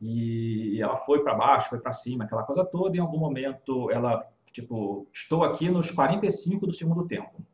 E 0.00 0.80
ela 0.80 0.96
foi 0.96 1.22
para 1.22 1.34
baixo, 1.34 1.68
foi 1.68 1.78
para 1.78 1.92
cima, 1.92 2.24
aquela 2.24 2.42
coisa 2.42 2.64
toda. 2.64 2.96
E 2.96 2.98
em 2.98 3.02
algum 3.02 3.18
momento, 3.18 3.90
ela, 3.90 4.18
tipo, 4.50 5.06
estou 5.12 5.44
aqui 5.44 5.68
nos 5.68 5.90
45 5.90 6.66
do 6.66 6.72
segundo 6.72 7.06
tempo 7.06 7.44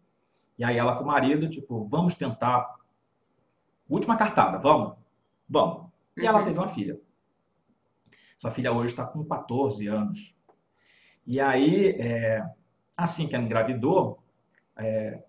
e 0.58 0.64
aí 0.64 0.76
ela 0.76 0.96
com 0.96 1.04
o 1.04 1.06
marido, 1.06 1.48
tipo, 1.48 1.86
vamos 1.86 2.14
tentar. 2.14 2.76
Última 3.88 4.16
cartada, 4.16 4.58
vamos? 4.58 4.96
Vamos. 5.48 5.90
E 6.16 6.22
uhum. 6.22 6.26
ela 6.26 6.44
teve 6.44 6.58
uma 6.58 6.68
filha. 6.68 7.00
Essa 8.36 8.50
filha 8.50 8.72
hoje 8.72 8.92
está 8.92 9.06
com 9.06 9.24
14 9.24 9.86
anos. 9.86 10.34
E 11.26 11.40
aí, 11.40 11.90
é, 12.00 12.44
assim 12.96 13.28
que 13.28 13.34
ela 13.34 13.44
engravidou, 13.44 14.22
é, 14.76 15.22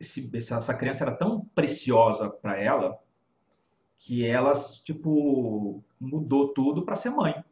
esse, 0.00 0.30
essa 0.36 0.74
criança 0.74 1.04
era 1.04 1.14
tão 1.14 1.44
preciosa 1.54 2.28
para 2.28 2.60
ela 2.60 2.98
que 3.98 4.26
ela, 4.26 4.52
tipo, 4.82 5.82
mudou 6.00 6.52
tudo 6.52 6.82
para 6.84 6.96
ser 6.96 7.10
mãe. 7.10 7.42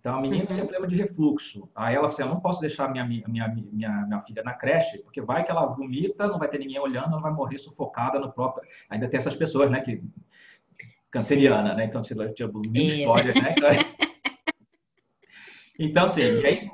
Então 0.00 0.16
a 0.16 0.20
menina 0.20 0.44
uhum. 0.44 0.54
tinha 0.54 0.64
problema 0.64 0.86
de 0.86 0.96
refluxo. 0.96 1.68
Aí 1.74 1.94
ela 1.94 2.08
falou 2.08 2.14
assim: 2.14 2.22
eu 2.22 2.28
não 2.28 2.40
posso 2.40 2.60
deixar 2.60 2.90
minha, 2.90 3.04
minha, 3.04 3.26
minha, 3.26 4.06
minha 4.06 4.20
filha 4.20 4.42
na 4.42 4.54
creche, 4.54 4.98
porque 4.98 5.20
vai 5.20 5.44
que 5.44 5.50
ela 5.50 5.66
vomita, 5.66 6.26
não 6.26 6.38
vai 6.38 6.48
ter 6.48 6.58
ninguém 6.58 6.78
olhando, 6.78 7.12
ela 7.12 7.20
vai 7.20 7.32
morrer 7.32 7.58
sufocada 7.58 8.18
no 8.18 8.32
próprio. 8.32 8.66
Ainda 8.88 9.08
tem 9.08 9.18
essas 9.18 9.34
pessoas, 9.34 9.70
né? 9.70 9.80
Que... 9.80 10.02
Canceriana, 11.10 11.70
Sim. 11.70 11.76
né? 11.76 11.84
Então, 11.86 12.02
tinha 12.02 12.48
mil 12.48 12.82
histórias, 12.82 13.34
né? 13.34 13.54
Então, 15.80 16.06
assim, 16.06 16.22
e 16.22 16.44
aí, 16.44 16.70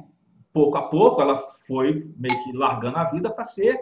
pouco 0.50 0.78
a 0.78 0.88
pouco, 0.88 1.20
ela 1.20 1.36
foi 1.36 2.10
meio 2.16 2.42
que 2.42 2.52
largando 2.56 2.96
a 2.96 3.04
vida 3.04 3.30
para 3.30 3.44
ser 3.44 3.78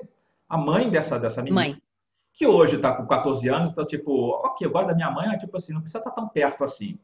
a 0.48 0.58
mãe 0.58 0.90
dessa, 0.90 1.16
dessa 1.16 1.40
menina. 1.40 1.60
Mãe. 1.60 1.82
Que 2.34 2.44
hoje 2.44 2.76
está 2.76 2.92
com 2.92 3.06
14 3.06 3.48
anos, 3.48 3.70
então, 3.70 3.86
tipo, 3.86 4.30
ok, 4.44 4.66
eu 4.66 4.72
gosto 4.72 4.88
da 4.88 4.94
minha 4.94 5.10
mãe, 5.12 5.38
tipo 5.38 5.56
assim, 5.56 5.72
não 5.72 5.80
precisa 5.80 5.98
estar 5.98 6.10
tá 6.10 6.16
tão 6.16 6.28
perto 6.28 6.64
assim. 6.64 6.98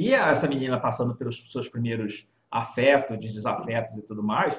E 0.00 0.14
essa 0.14 0.48
menina 0.48 0.80
passando 0.80 1.14
pelos 1.14 1.52
seus 1.52 1.68
primeiros 1.68 2.26
afetos, 2.50 3.20
desafetos 3.20 3.98
e 3.98 4.02
tudo 4.02 4.22
mais, 4.22 4.58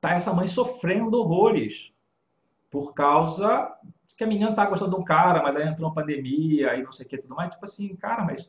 tá 0.00 0.12
essa 0.12 0.32
mãe 0.32 0.46
sofrendo 0.46 1.18
horrores 1.18 1.92
por 2.70 2.94
causa 2.94 3.68
que 4.16 4.22
a 4.22 4.26
menina 4.28 4.54
tá 4.54 4.64
gostando 4.64 4.92
de 4.92 5.00
um 5.00 5.02
cara, 5.02 5.42
mas 5.42 5.56
aí 5.56 5.66
entrou 5.66 5.88
uma 5.88 5.94
pandemia, 5.94 6.70
aí 6.70 6.84
não 6.84 6.92
sei 6.92 7.04
o 7.04 7.08
que 7.08 7.18
tudo 7.18 7.34
mais. 7.34 7.50
Tipo 7.50 7.64
assim, 7.64 7.96
cara, 7.96 8.24
mas 8.24 8.48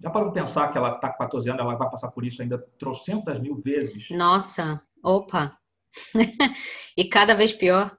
já 0.00 0.10
parou 0.10 0.30
de 0.30 0.34
pensar 0.34 0.72
que 0.72 0.76
ela 0.76 0.96
tá 0.96 1.10
com 1.10 1.18
14 1.18 1.48
anos, 1.48 1.62
ela 1.62 1.76
vai 1.76 1.88
passar 1.88 2.10
por 2.10 2.24
isso 2.24 2.42
ainda 2.42 2.58
trocentas 2.76 3.38
mil 3.38 3.54
vezes? 3.54 4.10
Nossa, 4.10 4.82
opa! 5.00 5.56
e 6.96 7.04
cada 7.04 7.36
vez 7.36 7.52
pior. 7.52 7.96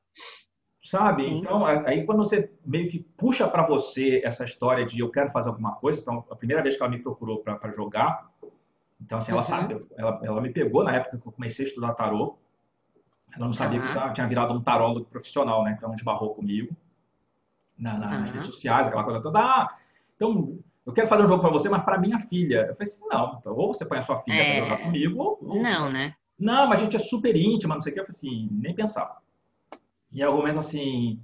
Sabe? 0.84 1.24
Sim. 1.24 1.38
Então, 1.38 1.66
aí 1.66 2.06
quando 2.06 2.20
você 2.20 2.52
meio 2.66 2.90
que 2.90 3.00
puxa 3.00 3.48
para 3.48 3.66
você 3.66 4.22
essa 4.24 4.44
história 4.44 4.86
de 4.86 5.00
eu 5.00 5.10
quero 5.10 5.32
fazer 5.32 5.48
alguma 5.48 5.76
coisa, 5.76 6.02
então 6.02 6.26
a 6.30 6.36
primeira 6.36 6.62
vez 6.62 6.76
que 6.76 6.84
ela 6.84 6.92
me 6.92 7.00
procurou 7.00 7.40
para 7.40 7.72
jogar, 7.72 8.30
então 9.02 9.18
assim, 9.18 9.32
ela 9.32 9.40
uhum. 9.40 9.48
sabe, 9.48 9.86
ela, 9.98 10.20
ela 10.22 10.42
me 10.42 10.50
pegou 10.50 10.84
na 10.84 10.94
época 10.94 11.18
que 11.18 11.26
eu 11.26 11.32
comecei 11.32 11.66
a 11.66 11.68
estudar 11.70 11.94
tarô. 11.94 12.38
Ela 13.34 13.46
não 13.46 13.54
sabia 13.54 13.80
uhum. 13.80 13.92
que 13.92 13.98
eu 13.98 14.14
tinha 14.14 14.28
virado 14.28 14.54
um 14.54 14.62
tarólogo 14.62 15.06
profissional, 15.06 15.64
né? 15.64 15.74
Então 15.78 15.94
esbarrou 15.94 16.36
comigo 16.36 16.76
na, 17.78 17.98
na, 17.98 18.06
uhum. 18.06 18.20
nas 18.20 18.32
redes 18.32 18.48
sociais, 18.48 18.86
aquela 18.86 19.06
coisa 19.06 19.22
toda. 19.22 19.40
Ah, 19.40 19.74
então 20.18 20.60
eu 20.86 20.92
quero 20.92 21.08
fazer 21.08 21.24
um 21.24 21.30
jogo 21.30 21.42
para 21.42 21.52
você, 21.52 21.70
mas 21.70 21.84
para 21.84 21.98
minha 21.98 22.20
filha. 22.20 22.66
Eu 22.68 22.76
falei 22.76 22.92
assim, 22.92 23.08
não, 23.08 23.38
então, 23.40 23.56
ou 23.56 23.74
você 23.74 23.86
põe 23.86 24.00
a 24.00 24.02
sua 24.02 24.18
filha 24.18 24.36
é... 24.36 24.58
para 24.58 24.68
jogar 24.68 24.84
comigo, 24.84 25.40
ou... 25.42 25.62
Não, 25.62 25.90
né? 25.90 26.14
Não, 26.38 26.68
mas 26.68 26.82
a 26.82 26.84
gente 26.84 26.98
é 26.98 27.00
super 27.00 27.38
íntima, 27.38 27.76
não 27.76 27.82
sei 27.82 27.92
o 27.92 27.96
que. 27.96 28.02
Eu 28.02 28.06
falei 28.06 28.18
assim, 28.18 28.50
nem 28.52 28.76
pensar. 28.76 29.23
E 30.14 30.20
em 30.20 30.24
algum 30.24 30.38
momento, 30.38 30.60
assim, 30.60 31.20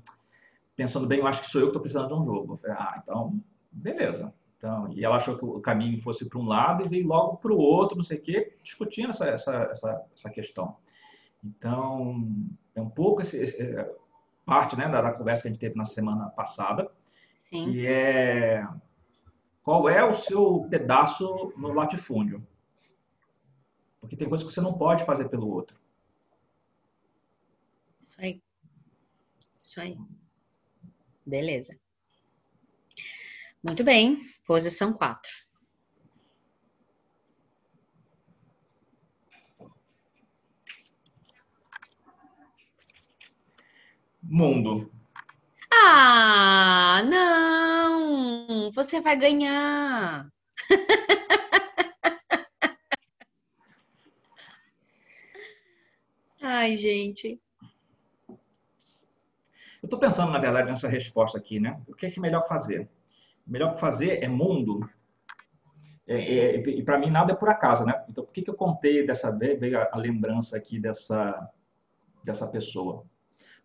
pensando 0.76 1.08
bem, 1.08 1.20
eu 1.20 1.28
acho 1.28 1.42
que 1.42 1.48
sou 1.48 1.62
eu 1.62 1.68
que 1.68 1.72
estou 1.72 1.82
precisando 1.82 2.08
de 2.08 2.14
um 2.16 2.26
jogo. 2.26 2.54
Eu 2.54 2.58
falei, 2.58 2.76
ah, 2.78 3.00
então, 3.02 3.40
beleza. 3.72 4.34
Então, 4.58 4.92
e 4.92 5.06
ela 5.06 5.18
achou 5.18 5.38
que 5.38 5.46
o 5.46 5.62
caminho 5.62 6.02
fosse 6.02 6.28
para 6.28 6.38
um 6.38 6.46
lado 6.46 6.84
e 6.84 6.90
veio 6.90 7.08
logo 7.08 7.38
para 7.38 7.54
o 7.54 7.58
outro, 7.58 7.96
não 7.96 8.04
sei 8.04 8.18
o 8.18 8.22
quê, 8.22 8.58
discutindo 8.62 9.12
essa, 9.12 9.26
essa, 9.28 9.56
essa, 9.72 10.06
essa 10.14 10.30
questão. 10.30 10.76
Então, 11.42 12.30
é 12.76 12.82
um 12.82 12.90
pouco 12.90 13.22
esse, 13.22 13.38
esse, 13.38 13.62
é, 13.62 13.90
parte 14.46 14.76
né, 14.76 14.90
da, 14.90 15.02
da, 15.02 15.14
conversa 15.14 15.44
que 15.44 15.48
a 15.48 15.52
gente 15.52 15.62
teve 15.62 15.76
na 15.76 15.86
semana 15.86 16.30
passada, 16.32 16.92
Sim. 17.50 17.72
que 17.72 17.88
é 17.88 18.68
qual 19.64 19.88
é 19.88 20.04
o 20.04 20.16
seu 20.16 20.68
pedaço 20.70 21.54
no 21.56 21.72
latifúndio. 21.72 22.46
Porque 24.02 24.18
tem 24.18 24.28
coisas 24.28 24.46
que 24.46 24.54
você 24.54 24.62
não 24.62 24.74
pode 24.74 25.06
fazer 25.06 25.30
pelo 25.30 25.48
outro. 25.48 25.80
Isso 28.10 28.20
aí. 28.20 28.42
Isso 29.70 29.82
aí. 29.82 29.96
Beleza. 31.24 31.80
Muito 33.64 33.84
bem. 33.84 34.26
Posição 34.48 34.92
4. 34.92 35.30
Mundo. 44.24 44.92
Ah, 45.72 47.04
não! 47.08 48.72
Você 48.72 49.00
vai 49.00 49.16
ganhar. 49.20 50.28
Ai, 56.42 56.76
gente. 56.76 57.40
Eu 59.82 59.88
estou 59.88 60.00
pensando, 60.00 60.32
na 60.32 60.40
verdade, 60.40 60.70
nessa 60.70 60.88
resposta 60.88 61.38
aqui, 61.38 61.60
né? 61.60 61.82
O 61.88 61.94
que 61.94 62.06
é 62.06 62.12
que 62.12 62.20
é 62.20 62.22
melhor 62.22 62.48
fazer? 62.48 62.90
O 63.48 63.52
melhor 63.52 63.74
fazer 63.76 64.24
é 64.24 64.28
mundo. 64.28 64.88
É, 66.06 66.16
é, 66.16 66.56
e 66.58 66.84
para 66.84 66.98
mim 66.98 67.10
nada 67.10 67.32
é 67.32 67.36
por 67.36 67.50
acaso, 67.50 67.86
né? 67.86 68.04
Então 68.10 68.24
por 68.24 68.34
que, 68.34 68.42
que 68.42 68.50
eu 68.50 68.56
contei 68.56 69.06
dessa 69.06 69.32
vez, 69.32 69.60
veio 69.60 69.80
a, 69.80 69.90
a 69.92 69.98
lembrança 69.98 70.58
aqui 70.58 70.80
dessa, 70.80 71.50
dessa 72.24 72.48
pessoa? 72.48 73.06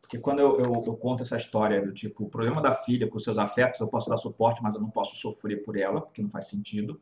Porque 0.01 0.19
quando 0.19 0.41
eu, 0.41 0.61
eu, 0.61 0.85
eu, 0.87 0.97
conto 0.97 1.23
essa 1.23 1.37
história 1.37 1.81
do 1.83 1.93
tipo, 1.93 2.25
o 2.25 2.29
problema 2.29 2.61
da 2.61 2.75
filha 2.75 3.09
com 3.09 3.19
seus 3.19 3.39
afetos, 3.39 3.81
eu 3.81 3.89
posso 3.89 4.11
dar 4.11 4.19
suporte, 4.19 4.63
mas 4.63 4.75
eu 4.75 4.81
não 4.81 4.91
posso 4.91 5.17
sofrer 5.17 5.63
por 5.63 5.79
ela, 5.79 6.03
porque 6.03 6.23
não 6.23 6.29
faz 6.29 6.47
sentido. 6.47 7.01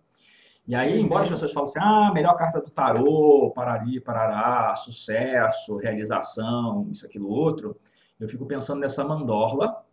E 0.66 0.76
aí, 0.76 1.00
embora 1.00 1.24
as 1.24 1.28
pessoas 1.28 1.52
falem 1.52 1.68
assim, 1.68 1.80
ah, 1.82 2.12
melhor 2.14 2.36
carta 2.36 2.60
do 2.60 2.70
tarô, 2.70 3.50
parari, 3.50 4.00
parará, 4.00 4.76
sucesso, 4.76 5.76
realização, 5.76 6.88
isso, 6.92 7.04
aquilo, 7.04 7.28
outro, 7.28 7.76
eu 8.22 8.28
fico 8.28 8.46
pensando 8.46 8.78
nessa 8.80 9.02
mandorla, 9.04 9.84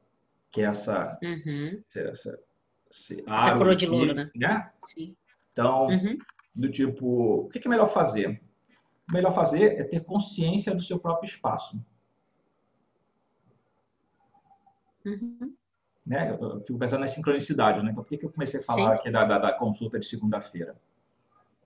que 0.52 0.62
é 0.62 0.66
essa... 0.66 1.18
Uhum. 1.24 1.84
essa, 1.96 2.40
esse 2.92 3.24
essa 3.28 3.58
coroa 3.58 3.76
de 3.76 3.88
louro, 3.88 4.14
né? 4.14 4.30
né? 4.36 4.72
Sim. 4.86 5.16
Então, 5.52 5.88
Uhum. 5.88 6.18
do 6.54 6.70
tipo, 6.70 7.46
o 7.46 7.50
que 7.50 7.60
é 7.66 7.70
melhor 7.70 7.90
fazer? 7.90 8.40
O 9.10 9.14
melhor 9.14 9.32
fazer 9.34 9.80
é 9.80 9.84
ter 9.84 10.04
consciência 10.06 10.76
do 10.76 10.82
seu 10.82 11.00
próprio 11.00 11.28
espaço. 11.28 11.84
Uhum. 15.04 15.56
né? 16.06 16.38
Eu 16.40 16.62
fico 16.62 16.78
pensando 16.78 17.02
nas 17.02 17.12
sincronicidades, 17.12 17.84
né? 17.84 17.90
Então, 17.92 18.04
por 18.04 18.10
que, 18.10 18.18
que 18.18 18.26
eu 18.26 18.32
comecei 18.32 18.60
a 18.60 18.64
falar 18.64 18.92
Sim. 18.92 18.96
aqui 18.98 19.12
da, 19.12 19.26
da, 19.26 19.40
da 19.40 19.54
consulta 19.54 20.00
de 20.00 20.06
segunda-feira? 20.06 20.76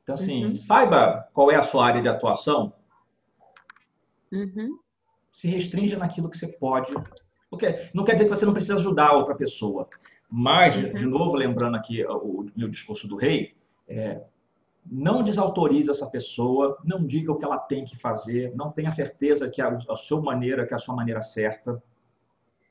Então, 0.02 0.16
assim, 0.16 0.46
Uhum. 0.46 0.56
saiba 0.56 1.28
qual 1.34 1.52
é 1.52 1.56
a 1.56 1.62
sua 1.62 1.86
área 1.86 2.02
de 2.02 2.08
atuação, 2.08 2.74
Uhum. 4.32 4.80
Se 5.34 5.50
restringe 5.50 5.98
naquilo 5.98 6.30
que 6.30 6.38
você 6.38 6.48
pode. 6.48 6.94
Porque 7.50 7.90
não 7.94 8.06
quer 8.06 8.14
dizer 8.14 8.26
que 8.30 8.36
você 8.36 8.46
não 8.46 8.54
precisa 8.54 8.76
ajudar 8.76 9.08
a 9.10 9.18
outra 9.18 9.36
pessoa. 9.36 9.90
Mas, 10.30 10.76
Uhum. 10.78 10.94
de 10.94 11.06
novo, 11.06 11.36
lembrando 11.36 11.76
aqui 11.76 12.06
o 12.06 12.46
meu 12.56 12.70
discurso 12.70 13.08
do 13.08 13.16
rei, 13.18 13.54
é, 13.88 14.22
não 14.86 15.24
desautorize 15.24 15.90
essa 15.90 16.08
pessoa, 16.10 16.78
não 16.84 17.06
diga 17.06 17.32
o 17.32 17.38
que 17.38 17.46
ela 17.46 17.58
tem 17.58 17.84
que 17.86 17.96
fazer, 17.98 18.54
não 18.56 18.72
tenha 18.72 18.92
certeza 18.92 19.50
que 19.50 19.62
a, 19.62 19.78
a 19.90 19.96
sua 19.96 20.22
maneira, 20.22 20.66
que 20.66 20.74
é 20.74 20.76
a 20.76 20.80
sua 20.80 20.96
maneira 20.96 21.22
certa. 21.22 21.76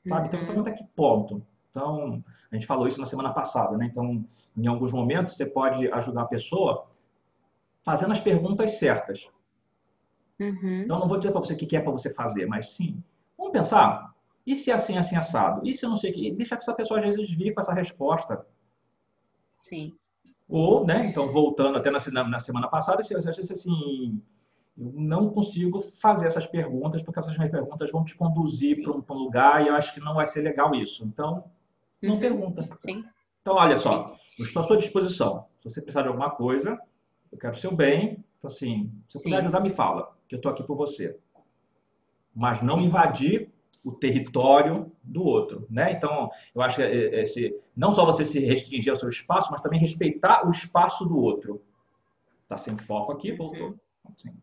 Sabe? 0.07 0.27
Então, 0.27 0.39
Uhum. 0.39 0.45
então, 0.49 0.61
até 0.61 0.71
que 0.71 0.83
ponto? 0.95 1.41
Então, 1.69 2.23
a 2.51 2.55
gente 2.55 2.67
falou 2.67 2.87
isso 2.87 2.99
na 2.99 3.05
semana 3.05 3.33
passada, 3.33 3.77
né? 3.77 3.85
Então, 3.91 4.23
em 4.55 4.67
alguns 4.67 4.91
momentos, 4.91 5.35
você 5.35 5.45
pode 5.45 5.91
ajudar 5.91 6.21
a 6.23 6.25
pessoa 6.27 6.85
fazendo 7.83 8.11
as 8.13 8.19
perguntas 8.21 8.77
certas. 8.77 9.29
Uhum. 10.39 10.81
Então, 10.81 10.99
não 10.99 11.07
vou 11.07 11.17
dizer 11.17 11.31
para 11.31 11.39
você 11.39 11.53
o 11.53 11.57
que 11.57 11.75
é 11.75 11.79
para 11.79 11.91
você 11.91 12.09
fazer, 12.13 12.45
mas 12.45 12.71
sim, 12.71 13.01
vamos 13.37 13.53
pensar. 13.53 14.13
E 14.45 14.55
se 14.55 14.71
é 14.71 14.73
assim, 14.73 14.97
assim, 14.97 15.15
assado? 15.15 15.65
E 15.65 15.73
se 15.73 15.85
eu 15.85 15.89
não 15.89 15.97
sei 15.97 16.11
o 16.11 16.13
que? 16.13 16.31
Deixa 16.31 16.55
que 16.57 16.63
essa 16.63 16.73
pessoa 16.73 16.99
às 16.99 17.05
vezes 17.05 17.31
vir 17.31 17.53
com 17.53 17.61
essa 17.61 17.73
resposta. 17.73 18.45
Sim. 19.51 19.93
Ou, 20.49 20.85
né? 20.85 21.05
Então, 21.05 21.29
voltando 21.29 21.77
até 21.77 21.89
na, 21.89 21.99
semana 22.39 22.67
passada, 22.67 23.03
se 23.03 23.13
você 23.13 23.31
disse 23.31 23.53
assim, 23.53 24.21
eu 24.77 24.91
não 24.93 25.29
consigo 25.29 25.81
fazer 25.81 26.27
essas 26.27 26.45
perguntas, 26.45 27.01
porque 27.01 27.19
essas 27.19 27.37
minhas 27.37 27.51
perguntas 27.51 27.89
vão 27.91 28.03
te 28.03 28.15
conduzir 28.15 28.81
para 28.81 28.91
um, 28.91 29.03
um 29.09 29.23
lugar 29.23 29.63
e 29.63 29.69
eu 29.69 29.75
acho 29.75 29.93
que 29.93 30.01
não 30.01 30.15
vai 30.15 30.25
ser 30.25 30.41
legal 30.41 30.75
isso. 30.75 31.05
Então, 31.05 31.45
não 32.01 32.15
Uhum. 32.15 32.19
pergunta. 32.19 32.61
Sim. 32.79 33.05
Então, 33.41 33.55
olha 33.55 33.77
só, 33.77 34.15
eu 34.37 34.45
estou 34.45 34.61
à 34.61 34.65
sua 34.65 34.77
disposição. 34.77 35.45
Se 35.61 35.69
você 35.69 35.81
precisar 35.81 36.01
de 36.01 36.09
alguma 36.09 36.31
coisa, 36.31 36.77
eu 37.31 37.37
quero 37.37 37.53
o 37.53 37.57
seu 37.57 37.73
bem. 37.73 38.23
Então, 38.37 38.49
assim, 38.49 38.91
se 39.07 39.17
eu 39.17 39.23
puder 39.23 39.35
Sim. 39.37 39.41
ajudar, 39.41 39.61
me 39.61 39.69
fala, 39.69 40.12
que 40.33 40.35
eu 40.35 40.37
estou 40.37 40.51
aqui 40.51 40.63
por 40.63 40.75
você. 40.75 41.15
Mas 42.33 42.61
não 42.61 42.79
Sim. 42.79 42.85
invadir 42.85 43.49
o 43.85 43.91
território 43.91 44.91
do 45.03 45.23
outro, 45.23 45.67
né? 45.69 45.91
Então, 45.91 46.31
eu 46.55 46.61
acho 46.61 46.77
que 46.77 46.81
é- 46.81 47.15
é 47.15 47.21
esse, 47.21 47.55
não 47.75 47.91
só 47.91 48.05
você 48.05 48.25
se 48.25 48.39
restringir 48.39 48.91
ao 48.91 48.95
seu 48.97 49.09
espaço, 49.09 49.51
mas 49.51 49.61
também 49.61 49.79
respeitar 49.79 50.47
o 50.47 50.51
espaço 50.51 51.05
do 51.05 51.17
outro. 51.17 51.61
Tá 52.47 52.57
sem 52.57 52.77
foco 52.77 53.11
aqui, 53.11 53.31
voltou. 53.33 53.75
Assim, 54.05 54.33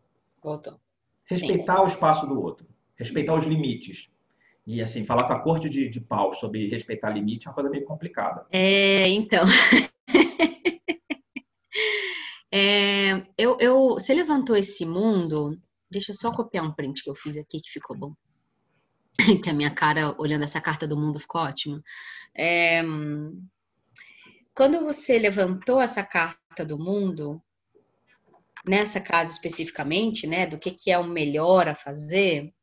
Voltou. 0.41 0.79
respeitar 1.25 1.83
o 1.83 1.87
espaço 1.87 2.25
do 2.25 2.39
outro, 2.41 2.65
respeitar 2.95 3.35
os 3.35 3.43
limites. 3.43 4.11
E 4.65 4.81
assim, 4.81 5.03
falar 5.05 5.25
com 5.27 5.33
a 5.33 5.39
corte 5.39 5.67
de, 5.67 5.89
de 5.89 5.99
pau 5.99 6.33
sobre 6.33 6.67
respeitar 6.69 7.09
limite 7.09 7.47
é 7.47 7.49
uma 7.49 7.55
coisa 7.55 7.69
meio 7.69 7.83
complicada. 7.83 8.45
É, 8.51 9.07
então. 9.09 9.43
É, 12.53 13.25
eu, 13.37 13.55
eu, 13.61 13.91
você 13.93 14.13
levantou 14.13 14.57
esse 14.57 14.85
mundo. 14.85 15.57
Deixa 15.91 16.11
eu 16.11 16.15
só 16.15 16.31
copiar 16.31 16.63
um 16.63 16.73
print 16.73 17.03
que 17.03 17.09
eu 17.09 17.15
fiz 17.15 17.37
aqui 17.37 17.59
que 17.59 17.69
ficou 17.69 17.97
bom. 17.97 18.13
Que 19.43 19.49
a 19.49 19.53
minha 19.53 19.69
cara 19.69 20.15
olhando 20.17 20.45
essa 20.45 20.61
carta 20.61 20.87
do 20.87 20.97
mundo 20.97 21.19
ficou 21.19 21.41
ótima. 21.41 21.83
É, 22.35 22.81
quando 24.55 24.79
você 24.81 25.19
levantou 25.19 25.81
essa 25.81 26.03
carta 26.03 26.65
do 26.65 26.79
mundo, 26.79 27.41
nessa 28.65 29.01
casa 29.01 29.31
especificamente, 29.31 30.27
né, 30.27 30.47
do 30.47 30.57
que, 30.57 30.71
que 30.71 30.91
é 30.91 30.97
o 30.97 31.07
melhor 31.07 31.67
a 31.67 31.75
fazer. 31.75 32.53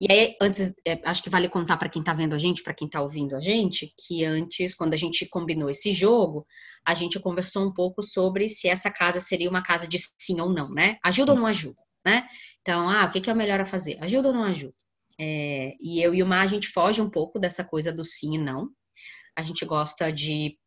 E 0.00 0.10
aí, 0.10 0.34
antes, 0.40 0.72
é, 0.86 0.98
acho 1.04 1.22
que 1.22 1.28
vale 1.28 1.46
contar 1.46 1.76
para 1.76 1.88
quem 1.90 2.00
está 2.00 2.14
vendo 2.14 2.34
a 2.34 2.38
gente, 2.38 2.62
para 2.62 2.72
quem 2.72 2.86
está 2.86 3.02
ouvindo 3.02 3.36
a 3.36 3.40
gente, 3.40 3.92
que 3.98 4.24
antes, 4.24 4.74
quando 4.74 4.94
a 4.94 4.96
gente 4.96 5.26
combinou 5.28 5.68
esse 5.68 5.92
jogo, 5.92 6.46
a 6.86 6.94
gente 6.94 7.20
conversou 7.20 7.66
um 7.66 7.72
pouco 7.72 8.02
sobre 8.02 8.48
se 8.48 8.66
essa 8.66 8.90
casa 8.90 9.20
seria 9.20 9.50
uma 9.50 9.62
casa 9.62 9.86
de 9.86 9.98
sim 10.18 10.40
ou 10.40 10.48
não, 10.48 10.70
né? 10.70 10.96
Ajuda 11.04 11.32
ou 11.32 11.38
não 11.38 11.46
ajuda, 11.46 11.76
né? 12.04 12.26
Então, 12.62 12.88
ah, 12.88 13.04
o 13.04 13.10
que, 13.10 13.20
que 13.20 13.28
é 13.28 13.34
melhor 13.34 13.60
a 13.60 13.66
fazer? 13.66 13.98
Ajuda 14.00 14.28
ou 14.28 14.34
não 14.34 14.44
ajuda? 14.44 14.74
É, 15.18 15.76
e 15.78 16.02
eu 16.02 16.14
e 16.14 16.22
o 16.22 16.26
Mar, 16.26 16.44
a 16.44 16.46
gente 16.46 16.68
foge 16.68 17.02
um 17.02 17.10
pouco 17.10 17.38
dessa 17.38 17.62
coisa 17.62 17.92
do 17.92 18.02
sim 18.02 18.36
e 18.36 18.38
não. 18.38 18.70
A 19.36 19.42
gente 19.42 19.66
gosta 19.66 20.10
de 20.10 20.58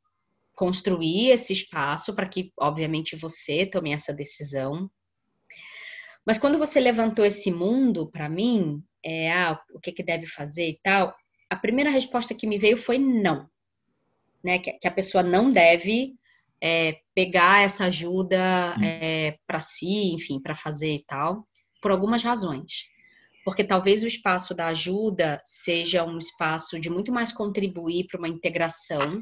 construir 0.55 1.31
esse 1.31 1.53
espaço 1.53 2.13
para 2.13 2.29
que, 2.29 2.53
obviamente, 2.59 3.15
você 3.15 3.65
tome 3.65 3.93
essa 3.93 4.13
decisão. 4.13 4.91
Mas 6.23 6.37
quando 6.37 6.59
você 6.59 6.79
levantou 6.79 7.25
esse 7.25 7.51
mundo 7.51 8.11
para 8.11 8.29
mim, 8.29 8.83
é, 9.03 9.31
ah, 9.31 9.59
o 9.73 9.79
que, 9.79 9.91
que 9.91 10.03
deve 10.03 10.25
fazer 10.25 10.69
e 10.69 10.79
tal, 10.81 11.13
a 11.49 11.55
primeira 11.55 11.89
resposta 11.89 12.33
que 12.33 12.47
me 12.47 12.57
veio 12.57 12.77
foi 12.77 12.97
não. 12.97 13.47
Né? 14.43 14.59
Que, 14.59 14.73
que 14.73 14.87
a 14.87 14.91
pessoa 14.91 15.23
não 15.23 15.51
deve 15.51 16.15
é, 16.61 16.99
pegar 17.13 17.63
essa 17.63 17.85
ajuda 17.85 18.73
é, 18.81 19.37
para 19.45 19.59
si, 19.59 20.13
enfim, 20.13 20.39
para 20.41 20.55
fazer 20.55 20.95
e 20.95 21.03
tal, 21.05 21.47
por 21.81 21.91
algumas 21.91 22.23
razões. 22.23 22.85
Porque 23.43 23.63
talvez 23.63 24.03
o 24.03 24.07
espaço 24.07 24.55
da 24.55 24.67
ajuda 24.67 25.41
seja 25.43 26.05
um 26.05 26.17
espaço 26.17 26.79
de 26.79 26.89
muito 26.89 27.11
mais 27.11 27.33
contribuir 27.33 28.07
para 28.07 28.17
uma 28.17 28.29
integração, 28.29 29.21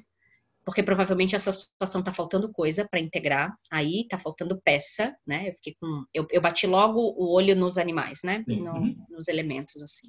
porque 0.63 0.83
provavelmente 0.83 1.35
essa 1.35 1.51
situação 1.51 2.03
tá 2.03 2.13
faltando 2.13 2.51
coisa 2.51 2.87
para 2.87 2.99
integrar, 2.99 3.55
aí 3.71 4.07
tá 4.07 4.17
faltando 4.17 4.61
peça, 4.63 5.15
né? 5.25 5.49
Eu 5.49 5.53
fiquei 5.55 5.75
com. 5.79 6.05
Eu, 6.13 6.27
eu 6.31 6.41
bati 6.41 6.67
logo 6.67 6.99
o 6.99 7.33
olho 7.33 7.55
nos 7.55 7.77
animais, 7.77 8.19
né? 8.23 8.43
No- 8.47 8.71
Uhum. 8.73 9.05
Nos 9.09 9.27
elementos, 9.27 9.81
assim. 9.81 10.07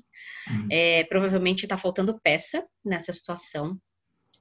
Uhum. 0.50 0.68
É, 0.70 1.04
provavelmente 1.04 1.66
tá 1.66 1.78
faltando 1.78 2.18
peça 2.22 2.66
nessa 2.84 3.12
situação. 3.12 3.78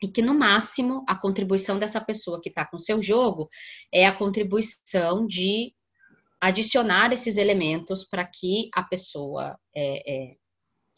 E 0.04 0.08
que 0.08 0.22
no 0.22 0.34
máximo 0.34 1.04
a 1.08 1.16
contribuição 1.16 1.78
dessa 1.78 2.02
pessoa 2.02 2.42
que 2.42 2.50
está 2.50 2.66
com 2.66 2.80
seu 2.80 3.02
jogo 3.02 3.48
é 3.94 4.06
a 4.08 4.12
contribuição 4.16 5.28
de 5.28 5.74
adicionar 6.42 7.14
esses 7.14 7.38
elementos 7.38 8.04
para 8.04 8.26
que 8.26 8.70
a 8.74 8.82
pessoa 8.82 9.56
é, 9.76 10.32
é, 10.32 10.36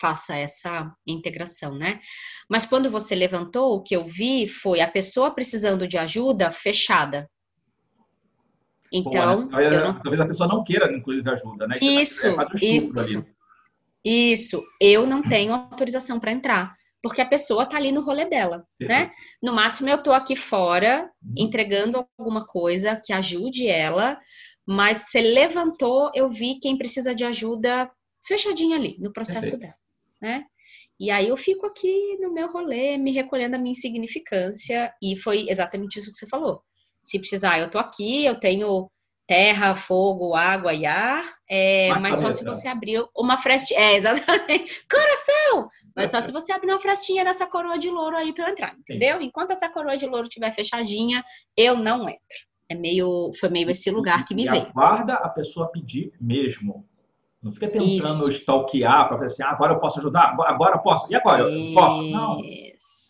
faça 0.03 0.35
essa 0.35 0.93
integração, 1.07 1.77
né? 1.77 2.01
Mas 2.49 2.65
quando 2.65 2.91
você 2.91 3.15
levantou, 3.15 3.77
o 3.77 3.81
que 3.81 3.95
eu 3.95 4.03
vi 4.03 4.49
foi 4.49 4.81
a 4.81 4.91
pessoa 4.91 5.31
precisando 5.31 5.87
de 5.87 5.97
ajuda 5.97 6.51
fechada. 6.51 7.29
Então, 8.91 9.47
Pô, 9.47 9.55
né? 9.55 9.65
eu 9.65 9.81
não 9.81 9.93
Talvez 10.01 10.19
a 10.19 10.25
pessoa 10.25 10.49
não 10.49 10.61
queira, 10.61 10.93
inclusive, 10.93 11.29
ajuda, 11.31 11.65
né? 11.67 11.77
Isso, 11.81 12.27
é, 12.27 12.31
um 12.31 12.41
estupro 12.41 13.01
isso. 13.01 13.33
Isso, 14.05 14.61
eu 14.81 15.07
não 15.07 15.21
tenho 15.21 15.53
autorização 15.53 16.19
para 16.19 16.33
entrar, 16.33 16.75
porque 17.01 17.21
a 17.21 17.25
pessoa 17.25 17.65
tá 17.65 17.77
ali 17.77 17.89
no 17.89 18.01
rolê 18.01 18.25
dela, 18.25 18.67
né? 18.81 19.09
No 19.41 19.53
máximo 19.53 19.87
eu 19.89 20.03
tô 20.03 20.11
aqui 20.11 20.35
fora 20.35 21.09
Uhum. 21.23 21.35
entregando 21.37 22.05
alguma 22.17 22.45
coisa 22.45 22.99
que 23.01 23.13
ajude 23.13 23.65
ela, 23.65 24.19
mas 24.67 25.05
você 25.05 25.21
levantou, 25.21 26.11
eu 26.13 26.27
vi 26.27 26.59
quem 26.59 26.77
precisa 26.77 27.15
de 27.15 27.23
ajuda 27.23 27.89
fechadinha 28.27 28.75
ali 28.75 28.97
no 28.99 29.13
processo 29.13 29.51
Perfeito. 29.51 29.61
dela, 29.61 29.82
né? 30.23 30.45
E 30.97 31.11
aí 31.11 31.27
eu 31.27 31.35
fico 31.35 31.67
aqui 31.67 32.17
no 32.21 32.33
meu 32.33 32.49
rolê, 32.49 32.97
me 32.97 33.11
recolhendo 33.11 33.57
a 33.57 33.59
minha 33.59 33.73
insignificância. 33.73 34.93
E 35.03 35.17
foi 35.17 35.49
exatamente 35.49 35.99
isso 35.99 36.11
que 36.11 36.17
você 36.17 36.27
falou. 36.27 36.61
Se 37.01 37.19
precisar, 37.19 37.59
eu 37.59 37.69
tô 37.69 37.77
aqui, 37.77 38.25
eu 38.25 38.39
tenho 38.39 38.89
terra, 39.27 39.75
fogo, 39.75 40.33
água 40.33 40.73
e 40.73 40.85
ar. 40.85 41.25
É, 41.49 41.93
mas 41.99 42.19
só 42.19 42.31
se 42.31 42.45
você 42.45 42.69
abrir 42.69 43.03
uma 43.17 43.37
frestinha. 43.37 43.79
É, 43.79 43.95
exatamente. 43.95 44.85
Coração! 44.89 45.69
Mas 45.93 46.09
só 46.09 46.21
se 46.21 46.31
você 46.31 46.53
abrir 46.53 46.71
uma 46.71 46.79
frestinha 46.79 47.25
dessa 47.25 47.45
coroa 47.45 47.77
de 47.77 47.89
louro 47.89 48.15
aí 48.15 48.33
para 48.33 48.45
eu 48.45 48.51
entrar, 48.51 48.73
entendeu? 48.77 49.21
Enquanto 49.21 49.51
essa 49.51 49.69
coroa 49.69 49.97
de 49.97 50.05
louro 50.05 50.27
estiver 50.27 50.55
fechadinha, 50.55 51.23
eu 51.57 51.75
não 51.75 52.07
entro. 52.07 52.47
É 52.69 52.75
meio, 52.75 53.29
foi 53.39 53.49
meio 53.49 53.69
esse 53.69 53.91
lugar 53.91 54.25
que 54.25 54.33
me 54.33 54.45
e 54.45 54.49
veio. 54.49 54.67
Aguarda 54.67 55.15
a 55.15 55.29
pessoa 55.29 55.69
pedir 55.69 56.13
mesmo. 56.19 56.87
Não 57.43 57.51
fica 57.51 57.67
tentando 57.67 58.29
Isso. 58.29 58.31
stalkear 58.31 59.07
para 59.07 59.17
ver 59.17 59.25
assim, 59.25 59.43
ah, 59.43 59.49
agora 59.49 59.73
eu 59.73 59.79
posso 59.79 59.99
ajudar, 59.99 60.35
agora 60.39 60.75
eu 60.75 60.79
posso. 60.79 61.11
E 61.11 61.15
agora? 61.15 61.43
Eu 61.43 61.73
posso? 61.73 62.03
Não. 62.03 62.41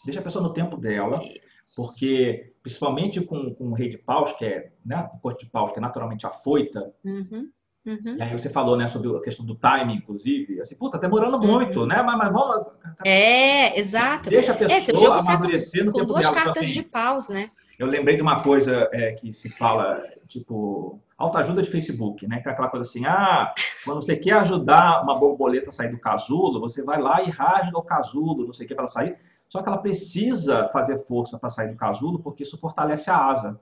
Deixa 0.06 0.20
a 0.20 0.24
pessoa 0.24 0.44
no 0.44 0.52
tempo 0.52 0.76
dela, 0.76 1.22
Isso. 1.24 1.76
porque 1.76 2.54
principalmente 2.64 3.22
com, 3.22 3.54
com 3.54 3.70
o 3.70 3.74
rei 3.74 3.90
de 3.90 3.98
paus, 3.98 4.32
que 4.34 4.46
é, 4.46 4.72
né, 4.86 5.10
o 5.14 5.20
corte 5.20 5.46
de 5.46 5.52
paus, 5.52 5.72
que 5.72 5.78
é 5.80 5.82
naturalmente 5.82 6.26
afoita, 6.26 6.94
uhum. 7.04 7.50
Uhum. 7.86 8.16
E 8.18 8.22
aí 8.22 8.32
você 8.32 8.50
falou, 8.50 8.78
né, 8.78 8.88
sobre 8.88 9.14
a 9.14 9.20
questão 9.20 9.46
do 9.46 9.56
timing, 9.56 9.96
inclusive, 9.96 10.62
assim, 10.62 10.76
puta, 10.76 10.98
tá 10.98 11.06
demorando 11.06 11.38
uhum. 11.38 11.46
muito, 11.46 11.86
né? 11.86 12.02
Mas, 12.02 12.18
mas 12.18 12.32
vamos. 12.32 12.66
É, 13.06 13.78
exato. 13.78 14.30
Deixa 14.30 14.54
a 14.54 14.56
pessoa 14.56 15.18
é, 15.18 15.20
amadurecer 15.20 15.82
com, 15.82 15.88
no 15.88 15.94
tempo 15.94 16.08
com 16.08 16.14
duas 16.14 16.26
dela, 16.26 16.36
cartas 16.36 16.64
assim, 16.64 16.72
de 16.72 16.84
paus, 16.84 17.28
né? 17.28 17.52
Eu 17.78 17.88
lembrei 17.88 18.16
de 18.16 18.22
uma 18.22 18.42
coisa 18.42 18.90
é, 18.92 19.14
que 19.14 19.34
se 19.34 19.50
fala, 19.50 20.04
tipo, 20.28 21.00
autoajuda 21.18 21.62
de 21.62 21.70
Facebook, 21.70 22.28
né? 22.28 22.40
Que 22.40 22.50
é 22.50 22.52
aquela 22.52 22.70
coisa 22.70 22.88
assim, 22.88 23.06
ah, 23.06 23.54
quando 23.84 24.02
você 24.02 24.16
quer 24.16 24.34
ajudar 24.34 25.02
uma 25.04 25.20
borboleta 25.20 25.70
a 25.70 25.74
sair 25.74 25.90
do 25.90 26.00
casulo, 26.00 26.60
você 26.60 26.84
vai 26.84 27.02
lá 27.02 27.24
e 27.24 27.30
rasga 27.30 27.78
o 27.78 27.84
casulo, 27.84 28.46
não 28.46 28.54
sei 28.54 28.66
o 28.66 28.68
que, 28.68 28.76
para 28.76 28.84
ela 28.84 28.92
sair. 28.92 29.18
Só 29.50 29.62
que 29.62 29.70
ela 29.70 29.78
precisa 29.78 30.68
fazer 30.70 30.98
força 31.00 31.38
para 31.38 31.50
sair 31.50 31.70
do 31.70 31.78
casulo, 31.78 32.20
porque 32.20 32.44
isso 32.44 32.58
fortalece 32.58 33.10
a 33.10 33.18
asa. 33.18 33.60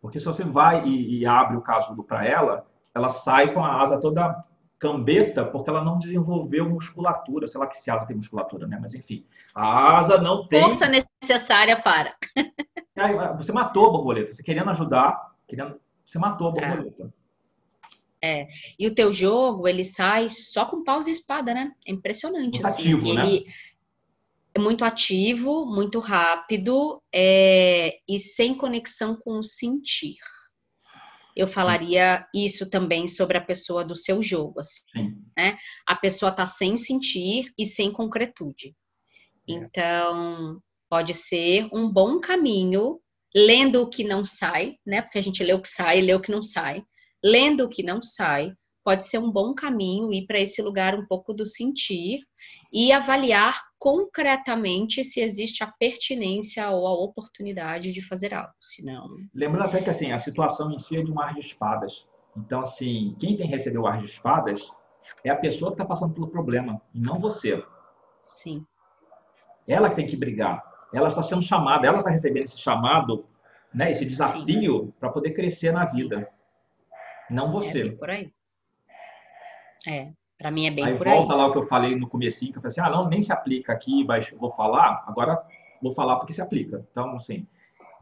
Porque 0.00 0.18
se 0.18 0.26
você 0.26 0.44
vai 0.44 0.82
e, 0.84 1.20
e 1.20 1.26
abre 1.26 1.56
o 1.56 1.62
casulo 1.62 2.02
para 2.02 2.26
ela, 2.26 2.66
ela 2.94 3.08
sai 3.08 3.52
com 3.52 3.64
a 3.64 3.80
asa 3.80 4.00
toda 4.00 4.44
cambeta 4.78 5.44
porque 5.44 5.70
ela 5.70 5.84
não 5.84 5.96
desenvolveu 5.96 6.68
musculatura. 6.68 7.46
Sei 7.46 7.60
lá 7.60 7.68
que 7.68 7.76
se 7.76 7.88
asa 7.88 8.06
tem 8.06 8.16
musculatura, 8.16 8.66
né? 8.66 8.78
Mas 8.80 8.94
enfim, 8.94 9.24
a 9.54 9.96
asa 9.98 10.18
não 10.18 10.46
tem. 10.46 10.60
Força 10.62 10.88
necessária 10.88 11.80
para. 11.80 12.14
você 13.36 13.52
matou 13.52 13.86
a 13.86 13.90
borboleta. 13.90 14.32
Você 14.32 14.42
querendo 14.42 14.70
ajudar, 14.70 15.34
querendo... 15.46 15.80
você 16.04 16.18
matou 16.18 16.48
a 16.48 16.50
é. 16.50 16.52
borboleta. 16.52 17.14
É. 18.24 18.48
E 18.78 18.86
o 18.86 18.94
teu 18.94 19.12
jogo, 19.12 19.66
ele 19.66 19.82
sai 19.82 20.28
só 20.28 20.64
com 20.64 20.84
pausa 20.84 21.10
e 21.10 21.12
espada, 21.12 21.52
né? 21.52 21.72
É 21.86 21.92
impressionante. 21.92 22.60
Muito 22.60 22.66
assim. 22.66 22.82
ativo, 22.82 23.14
né? 23.14 23.26
Ele 23.26 23.46
é 24.54 24.58
muito 24.60 24.84
ativo, 24.84 25.66
muito 25.66 25.98
rápido 25.98 27.02
é... 27.12 27.98
e 28.08 28.18
sem 28.18 28.54
conexão 28.54 29.16
com 29.16 29.38
o 29.38 29.44
sentir 29.44 30.16
eu 31.34 31.46
falaria 31.46 32.26
isso 32.34 32.68
também 32.68 33.08
sobre 33.08 33.38
a 33.38 33.44
pessoa 33.44 33.84
do 33.84 33.96
seu 33.96 34.22
jogo, 34.22 34.60
assim, 34.60 35.18
né? 35.36 35.56
A 35.86 35.96
pessoa 35.96 36.30
tá 36.30 36.46
sem 36.46 36.76
sentir 36.76 37.52
e 37.58 37.64
sem 37.64 37.90
concretude. 37.90 38.74
É. 39.48 39.52
Então, 39.52 40.62
pode 40.92 41.14
ser 41.14 41.70
um 41.72 41.90
bom 41.90 42.20
caminho, 42.20 43.00
lendo 43.34 43.80
o 43.80 43.88
que 43.88 44.04
não 44.04 44.26
sai, 44.26 44.76
né? 44.84 45.00
Porque 45.00 45.16
a 45.16 45.22
gente 45.22 45.42
lê 45.42 45.54
o 45.54 45.62
que 45.62 45.68
sai 45.68 46.00
e 46.00 46.02
lê 46.02 46.14
o 46.14 46.20
que 46.20 46.30
não 46.30 46.42
sai. 46.42 46.84
Lendo 47.24 47.64
o 47.64 47.68
que 47.70 47.82
não 47.82 48.02
sai, 48.02 48.52
pode 48.84 49.06
ser 49.06 49.16
um 49.16 49.32
bom 49.32 49.54
caminho 49.54 50.12
ir 50.12 50.26
para 50.26 50.38
esse 50.38 50.60
lugar 50.60 50.94
um 50.94 51.06
pouco 51.06 51.32
do 51.32 51.46
sentir 51.46 52.20
e 52.70 52.92
avaliar 52.92 53.58
concretamente 53.78 55.02
se 55.02 55.22
existe 55.22 55.64
a 55.64 55.72
pertinência 55.80 56.68
ou 56.68 56.86
a 56.86 56.92
oportunidade 56.92 57.90
de 57.90 58.06
fazer 58.06 58.34
algo, 58.34 58.52
senão... 58.60 59.08
Lembrando 59.34 59.68
até 59.68 59.80
que, 59.80 59.88
assim, 59.88 60.12
a 60.12 60.18
situação 60.18 60.70
em 60.70 60.76
si 60.76 60.98
é 60.98 61.02
de 61.02 61.10
um 61.10 61.18
ar 61.18 61.32
de 61.32 61.40
espadas. 61.40 62.06
Então, 62.36 62.60
assim, 62.60 63.16
quem 63.18 63.34
tem 63.34 63.46
que 63.46 63.54
receber 63.54 63.78
o 63.78 63.86
ar 63.86 63.96
de 63.96 64.04
espadas 64.04 64.70
é 65.24 65.30
a 65.30 65.36
pessoa 65.36 65.70
que 65.70 65.76
está 65.76 65.86
passando 65.86 66.12
pelo 66.12 66.28
problema, 66.28 66.82
e 66.94 67.00
não 67.00 67.18
você. 67.18 67.64
Sim. 68.20 68.66
Ela 69.66 69.88
que 69.88 69.96
tem 69.96 70.06
que 70.06 70.18
brigar. 70.18 70.70
Ela 70.92 71.08
está 71.08 71.22
sendo 71.22 71.42
chamada, 71.42 71.86
ela 71.86 71.98
está 71.98 72.10
recebendo 72.10 72.44
esse 72.44 72.58
chamado, 72.58 73.26
né, 73.72 73.90
esse 73.90 74.04
desafio 74.04 74.92
para 75.00 75.08
poder 75.08 75.32
crescer 75.32 75.72
na 75.72 75.84
vida. 75.84 76.28
Não 77.30 77.50
você. 77.50 77.88
É 77.88 77.92
por 77.92 78.10
aí. 78.10 78.32
É. 79.86 80.12
Para 80.38 80.50
mim 80.50 80.66
é 80.66 80.70
bem 80.70 80.84
aí 80.84 80.98
por 80.98 81.06
volta 81.06 81.34
lá 81.34 81.46
o 81.46 81.52
que 81.52 81.58
eu 81.58 81.62
falei 81.62 81.94
no 81.94 82.08
comecinho, 82.08 82.50
que 82.50 82.58
eu 82.58 82.62
falei 82.62 82.72
assim, 82.72 82.80
ah, 82.80 82.90
não, 82.90 83.08
nem 83.08 83.22
se 83.22 83.32
aplica 83.32 83.72
aqui, 83.72 84.04
mas 84.04 84.28
vou 84.30 84.50
falar, 84.50 85.04
agora 85.06 85.40
vou 85.80 85.92
falar 85.92 86.16
porque 86.16 86.32
se 86.32 86.42
aplica. 86.42 86.84
Então, 86.90 87.14
assim, 87.14 87.46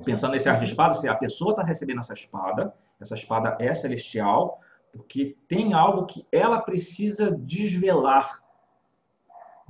pensando 0.05 0.33
nesse 0.33 0.49
ar 0.49 0.59
de 0.59 0.65
espada, 0.65 0.93
assim, 0.93 1.07
a 1.07 1.15
pessoa 1.15 1.51
está 1.51 1.63
recebendo 1.63 2.01
essa 2.01 2.15
espada, 2.15 2.73
essa 2.99 3.15
espada 3.15 3.57
é 3.61 3.75
celestial, 3.75 4.59
porque 4.91 5.37
tem 5.47 5.75
algo 5.75 6.07
que 6.07 6.27
ela 6.33 6.61
precisa 6.61 7.31
desvelar 7.31 8.41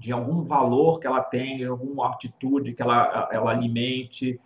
de 0.01 0.13
algum 0.13 0.43
valor 0.43 0.99
que 0.99 1.07
ela 1.07 1.23
tem, 1.23 1.59
de 1.59 1.67
alguma 1.67 2.09
atitude 2.09 2.73
que 2.73 2.81
ela, 2.81 3.29
ela 3.31 3.51
alimente, 3.51 4.41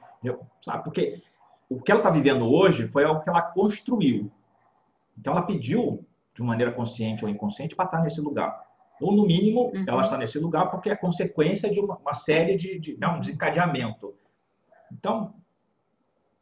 sabe? 0.61 0.83
Porque 0.83 1.23
o 1.69 1.81
que 1.81 1.93
ela 1.93 2.01
está 2.01 2.11
vivendo 2.11 2.45
hoje 2.45 2.89
foi 2.89 3.05
algo 3.05 3.21
que 3.21 3.31
ela 3.31 3.41
construiu. 3.41 4.33
Então, 5.17 5.33
ela 5.33 5.43
pediu 5.43 6.05
de 6.35 6.43
maneira 6.43 6.73
consciente 6.73 7.25
ou 7.25 7.31
inconsciente, 7.31 7.77
para 7.77 7.85
estar 7.85 8.03
nesse 8.03 8.21
lugar. 8.21 8.65
Ou, 9.01 9.13
no 9.13 9.25
mínimo, 9.25 9.71
uhum. 9.73 9.85
ela 9.87 10.03
está 10.03 10.19
nesse 10.19 10.41
lugar 10.41 10.69
porque 10.73 10.91
é 10.91 10.97
consequência 10.97 11.71
de 11.71 11.79
uma, 11.79 11.97
uma 11.99 12.15
série 12.15 12.57
de, 12.57 12.81
de 12.81 12.97
né, 12.99 13.07
um 13.07 13.21
desencadeamento. 13.21 14.13
Então, 14.93 15.35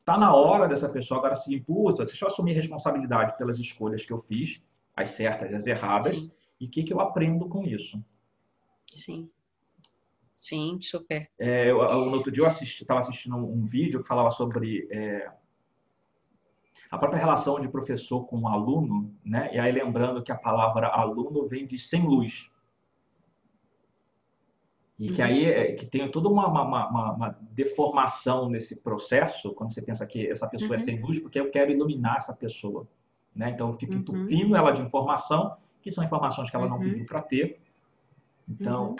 está 0.00 0.16
na 0.16 0.34
hora 0.34 0.66
dessa 0.66 0.88
pessoa 0.88 1.18
agora 1.18 1.34
se 1.34 1.54
impulsa, 1.54 2.06
deixa 2.06 2.24
eu 2.24 2.28
assumir 2.28 2.54
responsabilidade 2.54 3.36
pelas 3.36 3.58
escolhas 3.58 4.06
que 4.06 4.12
eu 4.12 4.18
fiz, 4.18 4.64
as 4.96 5.10
certas 5.10 5.50
e 5.50 5.54
as 5.54 5.66
erradas, 5.66 6.16
Sim. 6.16 6.30
e 6.58 6.64
o 6.64 6.70
que, 6.70 6.82
que 6.82 6.94
eu 6.94 7.00
aprendo 7.00 7.46
com 7.46 7.62
isso. 7.62 8.02
Sim. 8.96 9.30
Sim, 10.40 10.78
super. 10.82 11.30
É, 11.38 11.70
eu, 11.70 11.80
eu, 11.82 12.06
no 12.06 12.16
outro 12.16 12.32
dia 12.32 12.42
eu 12.42 12.48
estava 12.48 12.98
assistindo 12.98 13.36
um 13.36 13.64
vídeo 13.64 14.02
que 14.02 14.08
falava 14.08 14.30
sobre 14.32 14.88
é, 14.90 15.30
a 16.90 16.98
própria 16.98 17.20
relação 17.20 17.60
de 17.60 17.68
professor 17.68 18.26
com 18.26 18.48
aluno, 18.48 19.14
né? 19.24 19.50
E 19.54 19.58
aí 19.58 19.70
lembrando 19.70 20.22
que 20.22 20.32
a 20.32 20.36
palavra 20.36 20.88
aluno 20.88 21.46
vem 21.46 21.66
de 21.66 21.78
sem 21.78 22.04
luz. 22.04 22.50
E 24.98 25.10
que 25.10 25.22
aí 25.22 25.44
é, 25.46 25.72
que 25.72 25.86
tem 25.86 26.10
toda 26.10 26.28
uma, 26.28 26.46
uma, 26.46 26.88
uma, 26.88 27.12
uma, 27.12 27.38
deformação 27.52 28.48
nesse 28.48 28.82
processo, 28.82 29.52
quando 29.54 29.72
você 29.72 29.82
pensa 29.82 30.06
que 30.06 30.28
essa 30.28 30.46
pessoa 30.48 30.74
é 30.74 30.76
uhum. 30.76 30.82
é 30.82 30.84
sem 30.84 31.00
luz, 31.00 31.18
porque 31.18 31.40
eu 31.40 31.50
quero 31.50 31.72
iluminar 31.72 32.18
essa 32.18 32.34
pessoa. 32.34 32.86
Né? 33.34 33.50
Então 33.50 33.68
eu 33.68 33.74
fico 33.74 33.94
uhum. 33.94 34.00
entupindo 34.00 34.54
ela 34.54 34.70
de 34.70 34.82
informação, 34.82 35.56
que 35.80 35.90
são 35.90 36.04
informações 36.04 36.50
que 36.50 36.56
ela 36.56 36.68
não 36.68 36.76
uhum. 36.76 36.82
pediu 36.82 37.06
para 37.06 37.22
ter. 37.22 37.60
Então, 38.60 38.90
uhum. 38.90 38.96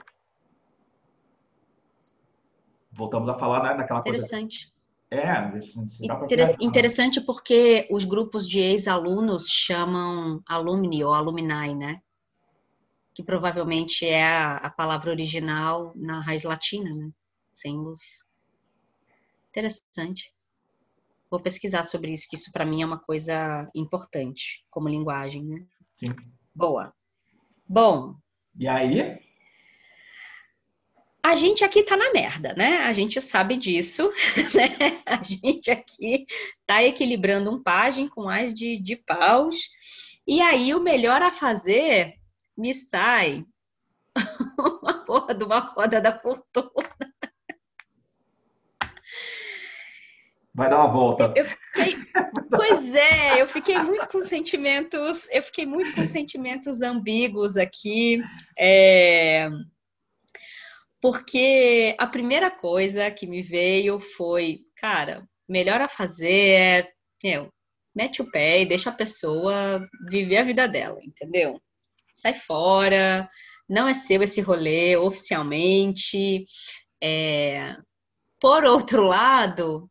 voltamos 2.91 3.29
a 3.29 3.35
falar 3.35 3.63
né, 3.63 3.75
naquela 3.75 4.03
coisa. 4.03 4.17
Interessante. 4.17 4.73
É, 5.11 5.47
Inter 6.01 6.57
interessante 6.59 7.21
porque 7.21 7.87
os 7.91 8.07
grupos 8.07 8.49
de 8.49 8.59
ex-alunos 8.59 9.47
chamam 9.47 10.43
alumni 10.49 11.05
ou 11.05 11.13
alumni, 11.13 11.75
né? 11.75 12.01
Que 13.13 13.23
provavelmente 13.23 14.07
é 14.07 14.25
a, 14.25 14.57
a, 14.57 14.71
palavra 14.71 15.11
original 15.11 15.93
na 15.95 16.21
raiz 16.21 16.45
latina, 16.45 16.95
né? 16.95 17.11
Sem 17.53 17.77
luz. 17.77 18.01
Interessante. 19.51 20.33
Vou 21.31 21.39
pesquisar 21.39 21.83
sobre 21.83 22.13
isso, 22.13 22.27
que 22.27 22.37
isso 22.37 22.51
para 22.51 22.65
mim 22.65 22.81
é 22.81 22.87
uma 22.87 22.99
coisa 22.99 23.67
importante 23.75 24.65
como 24.71 24.89
linguagem, 24.89 25.45
né? 25.45 25.67
Sim. 25.93 26.15
Boa. 26.55 26.91
Bom. 27.69 28.17
E 28.59 28.67
aí? 28.67 29.22
A 31.23 31.37
gente 31.37 31.63
aqui 31.65 31.85
tá 31.85 31.97
na 31.97 32.13
merda, 32.13 32.53
né? 32.55 32.79
A 32.79 32.93
gente 32.93 33.21
sabe 33.21 33.57
disso, 33.57 34.13
né? 34.55 35.01
A 35.07 35.23
gente 35.23 35.71
aqui 35.71 36.27
tá 36.67 36.83
equilibrando 36.83 37.51
um 37.51 37.63
pajem 37.63 38.09
com 38.09 38.29
as 38.29 38.53
de, 38.53 38.77
de 38.77 38.97
paus. 38.97 39.57
E 40.27 40.41
aí, 40.41 40.75
o 40.75 40.83
melhor 40.83 41.23
a 41.23 41.31
fazer 41.31 42.15
me 42.57 42.75
sai 42.75 43.45
uma 44.59 45.05
porra 45.05 45.35
de 45.35 45.45
uma 45.45 45.61
roda 45.61 46.01
da 46.01 46.19
fortuna. 46.19 46.71
Vai 50.55 50.69
dar 50.69 50.81
uma 50.81 50.89
volta. 50.89 51.33
Fiquei, 51.33 51.97
pois 52.51 52.95
é, 52.95 53.41
eu 53.41 53.47
fiquei 53.47 53.79
muito 53.79 54.07
com 54.09 54.23
sentimentos, 54.23 55.27
eu 55.31 55.43
fiquei 55.43 55.65
muito 55.65 55.95
com 55.95 56.07
sentimentos 56.07 56.83
ambíguos 56.83 57.57
aqui. 57.57 58.23
É, 58.59 59.49
porque 61.03 61.97
a 61.99 62.07
primeira 62.07 62.49
coisa 62.49 63.11
que 63.11 63.27
me 63.27 63.43
veio 63.43 63.99
foi, 63.99 64.61
cara, 64.77 65.29
melhor 65.49 65.81
a 65.81 65.89
fazer 65.89 66.89
é, 67.25 67.49
mete 67.95 68.23
o 68.23 68.31
pé 68.31 68.63
e 68.63 68.67
deixa 68.67 68.91
a 68.91 68.95
pessoa 68.95 69.85
viver 70.09 70.39
a 70.39 70.45
vida 70.45 70.69
dela, 70.69 71.01
entendeu? 71.03 71.61
Sai 72.15 72.35
fora, 72.35 73.29
não 73.69 73.89
é 73.89 73.95
seu 73.95 74.23
esse 74.23 74.41
rolê 74.41 74.97
oficialmente. 74.97 76.47
É... 77.03 77.75
Por 78.41 78.65
outro 78.65 79.03
lado, 79.03 79.89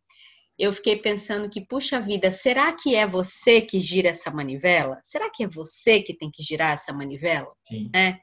eu 0.57 0.71
fiquei 0.71 0.95
pensando 0.95 1.49
que, 1.49 1.65
puxa 1.65 1.99
vida, 1.99 2.31
será 2.31 2.71
que 2.71 2.95
é 2.95 3.05
você 3.05 3.61
que 3.61 3.81
gira 3.81 4.09
essa 4.09 4.31
manivela? 4.31 4.97
Será 5.03 5.29
que 5.29 5.43
é 5.43 5.47
você 5.47 6.01
que 6.01 6.15
tem 6.15 6.31
que 6.31 6.41
girar 6.41 6.73
essa 6.73 6.93
manivela? 6.93 7.53
Sim. 7.67 7.89
É, 7.93 8.17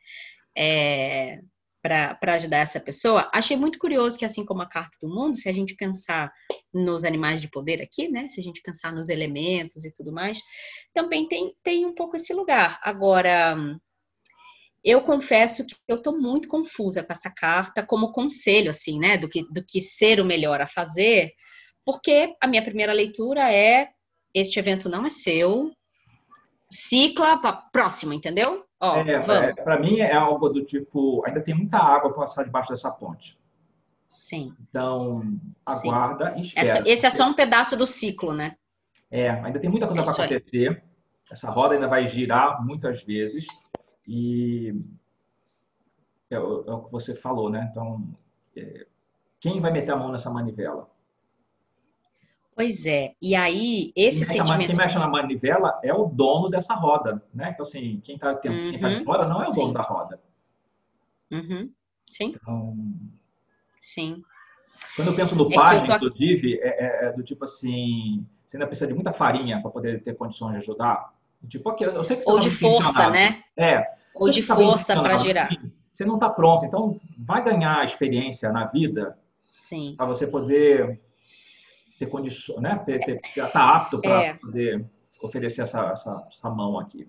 é, 0.56 1.40
para 1.88 2.34
ajudar 2.34 2.58
essa 2.58 2.80
pessoa. 2.80 3.30
Achei 3.32 3.56
muito 3.56 3.78
curioso 3.78 4.18
que, 4.18 4.24
assim 4.24 4.44
como 4.44 4.62
a 4.62 4.68
carta 4.68 4.96
do 5.00 5.08
mundo, 5.08 5.36
se 5.36 5.48
a 5.48 5.52
gente 5.52 5.74
pensar 5.74 6.30
nos 6.72 7.04
animais 7.04 7.40
de 7.40 7.50
poder 7.50 7.80
aqui, 7.80 8.08
né? 8.08 8.28
Se 8.28 8.40
a 8.40 8.42
gente 8.42 8.60
pensar 8.62 8.92
nos 8.92 9.08
elementos 9.08 9.84
e 9.84 9.94
tudo 9.94 10.12
mais, 10.12 10.40
também 10.94 11.26
tem, 11.26 11.54
tem 11.62 11.86
um 11.86 11.94
pouco 11.94 12.16
esse 12.16 12.34
lugar. 12.34 12.78
Agora, 12.82 13.56
eu 14.84 15.00
confesso 15.00 15.66
que 15.66 15.74
eu 15.88 15.96
estou 15.96 16.18
muito 16.18 16.48
confusa 16.48 17.02
com 17.02 17.12
essa 17.12 17.30
carta 17.30 17.84
como 17.84 18.12
conselho, 18.12 18.70
assim, 18.70 18.98
né? 18.98 19.16
Do 19.16 19.28
que, 19.28 19.42
do 19.52 19.64
que 19.64 19.80
ser 19.80 20.20
o 20.20 20.24
melhor 20.24 20.60
a 20.60 20.66
fazer 20.66 21.32
porque 21.88 22.36
a 22.38 22.46
minha 22.46 22.62
primeira 22.62 22.92
leitura 22.92 23.50
é: 23.50 23.88
este 24.34 24.58
evento 24.58 24.90
não 24.90 25.06
é 25.06 25.08
seu, 25.08 25.72
cicla 26.70 27.38
para 27.38 27.52
próxima, 27.52 28.14
entendeu? 28.14 28.64
Ó, 28.80 28.96
é, 28.96 29.12
é 29.12 29.52
para 29.54 29.78
mim 29.78 29.98
é 29.98 30.14
algo 30.14 30.48
do 30.48 30.64
tipo: 30.64 31.24
ainda 31.26 31.40
tem 31.40 31.54
muita 31.54 31.78
água 31.78 32.10
para 32.10 32.20
passar 32.20 32.44
debaixo 32.44 32.70
dessa 32.70 32.90
ponte. 32.90 33.38
Sim. 34.06 34.54
Então, 34.68 35.38
aguarda 35.66 36.32
Sim. 36.32 36.38
e 36.38 36.40
espera. 36.42 36.88
Esse 36.88 37.06
é 37.06 37.10
só 37.10 37.28
um 37.28 37.34
pedaço 37.34 37.76
do 37.76 37.86
ciclo, 37.86 38.32
né? 38.32 38.56
É, 39.10 39.28
ainda 39.30 39.58
tem 39.58 39.68
muita 39.68 39.86
coisa 39.86 40.02
para 40.02 40.24
acontecer. 40.24 40.70
Aí. 40.70 40.88
Essa 41.30 41.50
roda 41.50 41.74
ainda 41.74 41.88
vai 41.88 42.06
girar 42.06 42.64
muitas 42.64 43.02
vezes. 43.02 43.46
E 44.06 44.74
é, 46.30 46.36
é 46.36 46.38
o 46.38 46.82
que 46.82 46.92
você 46.92 47.14
falou, 47.14 47.50
né? 47.50 47.68
Então, 47.70 48.02
é, 48.56 48.86
quem 49.40 49.60
vai 49.60 49.70
meter 49.70 49.92
a 49.92 49.96
mão 49.96 50.10
nessa 50.10 50.30
manivela? 50.30 50.88
Pois 52.58 52.84
é. 52.86 53.14
E 53.22 53.36
aí, 53.36 53.92
esse 53.94 54.26
quem 54.26 54.38
sentimento. 54.38 54.66
Quem 54.66 54.76
mexe 54.76 54.98
na 54.98 55.06
manivela 55.06 55.78
é 55.80 55.94
o 55.94 56.06
dono 56.06 56.48
dessa 56.48 56.74
roda, 56.74 57.22
né? 57.32 57.50
Então, 57.54 57.62
assim, 57.64 58.00
quem 58.02 58.16
está 58.16 58.30
uhum. 58.30 58.34
tá 58.34 58.48
de 58.88 58.96
uhum. 58.96 59.04
fora 59.04 59.28
não 59.28 59.40
é 59.40 59.46
o 59.46 59.50
Sim. 59.52 59.60
dono 59.60 59.74
da 59.74 59.82
roda. 59.82 60.20
Uhum. 61.30 61.70
Sim. 62.10 62.34
Então, 62.34 62.76
Sim. 63.80 64.24
Quando 64.96 65.06
eu 65.06 65.14
penso 65.14 65.36
no 65.36 65.52
é 65.52 65.54
pajem, 65.54 65.86
tô... 65.86 65.94
inclusive, 65.94 66.58
é, 66.60 66.66
é, 66.66 67.04
é, 67.06 67.12
do 67.12 67.22
tipo 67.22 67.44
assim, 67.44 68.26
você 68.44 68.56
ainda 68.56 68.66
precisa 68.66 68.88
de 68.88 68.94
muita 68.94 69.12
farinha 69.12 69.62
para 69.62 69.70
poder 69.70 70.02
ter 70.02 70.16
condições 70.16 70.54
de 70.54 70.58
ajudar. 70.58 71.14
Tipo, 71.48 71.68
aqui, 71.68 71.84
eu 71.84 72.02
sei 72.02 72.16
que 72.16 72.24
você 72.24 72.30
Ou 72.32 72.38
tá 72.38 72.42
de 72.42 72.50
força, 72.50 73.10
né? 73.10 73.44
É. 73.56 73.84
Ou 74.16 74.30
de 74.30 74.42
tá 74.42 74.56
força 74.56 75.00
para 75.00 75.16
girar. 75.18 75.48
Você 75.92 76.04
não 76.04 76.16
está 76.16 76.28
pronto, 76.28 76.66
então 76.66 77.00
vai 77.16 77.40
ganhar 77.40 77.84
experiência 77.84 78.50
na 78.50 78.64
vida 78.66 79.16
para 79.96 80.06
você 80.06 80.26
poder 80.26 81.00
ter 81.98 82.06
condições, 82.06 82.60
né? 82.60 82.78
Ter, 82.86 83.00
ter, 83.00 83.20
tá 83.50 83.76
apto 83.76 84.00
para 84.00 84.22
é. 84.22 84.34
poder 84.34 84.86
oferecer 85.20 85.62
essa, 85.62 85.90
essa, 85.90 86.26
essa 86.30 86.50
mão 86.50 86.78
aqui. 86.78 87.08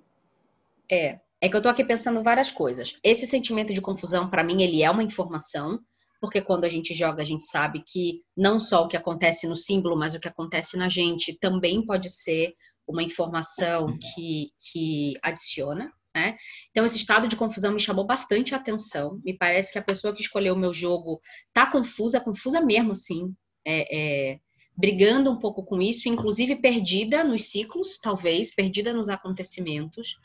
É, 0.91 1.19
é 1.39 1.47
que 1.47 1.55
eu 1.55 1.61
tô 1.61 1.69
aqui 1.69 1.83
pensando 1.83 2.23
várias 2.23 2.51
coisas. 2.51 2.97
Esse 3.03 3.27
sentimento 3.27 3.73
de 3.73 3.81
confusão, 3.81 4.29
para 4.29 4.43
mim, 4.43 4.63
ele 4.63 4.81
é 4.81 4.89
uma 4.89 5.03
informação, 5.03 5.79
porque 6.19 6.41
quando 6.41 6.65
a 6.65 6.69
gente 6.69 6.93
joga, 6.93 7.21
a 7.21 7.25
gente 7.25 7.45
sabe 7.45 7.83
que 7.85 8.23
não 8.35 8.59
só 8.59 8.83
o 8.83 8.87
que 8.87 8.97
acontece 8.97 9.47
no 9.47 9.55
símbolo, 9.55 9.95
mas 9.95 10.15
o 10.15 10.19
que 10.19 10.27
acontece 10.27 10.75
na 10.75 10.89
gente 10.89 11.37
também 11.37 11.85
pode 11.85 12.09
ser 12.09 12.55
uma 12.87 13.03
informação 13.03 13.95
que, 13.97 14.51
que 14.57 15.13
adiciona. 15.21 15.93
Né? 16.15 16.35
Então, 16.71 16.83
esse 16.83 16.97
estado 16.97 17.27
de 17.27 17.35
confusão 17.35 17.71
me 17.71 17.79
chamou 17.79 18.05
bastante 18.05 18.55
a 18.55 18.57
atenção. 18.57 19.21
Me 19.23 19.37
parece 19.37 19.71
que 19.71 19.77
a 19.77 19.83
pessoa 19.83 20.13
que 20.13 20.21
escolheu 20.21 20.55
o 20.55 20.57
meu 20.57 20.73
jogo 20.73 21.21
tá 21.53 21.67
confusa, 21.71 22.19
confusa 22.19 22.59
mesmo, 22.59 22.95
sim. 22.95 23.33
É, 23.63 24.31
é, 24.31 24.39
brigando 24.79 25.29
um 25.29 25.35
pouco 25.35 25.61
com 25.61 25.81
isso, 25.81 26.07
inclusive 26.07 26.55
perdida 26.55 27.21
nos 27.21 27.51
ciclos, 27.51 27.99
talvez, 27.99 28.55
perdida 28.55 28.93
nos 28.93 29.09
acontecimentos. 29.09 30.17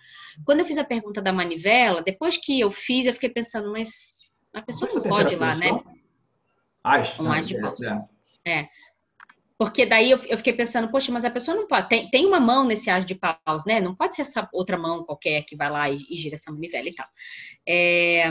Quando 0.45 0.61
eu 0.61 0.65
fiz 0.65 0.79
a 0.79 0.85
pergunta 0.85 1.21
da 1.21 1.33
manivela, 1.33 2.01
depois 2.01 2.37
que 2.37 2.61
eu 2.61 2.71
fiz, 2.71 3.05
eu 3.05 3.13
fiquei 3.13 3.29
pensando, 3.29 3.73
mas 3.73 4.15
a 4.55 4.63
pessoa 4.63 4.93
não 4.95 5.03
pode 5.03 5.35
ir 5.35 5.39
lá, 5.39 5.57
né? 5.57 5.83
Acho. 6.85 7.21
Um 7.21 7.27
mais 7.27 7.49
de 7.49 7.61
paus. 7.61 7.83
É, 7.83 8.05
é. 8.47 8.69
Porque 9.59 9.85
daí 9.85 10.13
eu, 10.13 10.19
fiquei 10.19 10.53
pensando, 10.53 10.89
poxa, 10.89 11.11
mas 11.11 11.25
a 11.25 11.31
pessoa 11.31 11.57
não 11.57 11.67
pode. 11.67 11.89
Tem, 11.89 12.09
tem 12.09 12.25
uma 12.25 12.39
mão 12.39 12.65
nesse 12.65 12.91
as 12.91 13.05
de 13.05 13.17
paus, 13.17 13.65
né? 13.67 13.81
Não 13.81 13.93
pode 13.93 14.15
ser 14.15 14.23
essa 14.23 14.49
outra 14.53 14.79
mão 14.79 15.03
qualquer 15.03 15.43
que 15.43 15.57
vai 15.57 15.69
lá 15.69 15.91
e, 15.91 15.99
e 16.09 16.17
gira 16.17 16.37
essa 16.37 16.53
manivela 16.53 16.89
e 16.89 16.95
tal. 16.95 17.09
É, 17.67 18.31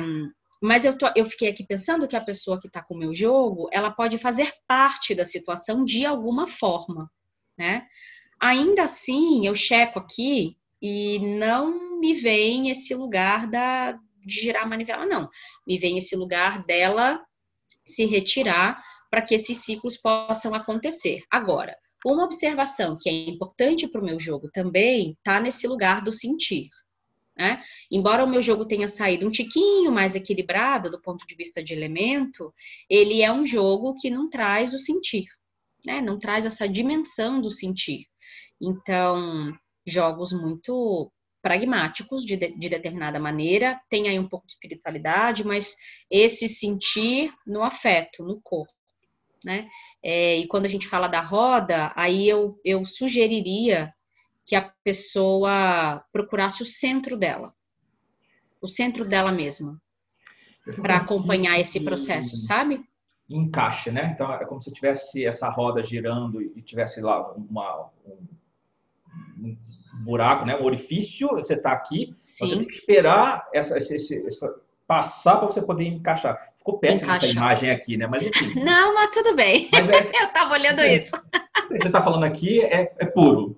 mas 0.63 0.85
eu, 0.85 0.97
tô, 0.97 1.11
eu 1.13 1.25
fiquei 1.25 1.49
aqui 1.49 1.65
pensando 1.65 2.07
que 2.07 2.15
a 2.15 2.23
pessoa 2.23 2.57
que 2.57 2.67
está 2.67 2.81
com 2.81 2.95
o 2.95 2.97
meu 2.97 3.13
jogo, 3.13 3.67
ela 3.69 3.91
pode 3.91 4.17
fazer 4.17 4.49
parte 4.65 5.13
da 5.13 5.25
situação 5.25 5.83
de 5.83 6.05
alguma 6.05 6.47
forma, 6.47 7.11
né? 7.57 7.85
Ainda 8.39 8.83
assim, 8.83 9.45
eu 9.45 9.53
checo 9.53 9.99
aqui 9.99 10.55
e 10.81 11.19
não 11.19 11.99
me 11.99 12.13
vem 12.13 12.69
esse 12.69 12.95
lugar 12.95 13.45
da, 13.45 13.91
de 14.25 14.41
girar 14.41 14.63
a 14.63 14.65
manivela, 14.65 15.05
não. 15.05 15.29
Me 15.67 15.77
vem 15.77 15.97
esse 15.97 16.15
lugar 16.15 16.63
dela 16.63 17.21
se 17.85 18.05
retirar 18.05 18.81
para 19.11 19.21
que 19.21 19.35
esses 19.35 19.57
ciclos 19.65 19.97
possam 19.97 20.55
acontecer. 20.55 21.23
Agora, 21.29 21.75
uma 22.05 22.23
observação 22.23 22.97
que 23.01 23.09
é 23.09 23.11
importante 23.11 23.85
para 23.85 23.99
o 23.99 24.05
meu 24.05 24.17
jogo 24.17 24.49
também 24.49 25.11
está 25.17 25.41
nesse 25.41 25.67
lugar 25.67 26.01
do 26.01 26.13
sentir. 26.13 26.69
Né? 27.37 27.61
Embora 27.91 28.23
o 28.23 28.29
meu 28.29 28.41
jogo 28.41 28.65
tenha 28.65 28.87
saído 28.87 29.27
um 29.27 29.31
tiquinho 29.31 29.91
mais 29.91 30.15
equilibrado 30.15 30.91
do 30.91 31.01
ponto 31.01 31.25
de 31.25 31.35
vista 31.35 31.63
de 31.63 31.73
elemento, 31.73 32.53
ele 32.89 33.21
é 33.21 33.31
um 33.31 33.45
jogo 33.45 33.95
que 33.95 34.09
não 34.09 34.29
traz 34.29 34.73
o 34.73 34.79
sentir, 34.79 35.25
né? 35.85 35.99
não 35.99 36.19
traz 36.19 36.45
essa 36.45 36.69
dimensão 36.69 37.41
do 37.41 37.49
sentir. 37.49 38.05
Então, 38.61 39.51
jogos 39.85 40.31
muito 40.31 41.11
pragmáticos 41.41 42.23
de, 42.23 42.37
de, 42.37 42.57
de 42.57 42.69
determinada 42.69 43.19
maneira, 43.19 43.81
tem 43.89 44.07
aí 44.07 44.17
um 44.17 44.29
pouco 44.29 44.47
de 44.47 44.53
espiritualidade, 44.53 45.45
mas 45.45 45.75
esse 46.09 46.47
sentir 46.47 47.33
no 47.45 47.63
afeto, 47.63 48.23
no 48.23 48.39
corpo. 48.41 48.71
Né? 49.43 49.67
É, 50.01 50.37
e 50.37 50.47
quando 50.47 50.65
a 50.67 50.69
gente 50.69 50.87
fala 50.87 51.09
da 51.09 51.19
roda, 51.19 51.91
aí 51.97 52.29
eu, 52.29 52.57
eu 52.63 52.85
sugeriria 52.85 53.93
que 54.45 54.55
a 54.55 54.71
pessoa 54.83 56.03
procurasse 56.11 56.61
o 56.63 56.65
centro 56.65 57.17
dela, 57.17 57.53
o 58.61 58.67
centro 58.67 59.05
dela 59.05 59.31
mesma, 59.31 59.81
para 60.81 60.95
acompanhar 60.95 61.59
esse 61.59 61.79
processo, 61.81 62.37
sabe? 62.37 62.83
Encaixe, 63.29 63.91
né? 63.91 64.11
Então 64.13 64.31
é 64.33 64.45
como 64.45 64.61
se 64.61 64.71
tivesse 64.71 65.25
essa 65.25 65.49
roda 65.49 65.83
girando 65.83 66.41
e 66.41 66.61
tivesse 66.61 67.01
lá 67.01 67.31
uma, 67.33 67.89
um, 68.05 68.27
um 69.39 69.57
buraco, 70.03 70.45
né? 70.45 70.57
Um 70.57 70.63
orifício. 70.63 71.29
Você 71.29 71.53
está 71.53 71.71
aqui, 71.71 72.15
Sim. 72.21 72.47
você 72.47 72.55
tem 72.57 72.67
que 72.67 72.73
esperar 72.73 73.47
essa, 73.53 73.77
esse, 73.77 74.25
essa 74.27 74.53
passar 74.85 75.37
para 75.37 75.47
você 75.47 75.61
poder 75.61 75.85
encaixar. 75.85 76.53
Ficou 76.55 76.77
péssima 76.77 77.15
essa 77.15 77.27
imagem 77.27 77.71
aqui, 77.71 77.97
né? 77.97 78.07
Mas 78.07 78.23
enfim. 78.23 78.63
Não, 78.63 78.93
mas 78.93 79.11
tudo 79.11 79.35
bem. 79.35 79.69
Mas 79.71 79.89
é, 79.89 79.99
eu 80.13 80.27
estava 80.27 80.53
olhando 80.53 80.79
é, 80.79 80.95
isso. 80.95 81.11
Você 81.69 81.87
está 81.87 82.01
falando 82.01 82.23
aqui 82.25 82.61
é, 82.61 82.93
é 82.99 83.05
puro. 83.05 83.57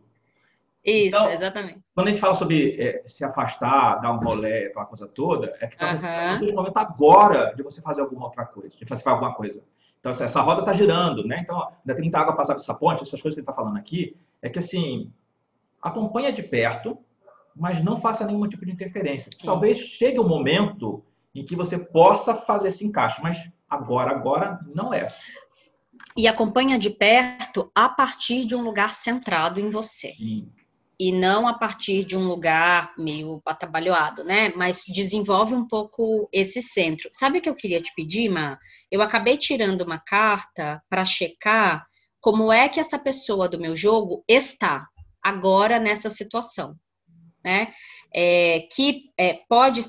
Isso, 0.86 1.18
então, 1.18 1.32
exatamente. 1.32 1.80
Quando 1.96 2.08
a 2.08 2.10
gente 2.12 2.20
fala 2.20 2.36
sobre 2.36 2.80
é, 2.80 3.02
se 3.06 3.26
afastar, 3.26 4.00
dar 4.02 4.12
um 4.12 4.20
rolê, 4.20 4.68
aquela 4.68 4.86
coisa 4.86 5.08
toda, 5.08 5.58
é 5.60 5.66
que 5.66 5.74
está 5.74 6.40
uhum. 6.40 6.46
no 6.46 6.54
momento 6.54 6.78
agora 6.78 7.56
de 7.56 7.64
você 7.64 7.82
fazer 7.82 8.02
alguma 8.02 8.26
outra 8.26 8.46
coisa, 8.46 8.70
de 8.70 8.86
fazer 8.86 9.10
alguma 9.10 9.34
coisa. 9.34 9.64
Então, 10.00 10.12
essa 10.12 10.42
roda 10.42 10.60
está 10.60 10.74
girando, 10.74 11.26
né? 11.26 11.40
Então, 11.42 11.60
ainda 11.60 11.96
tem 11.96 12.04
muita 12.04 12.20
água 12.20 12.36
passar 12.36 12.54
dessa 12.54 12.76
ponte, 12.76 13.02
essas 13.02 13.20
coisas 13.20 13.34
que 13.34 13.40
ele 13.40 13.50
está 13.50 13.54
falando 13.54 13.78
aqui, 13.78 14.16
é 14.44 14.48
que 14.48 14.60
assim, 14.60 15.12
acompanha 15.82 16.32
de 16.32 16.44
perto, 16.44 17.00
mas 17.56 17.84
não 17.84 17.98
faça 17.98 18.24
nenhum 18.24 18.48
tipo 18.48 18.64
de 18.64 18.72
interferência. 18.72 19.32
Talvez 19.44 19.80
chegue 19.80 20.20
um 20.20 20.28
momento 20.28 21.04
em 21.34 21.44
que 21.44 21.56
você 21.56 21.80
possa 21.80 22.36
fazer 22.36 22.68
esse 22.68 22.86
encaixe, 22.86 23.20
mas 23.24 23.40
agora, 23.68 24.12
agora 24.12 24.60
não 24.68 24.94
é. 24.94 25.12
E 26.16 26.28
acompanha 26.28 26.78
de 26.78 26.92
perto 26.92 27.72
a 27.74 27.90
partir 27.90 28.46
de 28.46 28.54
um 28.54 28.62
lugar 28.62 28.94
centrado 28.94 29.60
em 29.60 29.72
você. 29.72 30.10
Sim 30.10 30.48
e 31.00 31.12
não 31.12 31.48
a 31.48 31.54
partir 31.54 32.04
de 32.04 32.16
um 32.16 32.28
lugar 32.28 32.94
meio 32.98 33.42
atabalhoado, 33.46 34.24
né? 34.24 34.54
Mas 34.56 34.84
desenvolve 34.88 35.54
um 35.54 35.68
pouco 35.68 36.30
esse 36.32 36.62
centro. 36.62 37.10
Sabe 37.12 37.40
o 37.40 37.42
que 37.42 37.50
eu 37.50 37.56
queria 37.56 37.82
te 37.82 37.94
pedir, 37.96 38.30
Ma? 38.30 38.58
Eu 38.92 39.02
acabei 39.02 39.38
tirando 39.38 39.82
uma 39.82 40.00
carta 40.00 40.82
para 40.90 41.06
checar 41.06 41.86
como 42.20 42.52
é 42.52 42.68
que 42.68 42.80
essa 42.80 42.98
pessoa 42.98 43.48
do 43.48 43.60
meu 43.60 43.76
jogo 43.76 44.24
está 44.28 44.88
agora 45.24 45.80
nessa 45.80 46.10
situação, 46.10 46.76
né? 47.44 47.74
É, 48.18 48.62
que 48.74 49.12
é, 49.18 49.34
pode 49.50 49.82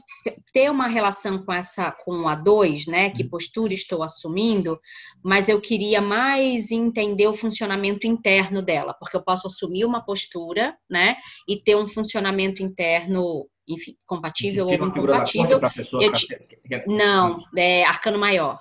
ter 0.53 0.69
uma 0.69 0.89
relação 0.89 1.45
com 1.45 1.53
essa 1.53 1.93
com 1.93 2.29
a 2.29 2.35
2, 2.35 2.89
né? 2.89 3.11
Que 3.11 3.23
postura 3.23 3.73
estou 3.73 4.03
assumindo, 4.03 4.81
mas 5.23 5.49
eu 5.49 5.61
queria 5.61 6.01
mais 6.01 6.73
entender 6.73 7.29
o 7.29 7.33
funcionamento 7.33 8.05
interno 8.05 8.61
dela, 8.61 8.95
porque 8.99 9.17
eu 9.17 9.23
posso 9.23 9.47
assumir 9.47 9.85
uma 9.85 10.05
postura, 10.05 10.77
né? 10.91 11.17
E 11.49 11.57
ter 11.57 11.77
um 11.77 11.87
funcionamento 11.87 12.65
interno, 12.65 13.47
enfim, 13.69 13.97
compatível 14.05 14.67
ou 14.67 14.75
incompatível. 14.75 15.61
Te... 16.13 16.27
Não, 16.89 17.41
é 17.57 17.85
arcano 17.85 18.19
maior. 18.19 18.61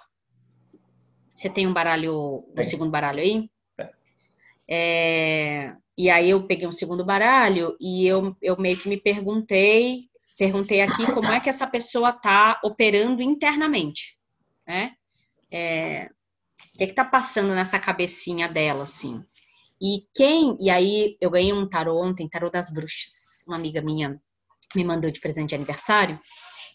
Você 1.33 1.49
tem 1.49 1.65
um 1.65 1.73
baralho, 1.73 2.13
o 2.13 2.53
um 2.55 2.63
segundo 2.63 2.91
baralho 2.91 3.19
aí? 3.19 3.49
É, 4.69 5.75
e 5.97 6.09
aí 6.09 6.29
eu 6.29 6.45
peguei 6.47 6.67
um 6.67 6.71
segundo 6.71 7.05
baralho 7.05 7.77
e 7.79 8.05
eu, 8.05 8.35
eu 8.41 8.57
meio 8.57 8.77
que 8.77 8.89
me 8.89 8.97
perguntei, 8.97 10.09
perguntei 10.37 10.81
aqui 10.81 11.05
como 11.13 11.27
é 11.27 11.39
que 11.39 11.49
essa 11.49 11.67
pessoa 11.67 12.09
está 12.09 12.59
operando 12.63 13.21
internamente, 13.21 14.17
né? 14.67 14.93
É, 15.51 16.09
o 16.73 16.77
que 16.77 16.83
está 16.83 17.05
passando 17.05 17.53
nessa 17.53 17.79
cabecinha 17.79 18.49
dela, 18.49 18.83
assim? 18.83 19.23
E 19.81 20.03
quem, 20.13 20.57
e 20.59 20.69
aí 20.69 21.17
eu 21.21 21.29
ganhei 21.29 21.53
um 21.53 21.67
tarô 21.67 22.01
ontem, 22.01 22.27
tarô 22.27 22.49
das 22.49 22.71
bruxas. 22.71 23.45
Uma 23.47 23.57
amiga 23.57 23.81
minha 23.81 24.19
me 24.75 24.83
mandou 24.83 25.11
de 25.11 25.19
presente 25.19 25.49
de 25.49 25.55
aniversário 25.55 26.19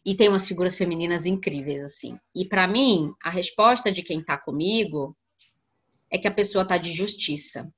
e 0.04 0.14
tem 0.14 0.28
umas 0.28 0.46
figuras 0.46 0.76
femininas 0.76 1.26
incríveis 1.26 1.82
assim. 1.82 2.18
E 2.34 2.44
para 2.46 2.66
mim, 2.66 3.12
a 3.22 3.30
resposta 3.30 3.92
de 3.92 4.02
quem 4.02 4.20
está 4.20 4.38
comigo 4.38 5.16
é 6.10 6.18
que 6.18 6.28
a 6.28 6.32
pessoa 6.32 6.62
está 6.62 6.78
de 6.78 6.92
justiça. 6.92 7.72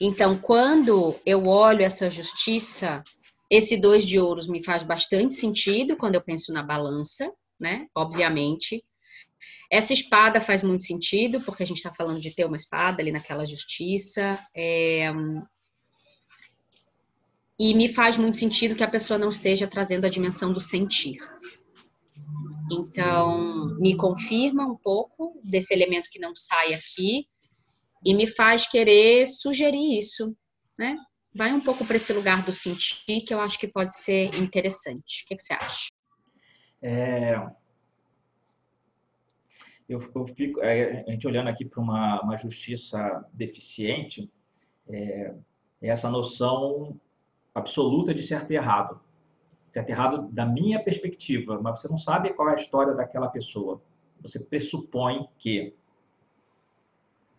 Então, 0.00 0.36
quando 0.38 1.18
eu 1.24 1.46
olho 1.46 1.82
essa 1.82 2.10
justiça, 2.10 3.02
esse 3.50 3.76
dois 3.76 4.06
de 4.06 4.18
ouros 4.18 4.48
me 4.48 4.62
faz 4.62 4.82
bastante 4.82 5.34
sentido 5.34 5.96
quando 5.96 6.16
eu 6.16 6.22
penso 6.22 6.52
na 6.52 6.62
balança, 6.62 7.32
né? 7.58 7.86
Obviamente. 7.94 8.84
Essa 9.70 9.92
espada 9.92 10.40
faz 10.40 10.62
muito 10.62 10.84
sentido, 10.84 11.40
porque 11.40 11.62
a 11.62 11.66
gente 11.66 11.78
está 11.78 11.92
falando 11.92 12.20
de 12.20 12.34
ter 12.34 12.44
uma 12.44 12.56
espada 12.56 13.00
ali 13.00 13.12
naquela 13.12 13.46
justiça. 13.46 14.38
É... 14.54 15.12
E 17.58 17.72
me 17.74 17.88
faz 17.88 18.16
muito 18.16 18.36
sentido 18.36 18.74
que 18.74 18.82
a 18.82 18.90
pessoa 18.90 19.18
não 19.18 19.28
esteja 19.28 19.68
trazendo 19.68 20.04
a 20.06 20.10
dimensão 20.10 20.52
do 20.52 20.60
sentir. 20.60 21.18
Então, 22.70 23.76
me 23.78 23.96
confirma 23.96 24.66
um 24.66 24.76
pouco 24.76 25.40
desse 25.44 25.72
elemento 25.72 26.10
que 26.10 26.18
não 26.18 26.34
sai 26.34 26.74
aqui, 26.74 27.28
e 28.04 28.14
me 28.14 28.26
faz 28.26 28.68
querer 28.68 29.26
sugerir 29.26 29.98
isso, 29.98 30.36
né? 30.78 30.94
Vai 31.34 31.52
um 31.52 31.60
pouco 31.60 31.84
para 31.84 31.96
esse 31.96 32.12
lugar 32.12 32.44
do 32.44 32.52
sentir 32.52 33.20
que 33.22 33.34
eu 33.34 33.40
acho 33.40 33.58
que 33.58 33.66
pode 33.66 33.96
ser 33.96 34.34
interessante. 34.36 35.24
O 35.24 35.28
que, 35.28 35.36
que 35.36 35.42
você 35.42 35.54
acha? 35.54 35.88
É, 36.80 37.34
eu, 39.88 40.00
eu, 40.14 40.26
fico, 40.26 40.60
é, 40.60 41.04
a 41.06 41.10
gente 41.10 41.26
olhando 41.26 41.48
aqui 41.48 41.64
para 41.64 41.80
uma, 41.80 42.20
uma, 42.22 42.36
justiça 42.36 43.24
deficiente, 43.32 44.30
é, 44.88 45.34
é, 45.82 45.88
essa 45.88 46.08
noção 46.08 46.98
absoluta 47.54 48.14
de 48.14 48.22
certo 48.22 48.52
e 48.52 48.56
errado. 48.56 49.00
Certo 49.70 49.88
e 49.88 49.92
errado 49.92 50.28
da 50.30 50.46
minha 50.46 50.82
perspectiva, 50.82 51.60
mas 51.60 51.80
você 51.80 51.88
não 51.88 51.98
sabe 51.98 52.32
qual 52.32 52.48
é 52.48 52.52
a 52.52 52.60
história 52.60 52.94
daquela 52.94 53.28
pessoa. 53.28 53.82
Você 54.22 54.40
pressupõe 54.40 55.28
que 55.38 55.74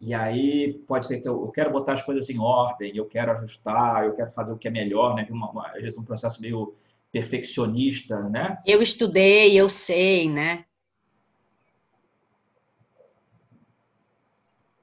e 0.05 0.13
aí 0.13 0.73
pode 0.87 1.07
ser 1.07 1.19
que 1.19 1.27
eu, 1.27 1.45
eu, 1.45 1.51
quero 1.51 1.71
botar 1.71 1.93
as 1.93 2.03
coisas 2.03 2.29
em 2.29 2.37
ordem, 2.37 2.95
eu 2.95 3.07
quero 3.07 3.31
ajustar, 3.31 4.05
eu 4.05 4.13
quero 4.13 4.31
fazer 4.31 4.53
o 4.53 4.57
que 4.57 4.67
é 4.67 4.71
melhor, 4.71 5.15
né? 5.15 5.25
Uma, 5.31 5.49
uma, 5.49 5.67
às 5.69 5.81
vezes 5.81 5.97
um 5.97 6.05
processo 6.05 6.39
meio 6.39 6.75
perfeccionista, 7.11 8.29
né? 8.29 8.61
Eu 8.67 8.83
estudei, 8.83 9.59
eu 9.59 9.67
sei, 9.67 10.29
né? 10.29 10.63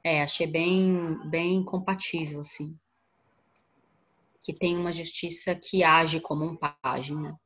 É, 0.03 0.25
achei 0.25 0.49
bem, 0.49 1.17
bem 1.31 1.63
compatível, 1.63 2.41
assim. 2.41 2.77
Que 4.43 4.53
tem 4.53 4.77
uma 4.77 4.91
justiça 4.91 5.55
que 5.55 5.85
age 5.85 6.19
como 6.19 6.45
um 6.45 6.57
pajem, 6.57 7.17
né? 7.17 7.37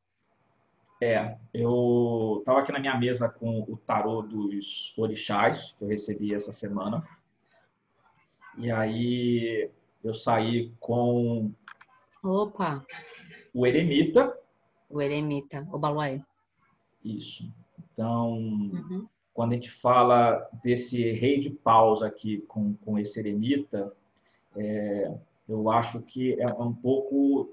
É, 0.98 1.36
eu 1.52 2.36
estava 2.38 2.60
aqui 2.60 2.72
na 2.72 2.78
minha 2.78 2.96
mesa 2.96 3.28
com 3.28 3.60
o 3.68 3.76
tarô 3.76 4.22
dos 4.22 4.94
orixás, 4.96 5.72
que 5.72 5.84
eu 5.84 5.88
recebi 5.88 6.32
essa 6.32 6.54
semana. 6.54 7.06
E 8.58 8.70
aí 8.70 9.70
eu 10.02 10.14
saí 10.14 10.72
com 10.80 11.50
Opa. 12.22 12.84
o 13.52 13.66
Eremita. 13.66 14.36
O 14.88 15.02
Eremita, 15.02 15.66
o 15.72 15.78
Baluaê. 15.78 16.20
Isso. 17.04 17.50
Então, 17.92 18.32
uhum. 18.32 19.06
quando 19.34 19.52
a 19.52 19.54
gente 19.54 19.70
fala 19.70 20.48
desse 20.62 21.10
rei 21.12 21.38
de 21.40 21.50
paus 21.50 22.02
aqui 22.02 22.38
com, 22.48 22.74
com 22.74 22.98
esse 22.98 23.18
Eremita, 23.20 23.92
é, 24.56 25.12
eu 25.48 25.70
acho 25.70 26.02
que 26.02 26.40
é 26.40 26.46
um 26.46 26.72
pouco 26.72 27.50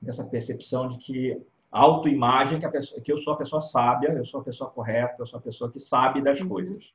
dessa 0.00 0.24
percepção 0.24 0.88
de 0.88 0.98
que 0.98 1.40
autoimagem 1.70 2.60
que, 2.60 2.68
pessoa, 2.68 3.00
que 3.00 3.12
eu 3.12 3.16
sou 3.16 3.32
a 3.32 3.36
pessoa 3.36 3.62
sábia, 3.62 4.10
eu 4.10 4.24
sou 4.24 4.40
a 4.40 4.44
pessoa 4.44 4.70
correta, 4.70 5.16
eu 5.18 5.26
sou 5.26 5.38
a 5.38 5.42
pessoa 5.42 5.70
que 5.70 5.78
sabe 5.78 6.20
das 6.20 6.40
uhum. 6.40 6.48
coisas. 6.48 6.94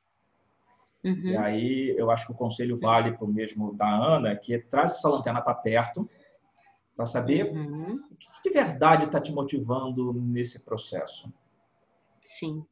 Uhum. 1.04 1.28
E 1.28 1.36
aí 1.36 1.94
eu 1.96 2.10
acho 2.10 2.26
que 2.26 2.32
o 2.32 2.36
conselho 2.36 2.76
vale 2.76 3.12
para 3.12 3.24
o 3.24 3.32
mesmo 3.32 3.72
da 3.74 3.88
Ana, 3.88 4.34
que 4.36 4.54
é, 4.54 4.58
traz 4.58 4.92
essa 4.92 5.08
lanterna 5.08 5.40
para 5.40 5.54
perto, 5.54 6.08
para 6.96 7.06
saber 7.06 7.52
uhum. 7.52 8.00
o 8.10 8.16
que 8.16 8.28
de 8.44 8.50
verdade 8.50 9.04
está 9.04 9.20
te 9.20 9.32
motivando 9.32 10.12
nesse 10.12 10.64
processo. 10.64 11.32
Sim. 12.22 12.64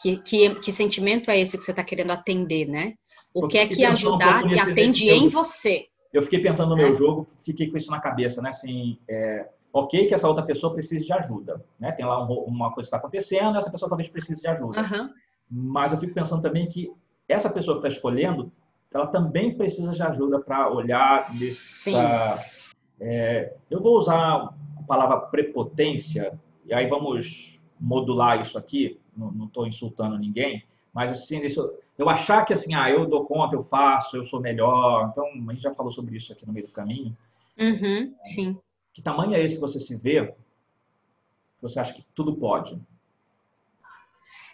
Que, 0.00 0.18
que, 0.18 0.54
que 0.56 0.72
sentimento 0.72 1.30
é 1.30 1.38
esse 1.38 1.58
que 1.58 1.64
você 1.64 1.72
está 1.72 1.84
querendo 1.84 2.10
atender, 2.10 2.66
né? 2.66 2.94
O 3.32 3.46
que 3.46 3.58
é 3.58 3.66
que 3.66 3.84
ajudar 3.84 4.44
um 4.44 4.48
que 4.48 4.58
atende 4.58 5.08
em 5.08 5.28
você? 5.28 5.86
Eu 6.12 6.22
fiquei 6.22 6.40
pensando 6.40 6.70
no 6.70 6.76
meu 6.76 6.92
é. 6.92 6.94
jogo, 6.94 7.26
fiquei 7.44 7.70
com 7.70 7.76
isso 7.76 7.90
na 7.90 8.00
cabeça, 8.00 8.42
né? 8.42 8.50
Assim, 8.50 8.98
é, 9.08 9.48
ok 9.72 10.06
que 10.06 10.14
essa 10.14 10.28
outra 10.28 10.44
pessoa 10.44 10.72
precise 10.72 11.04
de 11.04 11.12
ajuda, 11.12 11.64
né? 11.78 11.92
Tem 11.92 12.04
lá 12.04 12.22
um, 12.24 12.32
uma 12.44 12.72
coisa 12.72 12.88
que 12.88 12.94
está 12.94 12.96
acontecendo, 12.96 13.56
essa 13.56 13.70
pessoa 13.70 13.88
talvez 13.88 14.08
precise 14.08 14.40
de 14.40 14.48
ajuda. 14.48 14.80
Uhum. 14.80 15.10
Mas 15.50 15.92
eu 15.92 15.98
fico 15.98 16.14
pensando 16.14 16.42
também 16.42 16.68
que 16.68 16.92
essa 17.32 17.50
pessoa 17.50 17.80
que 17.80 17.86
está 17.86 17.96
escolhendo, 17.96 18.50
ela 18.92 19.06
também 19.06 19.56
precisa 19.56 19.92
de 19.92 20.02
ajuda 20.02 20.40
para 20.40 20.70
olhar 20.70 21.32
nesse. 21.34 21.92
É, 23.00 23.54
eu 23.70 23.80
vou 23.80 23.96
usar 23.96 24.52
a 24.78 24.82
palavra 24.86 25.18
prepotência, 25.18 26.38
e 26.66 26.74
aí 26.74 26.86
vamos 26.86 27.60
modular 27.78 28.40
isso 28.40 28.58
aqui, 28.58 29.00
não 29.16 29.46
estou 29.46 29.66
insultando 29.66 30.18
ninguém, 30.18 30.64
mas 30.92 31.10
assim, 31.12 31.40
isso, 31.40 31.72
eu 31.96 32.08
achar 32.08 32.44
que 32.44 32.52
assim, 32.52 32.74
ah, 32.74 32.90
eu 32.90 33.06
dou 33.06 33.24
conta, 33.24 33.54
eu 33.54 33.62
faço, 33.62 34.16
eu 34.16 34.24
sou 34.24 34.40
melhor, 34.40 35.08
então 35.10 35.24
a 35.24 35.52
gente 35.52 35.62
já 35.62 35.70
falou 35.70 35.90
sobre 35.90 36.16
isso 36.16 36.32
aqui 36.32 36.46
no 36.46 36.52
meio 36.52 36.66
do 36.66 36.72
caminho. 36.72 37.16
Uhum, 37.58 38.14
sim. 38.24 38.58
Que 38.92 39.00
tamanho 39.00 39.34
é 39.34 39.42
esse 39.42 39.54
que 39.54 39.60
você 39.60 39.78
se 39.78 39.96
vê? 39.96 40.34
Você 41.62 41.78
acha 41.78 41.94
que 41.94 42.04
tudo 42.14 42.34
pode? 42.34 42.80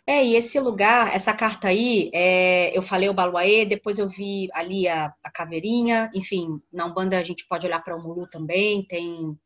É, 0.08 0.24
e 0.24 0.36
esse 0.36 0.60
lugar, 0.60 1.12
essa 1.14 1.34
carta 1.34 1.66
aí, 1.66 2.10
é, 2.14 2.76
eu 2.76 2.80
falei 2.80 3.08
o 3.08 3.14
Baluaê, 3.14 3.64
depois 3.66 3.98
eu 3.98 4.08
vi 4.08 4.48
ali 4.52 4.86
a, 4.86 5.12
a 5.22 5.30
caveirinha, 5.32 6.10
enfim, 6.14 6.60
na 6.72 6.86
Umbanda 6.86 7.18
a 7.18 7.24
gente 7.24 7.44
pode 7.48 7.66
olhar 7.66 7.82
para 7.82 7.96
o 7.96 8.00
Mulu 8.00 8.28
também, 8.30 8.86
tem 8.86 9.36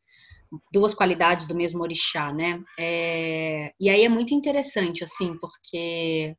duas 0.71 0.93
qualidades 0.93 1.47
do 1.47 1.55
mesmo 1.55 1.81
orixá, 1.81 2.31
né? 2.31 2.61
É, 2.79 3.73
e 3.79 3.89
aí 3.89 4.03
é 4.03 4.09
muito 4.09 4.35
interessante, 4.35 5.03
assim, 5.03 5.35
porque 5.39 6.35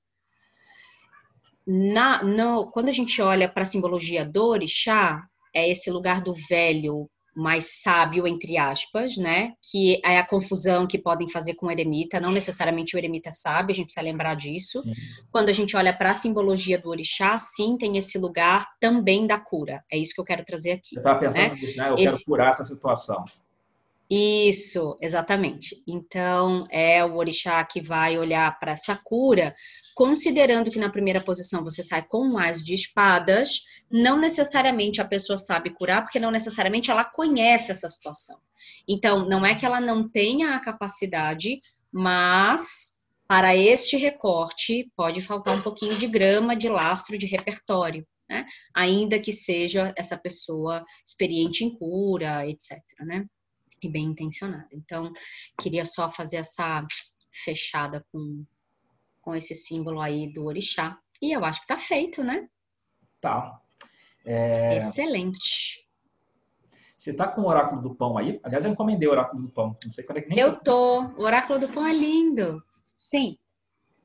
na, 1.67 2.23
no, 2.23 2.71
quando 2.71 2.91
a 2.91 2.93
gente 2.93 3.21
olha 3.21 3.49
para 3.49 3.63
a 3.63 3.67
simbologia 3.67 4.25
do 4.25 4.47
orixá, 4.47 5.27
é 5.55 5.69
esse 5.69 5.91
lugar 5.91 6.23
do 6.23 6.35
velho, 6.49 7.11
mais 7.35 7.81
sábio, 7.81 8.27
entre 8.27 8.59
aspas, 8.59 9.17
né? 9.17 9.55
Que 9.71 10.01
é 10.05 10.19
a 10.19 10.27
confusão 10.27 10.87
que 10.87 10.99
podem 10.99 11.29
fazer 11.29 11.55
com 11.55 11.67
o 11.67 11.71
eremita. 11.71 12.21
Não 12.21 12.31
necessariamente 12.31 12.95
o 12.95 12.99
eremita 12.99 13.31
é 13.31 13.33
sábio, 13.33 13.73
a 13.73 13.75
gente 13.75 13.87
precisa 13.87 14.05
lembrar 14.05 14.35
disso. 14.35 14.83
Sim. 14.83 14.93
Quando 15.31 15.49
a 15.49 15.53
gente 15.53 15.77
olha 15.77 15.93
para 15.93 16.11
a 16.11 16.15
simbologia 16.15 16.79
do 16.79 16.91
orixá, 16.91 17.39
sim, 17.39 17.77
tem 17.79 17.97
esse 17.97 18.19
lugar 18.19 18.67
também 18.81 19.27
da 19.27 19.39
cura. 19.39 19.83
É 19.91 19.97
isso 19.97 20.15
que 20.15 20.21
eu 20.21 20.25
quero 20.25 20.45
trazer 20.45 20.73
aqui. 20.73 20.95
Você 20.95 20.99
está 20.99 21.15
pensando 21.15 21.37
né? 21.37 21.55
nisso, 21.55 21.77
né? 21.79 21.91
Eu 21.91 21.95
esse... 21.97 22.05
quero 22.05 22.25
curar 22.25 22.51
essa 22.51 22.65
situação. 22.65 23.25
Isso, 24.15 24.99
exatamente. 25.01 25.83
Então, 25.89 26.67
é 26.71 27.03
o 27.03 27.17
orixá 27.17 27.65
que 27.65 27.81
vai 27.81 28.19
olhar 28.19 28.59
para 28.59 28.73
essa 28.73 28.95
cura, 28.95 29.55
considerando 29.95 30.71
que 30.71 30.79
na 30.79 30.91
primeira 30.91 31.21
posição 31.21 31.65
você 31.65 31.83
sai 31.83 32.03
com 32.03 32.25
mais 32.25 32.63
de 32.63 32.75
espadas, 32.75 33.63
não 33.91 34.19
necessariamente 34.19 35.01
a 35.01 35.05
pessoa 35.05 35.37
sabe 35.37 35.71
curar, 35.71 36.03
porque 36.03 36.19
não 36.19 36.31
necessariamente 36.31 36.91
ela 36.91 37.05
conhece 37.05 37.71
essa 37.71 37.89
situação. 37.89 38.39
Então, 38.89 39.29
não 39.29 39.45
é 39.45 39.55
que 39.55 39.65
ela 39.65 39.81
não 39.81 40.09
tenha 40.09 40.55
a 40.55 40.61
capacidade, 40.61 41.61
mas 41.91 43.01
para 43.29 43.57
este 43.57 43.97
recorte 43.97 44.91
pode 44.97 45.21
faltar 45.21 45.57
um 45.57 45.63
pouquinho 45.63 45.97
de 45.97 46.07
grama, 46.07 46.57
de 46.57 46.69
lastro, 46.69 47.17
de 47.17 47.27
repertório. 47.27 48.07
Né? 48.29 48.45
Ainda 48.75 49.19
que 49.19 49.33
seja 49.33 49.93
essa 49.97 50.17
pessoa 50.17 50.85
experiente 51.07 51.65
em 51.65 51.71
cura, 51.71 52.47
etc. 52.49 52.79
Né? 53.01 53.27
e 53.83 53.89
bem 53.89 54.05
intencionada. 54.05 54.69
Então, 54.73 55.13
queria 55.61 55.85
só 55.85 56.11
fazer 56.11 56.37
essa 56.37 56.87
fechada 57.45 58.05
com, 58.13 58.45
com 59.23 59.35
esse 59.35 59.55
símbolo 59.55 60.01
aí 60.01 60.31
do 60.31 60.45
orixá. 60.45 60.99
E 61.21 61.33
eu 61.33 61.45
acho 61.45 61.63
que 61.63 61.69
tá 61.69 61.79
feito, 61.79 62.23
né? 62.23 62.49
Tá. 63.21 63.59
É... 64.25 64.77
Excelente. 64.77 65.87
Você 66.97 67.13
tá 67.13 67.27
com 67.27 67.43
o 67.43 67.49
oráculo 67.49 67.81
do 67.81 67.95
pão 67.95 68.19
aí? 68.19 68.39
Aliás, 68.45 68.65
eu 68.65 68.71
encomendei 68.71 69.09
o 69.09 69.13
oráculo 69.13 69.43
do 69.43 69.49
pão. 69.49 69.77
Não 69.85 69.93
sei 69.93 70.05
quando 70.05 70.19
é 70.19 70.21
que 70.23 70.29
nem. 70.29 70.39
Eu 70.39 70.57
tô. 70.57 71.03
O 71.17 71.23
oráculo 71.23 71.59
do 71.59 71.69
pão 71.69 71.87
é 71.87 71.93
lindo. 71.93 72.63
Sim. 72.95 73.39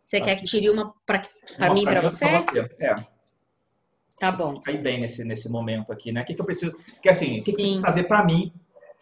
Você 0.02 0.22
quer 0.22 0.36
que 0.38 0.44
tire 0.44 0.70
uma 0.70 0.94
para 1.06 1.74
mim 1.74 1.82
e 1.82 1.86
para 1.86 2.02
você? 2.02 2.26
você? 2.26 2.60
É. 2.80 3.06
Tá 4.20 4.32
bom. 4.32 4.60
Cair 4.62 4.82
bem 4.82 5.00
nesse, 5.00 5.24
nesse 5.24 5.50
momento 5.50 5.92
aqui, 5.92 6.12
né? 6.12 6.22
O 6.22 6.26
que, 6.26 6.34
que 6.34 6.42
eu 6.42 6.46
preciso. 6.46 6.76
Porque 6.76 7.10
assim, 7.10 7.34
o 7.34 7.36
que, 7.36 7.44
que 7.44 7.52
eu 7.52 7.56
preciso 7.56 7.82
fazer 7.82 8.04
para 8.06 8.26
mim 8.26 8.52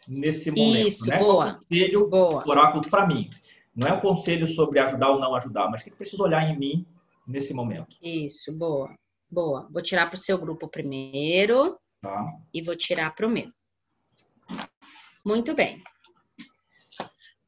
nesse 0.07 0.51
momento? 0.51 0.87
Isso, 0.87 1.09
né? 1.09 1.19
boa. 1.19 1.61
Conselho, 1.69 2.09
boa. 2.09 2.43
oráculo 2.49 2.89
para 2.89 3.07
mim. 3.07 3.29
Não 3.75 3.87
é 3.89 3.93
um 3.93 3.99
conselho 3.99 4.47
sobre 4.47 4.79
ajudar 4.79 5.09
ou 5.09 5.19
não 5.19 5.35
ajudar, 5.35 5.69
mas 5.69 5.81
o 5.81 5.83
que, 5.83 5.89
eu 5.89 5.95
preciso 5.95 6.23
olhar 6.23 6.49
em 6.49 6.57
mim 6.57 6.87
nesse 7.27 7.53
momento? 7.53 7.97
Isso, 8.01 8.57
boa. 8.57 8.95
Boa. 9.29 9.67
Vou 9.69 9.81
tirar 9.81 10.07
para 10.07 10.15
o 10.15 10.19
seu 10.19 10.37
grupo 10.37 10.67
primeiro. 10.67 11.77
Tá. 12.01 12.25
E 12.53 12.61
vou 12.61 12.75
tirar 12.75 13.13
para 13.13 13.27
o 13.27 13.29
meu. 13.29 13.51
Muito 15.25 15.53
bem. 15.53 15.83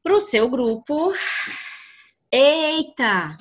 Para 0.02 0.14
o 0.14 0.20
seu 0.20 0.50
grupo. 0.50 1.12
Eita! 2.30 3.36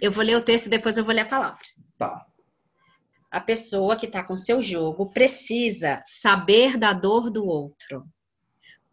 Eu 0.00 0.10
vou 0.10 0.24
ler 0.24 0.36
o 0.36 0.44
texto 0.44 0.66
e 0.66 0.70
depois 0.70 0.98
eu 0.98 1.04
vou 1.04 1.14
ler 1.14 1.22
a 1.22 1.28
palavra. 1.28 1.62
Tá. 1.96 2.26
A 3.30 3.40
pessoa 3.40 3.96
que 3.96 4.06
está 4.06 4.24
com 4.24 4.36
seu 4.36 4.60
jogo 4.60 5.10
precisa 5.10 6.02
saber 6.04 6.76
da 6.76 6.92
dor 6.92 7.30
do 7.30 7.46
outro, 7.46 8.06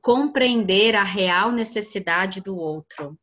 compreender 0.04 0.96
a 0.96 1.04
real 1.04 1.50
necessidade 1.50 2.42
do 2.42 2.58
outro, 2.58 3.18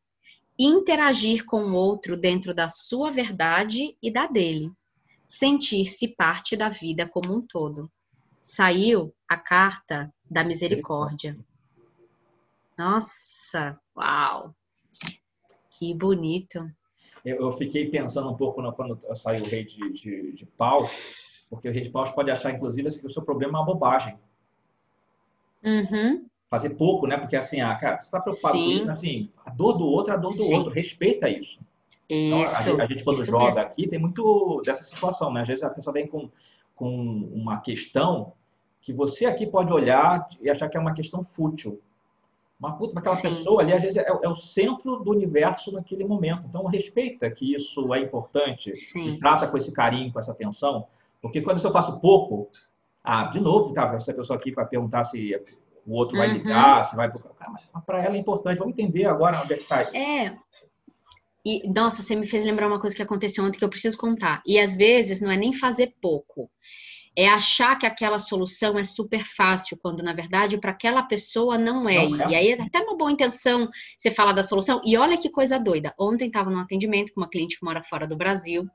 interagir 0.57 1.45
com 1.45 1.63
o 1.65 1.73
outro 1.75 2.17
dentro 2.17 2.55
da 2.55 2.67
sua 2.67 3.11
verdade 3.11 3.95
e 4.01 4.11
da 4.11 4.25
dele, 4.25 4.71
sentir-se 5.27 6.15
parte 6.15 6.57
da 6.57 6.69
vida 6.69 7.07
como 7.07 7.37
um 7.37 7.41
todo. 7.41 7.89
Saiu 8.41 9.13
a 9.29 9.37
carta 9.37 10.11
da 10.27 10.43
misericórdia. 10.43 11.37
Nossa, 12.75 13.79
uau! 13.95 14.55
Que 15.77 15.93
bonito. 15.93 16.67
Eu, 17.23 17.51
fiquei 17.51 17.91
pensando 17.91 18.31
um 18.31 18.35
pouco 18.35 18.59
quando 18.73 18.97
saiu 19.15 19.43
o 19.43 19.47
rei 19.47 19.63
de, 19.63 19.91
de, 19.91 20.31
de 20.33 20.45
paus, 20.47 21.45
porque 21.47 21.69
o 21.69 21.71
rei 21.71 21.83
de 21.83 21.91
paus 21.91 22.09
pode 22.09 22.31
achar, 22.31 22.51
inclusive, 22.51 22.89
que 22.99 23.05
o 23.05 23.09
seu 23.09 23.21
problema 23.21 23.59
é 23.59 23.61
uma 23.61 23.65
bobagem. 23.65 24.17
Uhum. 25.63 26.30
Fazer 26.51 26.71
pouco, 26.71 27.07
né? 27.07 27.17
Porque 27.17 27.35
assim, 27.35 27.61
ah, 27.61 27.73
cara, 27.75 27.97
você 27.97 28.03
está 28.03 28.19
preocupado 28.19 28.57
Sim. 28.57 28.63
com 28.63 28.71
isso, 28.71 28.91
assim, 28.91 29.29
a 29.43 29.49
dor 29.49 29.73
do 29.73 29.85
outro 29.85 30.11
é 30.11 30.15
a 30.15 30.19
dor 30.19 30.31
do 30.31 30.43
Sim. 30.43 30.53
outro, 30.53 30.71
respeita 30.71 31.27
isso. 31.27 31.61
Então, 32.09 32.43
isso. 32.43 32.69
Então, 32.69 32.85
a, 32.85 32.87
gente, 32.87 33.03
quando 33.05 33.25
joga 33.25 33.45
mesmo. 33.45 33.61
aqui, 33.61 33.87
tem 33.87 33.97
muito 33.97 34.61
dessa 34.65 34.83
situação, 34.83 35.31
né? 35.31 35.41
Às 35.41 35.47
vezes 35.47 35.63
a 35.63 35.69
pessoa 35.69 35.93
vem 35.93 36.05
com, 36.05 36.29
com 36.75 36.89
uma 37.33 37.61
questão 37.61 38.33
que 38.81 38.91
você 38.91 39.25
aqui 39.25 39.47
pode 39.47 39.71
olhar 39.71 40.27
e 40.41 40.49
achar 40.49 40.67
que 40.67 40.75
é 40.75 40.79
uma 40.79 40.93
questão 40.93 41.23
fútil. 41.23 41.81
Mas 42.59 42.77
puta, 42.77 42.99
aquela 42.99 43.15
Sim. 43.15 43.21
pessoa 43.23 43.61
ali, 43.61 43.73
às 43.73 43.81
vezes, 43.81 43.97
é, 43.97 44.05
é, 44.07 44.29
o 44.29 44.35
centro 44.35 44.97
do 44.97 45.09
universo 45.09 45.71
naquele 45.71 46.03
momento. 46.03 46.45
Então, 46.47 46.65
respeita 46.65 47.31
que 47.31 47.55
isso 47.55 47.93
é 47.93 47.99
importante 47.99 48.71
Sim. 48.73 49.03
e 49.03 49.17
trata 49.17 49.47
com 49.47 49.57
esse 49.57 49.71
carinho, 49.71 50.11
com 50.11 50.19
essa 50.19 50.31
atenção. 50.31 50.85
Porque 51.21 51.41
quando 51.41 51.63
eu 51.63 51.71
faço 51.71 51.99
pouco, 51.99 52.49
ah, 53.03 53.23
de 53.23 53.39
novo, 53.39 53.73
tá, 53.73 53.95
essa 53.95 54.13
pessoa 54.13 54.37
aqui 54.37 54.51
para 54.51 54.65
perguntar 54.65 55.05
se 55.05 55.33
o 55.85 55.93
outro 55.93 56.17
vai 56.17 56.27
uhum. 56.27 56.33
ligar, 56.35 56.85
se 56.85 56.95
vai. 56.95 57.07
Ah, 57.39 57.49
mas 57.49 57.85
para 57.85 58.03
ela 58.03 58.15
é 58.15 58.19
importante. 58.19 58.57
Vamos 58.57 58.73
entender 58.73 59.05
agora 59.05 59.41
onde 59.41 59.53
é 59.53 59.57
que 59.57 59.63
está. 59.63 59.81
É. 59.97 60.35
E, 61.43 61.67
nossa, 61.69 62.03
você 62.03 62.15
me 62.15 62.27
fez 62.27 62.43
lembrar 62.43 62.67
uma 62.67 62.79
coisa 62.79 62.95
que 62.95 63.01
aconteceu 63.01 63.43
ontem 63.43 63.57
que 63.57 63.65
eu 63.65 63.69
preciso 63.69 63.97
contar. 63.97 64.43
E 64.45 64.59
às 64.59 64.75
vezes 64.75 65.21
não 65.21 65.31
é 65.31 65.37
nem 65.37 65.53
fazer 65.53 65.95
pouco 65.99 66.49
é 67.15 67.27
achar 67.27 67.77
que 67.77 67.85
aquela 67.85 68.19
solução 68.19 68.79
é 68.79 68.83
super 68.83 69.25
fácil, 69.25 69.77
quando 69.77 70.01
na 70.01 70.13
verdade 70.13 70.57
para 70.57 70.71
aquela 70.71 71.03
pessoa 71.03 71.57
não 71.57 71.87
é. 71.87 72.07
Não 72.07 72.25
é. 72.25 72.31
E 72.31 72.35
aí 72.35 72.49
é 72.49 72.61
até 72.61 72.79
uma 72.79 72.97
boa 72.97 73.11
intenção 73.11 73.69
você 73.97 74.11
falar 74.11 74.31
da 74.31 74.43
solução. 74.43 74.81
E 74.85 74.95
olha 74.97 75.17
que 75.17 75.29
coisa 75.29 75.59
doida. 75.59 75.93
Ontem 75.99 76.27
estava 76.27 76.49
num 76.49 76.59
atendimento 76.59 77.13
com 77.13 77.21
uma 77.21 77.29
cliente 77.29 77.59
que 77.59 77.65
mora 77.65 77.83
fora 77.83 78.07
do 78.07 78.15
Brasil. 78.15 78.65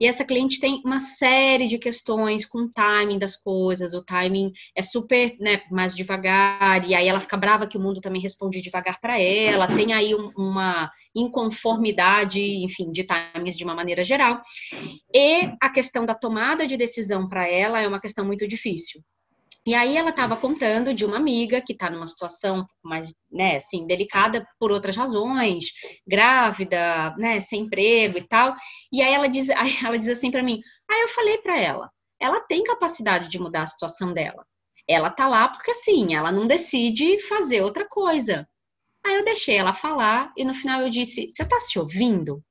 E 0.00 0.06
essa 0.06 0.24
cliente 0.24 0.58
tem 0.58 0.80
uma 0.84 0.98
série 0.98 1.68
de 1.68 1.76
questões 1.78 2.46
com 2.46 2.60
o 2.60 2.70
timing 2.70 3.18
das 3.18 3.36
coisas, 3.36 3.92
o 3.92 4.02
timing 4.02 4.50
é 4.74 4.82
super, 4.82 5.36
né, 5.38 5.60
mais 5.70 5.94
devagar, 5.94 6.88
e 6.88 6.94
aí 6.94 7.06
ela 7.06 7.20
fica 7.20 7.36
brava 7.36 7.66
que 7.66 7.76
o 7.76 7.80
mundo 7.80 8.00
também 8.00 8.22
responde 8.22 8.62
devagar 8.62 8.98
para 8.98 9.20
ela, 9.20 9.68
tem 9.68 9.92
aí 9.92 10.14
um, 10.14 10.30
uma 10.36 10.90
inconformidade, 11.14 12.40
enfim, 12.40 12.90
de 12.90 13.04
timings 13.04 13.56
de 13.56 13.64
uma 13.64 13.74
maneira 13.74 14.02
geral. 14.02 14.40
E 15.12 15.52
a 15.60 15.68
questão 15.68 16.06
da 16.06 16.14
tomada 16.14 16.66
de 16.66 16.76
decisão 16.76 17.28
para 17.28 17.46
ela 17.46 17.80
é 17.80 17.86
uma 17.86 18.00
questão 18.00 18.24
muito 18.24 18.48
difícil. 18.48 19.02
E 19.66 19.74
aí 19.74 19.96
ela 19.96 20.08
estava 20.08 20.36
contando 20.36 20.94
de 20.94 21.04
uma 21.04 21.18
amiga 21.18 21.60
que 21.60 21.74
está 21.74 21.90
numa 21.90 22.06
situação 22.06 22.66
mais, 22.82 23.12
né, 23.30 23.56
assim, 23.56 23.86
delicada 23.86 24.46
por 24.58 24.72
outras 24.72 24.96
razões, 24.96 25.66
grávida, 26.06 27.14
né, 27.18 27.40
sem 27.40 27.62
emprego 27.62 28.16
e 28.18 28.26
tal. 28.26 28.54
E 28.90 29.02
aí 29.02 29.12
ela 29.12 29.28
diz, 29.28 29.50
aí 29.52 29.76
ela 29.84 29.98
diz 29.98 30.08
assim 30.08 30.30
para 30.30 30.42
mim: 30.42 30.60
"Aí 30.90 31.02
eu 31.02 31.08
falei 31.08 31.38
para 31.38 31.58
ela, 31.58 31.90
ela 32.18 32.40
tem 32.40 32.64
capacidade 32.64 33.28
de 33.28 33.38
mudar 33.38 33.62
a 33.62 33.66
situação 33.66 34.12
dela. 34.14 34.46
Ela 34.88 35.10
tá 35.10 35.28
lá 35.28 35.48
porque 35.48 35.72
assim, 35.72 36.14
ela 36.14 36.32
não 36.32 36.46
decide 36.46 37.20
fazer 37.20 37.62
outra 37.62 37.86
coisa. 37.88 38.48
Aí 39.06 39.14
eu 39.16 39.24
deixei 39.24 39.56
ela 39.56 39.74
falar 39.74 40.32
e 40.36 40.44
no 40.44 40.54
final 40.54 40.82
eu 40.82 40.90
disse: 40.90 41.28
"Você 41.30 41.44
tá 41.44 41.60
se 41.60 41.78
ouvindo?" 41.78 42.42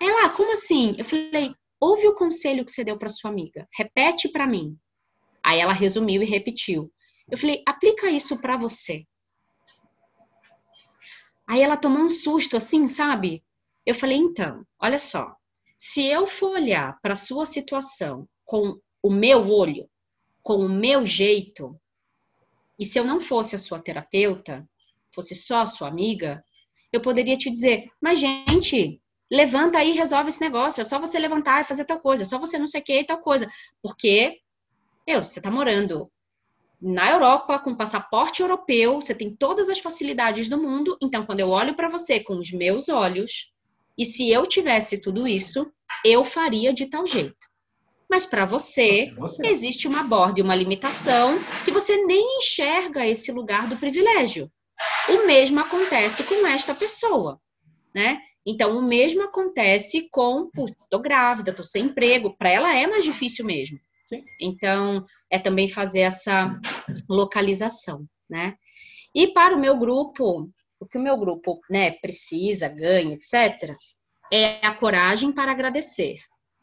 Ela, 0.00 0.30
como 0.30 0.52
assim? 0.54 0.94
Eu 0.98 1.04
falei: 1.04 1.54
"Ouve 1.80 2.08
o 2.08 2.14
conselho 2.14 2.64
que 2.64 2.70
você 2.72 2.82
deu 2.84 2.98
para 2.98 3.10
sua 3.10 3.30
amiga. 3.30 3.68
Repete 3.76 4.28
para 4.30 4.46
mim." 4.46 4.78
Aí 5.46 5.60
ela 5.60 5.72
resumiu 5.72 6.24
e 6.24 6.26
repetiu. 6.26 6.92
Eu 7.30 7.38
falei, 7.38 7.62
aplica 7.64 8.10
isso 8.10 8.40
para 8.40 8.56
você. 8.56 9.06
Aí 11.48 11.62
ela 11.62 11.76
tomou 11.76 12.02
um 12.02 12.10
susto 12.10 12.56
assim, 12.56 12.88
sabe? 12.88 13.44
Eu 13.86 13.94
falei, 13.94 14.16
então, 14.16 14.66
olha 14.76 14.98
só. 14.98 15.36
Se 15.78 16.04
eu 16.04 16.26
for 16.26 16.54
olhar 16.54 16.98
para 17.00 17.14
sua 17.14 17.46
situação 17.46 18.28
com 18.44 18.80
o 19.00 19.08
meu 19.08 19.48
olho, 19.48 19.88
com 20.42 20.56
o 20.56 20.68
meu 20.68 21.06
jeito, 21.06 21.80
e 22.76 22.84
se 22.84 22.98
eu 22.98 23.04
não 23.04 23.20
fosse 23.20 23.54
a 23.54 23.58
sua 23.60 23.78
terapeuta, 23.78 24.68
fosse 25.14 25.36
só 25.36 25.60
a 25.60 25.66
sua 25.66 25.86
amiga, 25.86 26.42
eu 26.92 27.00
poderia 27.00 27.38
te 27.38 27.52
dizer, 27.52 27.88
mas 28.00 28.18
gente, 28.18 29.00
levanta 29.30 29.78
aí 29.78 29.90
e 29.90 29.96
resolve 29.96 30.30
esse 30.30 30.40
negócio, 30.40 30.80
é 30.80 30.84
só 30.84 30.98
você 30.98 31.20
levantar 31.20 31.60
e 31.60 31.68
fazer 31.68 31.84
tal 31.84 32.00
coisa, 32.00 32.24
é 32.24 32.26
só 32.26 32.36
você 32.36 32.58
não 32.58 32.66
sei 32.66 32.80
o 32.80 32.84
que 32.84 32.98
e 32.98 33.06
tal 33.06 33.18
coisa. 33.18 33.48
Porque 33.80 34.40
meu, 35.06 35.24
você 35.24 35.38
está 35.38 35.50
morando 35.50 36.10
na 36.80 37.10
Europa 37.10 37.58
com 37.58 37.74
passaporte 37.74 38.42
europeu, 38.42 39.00
você 39.00 39.14
tem 39.14 39.34
todas 39.34 39.68
as 39.68 39.78
facilidades 39.78 40.48
do 40.48 40.60
mundo. 40.60 40.98
Então, 41.02 41.24
quando 41.24 41.40
eu 41.40 41.48
olho 41.48 41.74
para 41.74 41.88
você 41.88 42.20
com 42.20 42.38
os 42.38 42.50
meus 42.52 42.88
olhos, 42.88 43.52
e 43.96 44.04
se 44.04 44.30
eu 44.30 44.46
tivesse 44.46 45.00
tudo 45.00 45.26
isso, 45.26 45.70
eu 46.04 46.24
faria 46.24 46.72
de 46.72 46.86
tal 46.86 47.06
jeito. 47.06 47.46
Mas 48.08 48.26
para 48.26 48.44
você, 48.44 49.12
você, 49.16 49.46
existe 49.46 49.88
uma 49.88 50.02
borda 50.02 50.38
e 50.38 50.42
uma 50.42 50.54
limitação 50.54 51.38
que 51.64 51.72
você 51.72 52.04
nem 52.04 52.38
enxerga 52.38 53.06
esse 53.06 53.32
lugar 53.32 53.68
do 53.68 53.76
privilégio. 53.76 54.50
O 55.08 55.26
mesmo 55.26 55.58
acontece 55.60 56.24
com 56.24 56.46
esta 56.46 56.74
pessoa, 56.74 57.40
né? 57.94 58.20
Então, 58.44 58.78
o 58.78 58.82
mesmo 58.82 59.22
acontece 59.22 60.08
com, 60.10 60.48
tô 60.88 60.98
grávida, 61.00 61.52
tô 61.52 61.64
sem 61.64 61.86
emprego, 61.86 62.36
para 62.36 62.50
ela 62.50 62.76
é 62.76 62.86
mais 62.86 63.02
difícil 63.02 63.44
mesmo. 63.44 63.78
Então, 64.40 65.04
é 65.30 65.38
também 65.38 65.68
fazer 65.68 66.00
essa 66.00 66.58
localização, 67.08 68.06
né? 68.28 68.56
E 69.14 69.28
para 69.28 69.56
o 69.56 69.58
meu 69.58 69.78
grupo, 69.78 70.50
o 70.78 70.86
que 70.86 70.98
o 70.98 71.02
meu 71.02 71.16
grupo 71.16 71.60
né, 71.70 71.92
precisa, 71.92 72.68
ganha, 72.68 73.14
etc., 73.14 73.74
é 74.32 74.66
a 74.66 74.74
coragem 74.74 75.32
para 75.32 75.52
agradecer, 75.52 76.18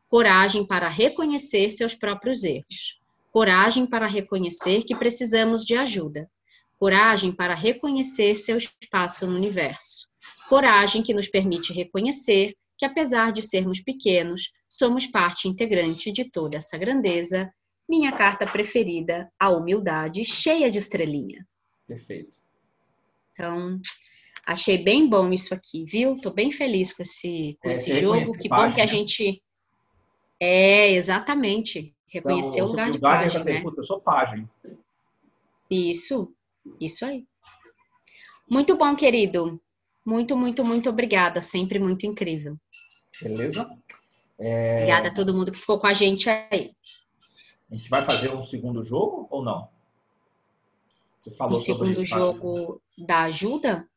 coragem 0.07 0.65
para 0.65 0.89
reconhecer 0.89 1.71
seus 1.71 1.95
próprios 1.95 2.43
erros, 2.43 2.99
coragem 3.31 3.85
para 3.85 4.05
reconhecer 4.05 4.83
que 4.83 4.95
precisamos 4.95 5.65
de 5.65 5.75
ajuda, 5.75 6.29
coragem 6.77 7.31
para 7.31 7.55
reconhecer 7.55 8.35
seu 8.35 8.57
espaço 8.57 9.25
no 9.25 9.35
universo, 9.35 10.09
coragem 10.49 11.01
que 11.01 11.13
nos 11.13 11.27
permite 11.27 11.73
reconhecer 11.73 12.53
que, 12.77 12.85
apesar 12.85 13.31
de 13.31 13.41
sermos 13.41 13.79
pequenos, 13.79 14.51
somos 14.73 15.05
parte 15.05 15.47
integrante 15.47 16.11
de 16.11 16.25
toda 16.25 16.57
essa 16.57 16.77
grandeza. 16.77 17.53
Minha 17.87 18.11
carta 18.11 18.47
preferida, 18.47 19.31
a 19.39 19.51
humildade, 19.51 20.25
cheia 20.25 20.71
de 20.71 20.79
estrelinha. 20.79 21.45
Perfeito. 21.87 22.39
Então, 23.33 23.79
achei 24.45 24.77
bem 24.77 25.07
bom 25.07 25.31
isso 25.31 25.53
aqui, 25.53 25.85
viu? 25.85 26.19
Tô 26.19 26.31
bem 26.31 26.51
feliz 26.51 26.91
com 26.91 27.03
esse, 27.03 27.55
com 27.61 27.69
é, 27.69 27.71
esse 27.71 27.99
jogo. 27.99 28.35
Que 28.35 28.49
página, 28.49 28.69
bom 28.69 28.75
que 28.75 28.81
a 28.81 28.85
gente. 28.87 29.43
É, 30.39 30.91
exatamente. 30.93 31.93
Reconhecer 32.07 32.59
então, 32.59 32.65
o 32.65 32.69
lugar 32.69 32.91
de 32.91 32.99
página. 32.99 33.43
Né? 33.43 33.61
Puta, 33.61 33.79
eu 33.79 33.83
sou 33.83 33.99
página. 33.99 34.49
Isso. 35.69 36.31
Isso 36.81 37.05
aí. 37.05 37.25
Muito 38.49 38.75
bom, 38.75 38.95
querido. 38.95 39.61
Muito, 40.03 40.35
muito, 40.35 40.65
muito 40.65 40.89
obrigada. 40.89 41.41
Sempre 41.41 41.77
muito 41.77 42.05
incrível. 42.07 42.57
Beleza? 43.21 43.69
É... 44.39 44.75
Obrigada 44.75 45.07
a 45.09 45.13
todo 45.13 45.33
mundo 45.33 45.51
que 45.51 45.59
ficou 45.59 45.79
com 45.79 45.87
a 45.87 45.93
gente 45.93 46.29
aí. 46.29 46.75
A 47.71 47.75
gente 47.75 47.89
vai 47.89 48.03
fazer 48.03 48.33
um 48.33 48.45
segundo 48.45 48.83
jogo 48.83 49.27
ou 49.29 49.43
não? 49.43 49.67
Você 51.21 51.31
falou 51.31 51.57
o 51.57 51.61
segundo 51.61 52.03
jogo 52.03 52.81
da 52.97 53.21
ajuda? 53.23 53.87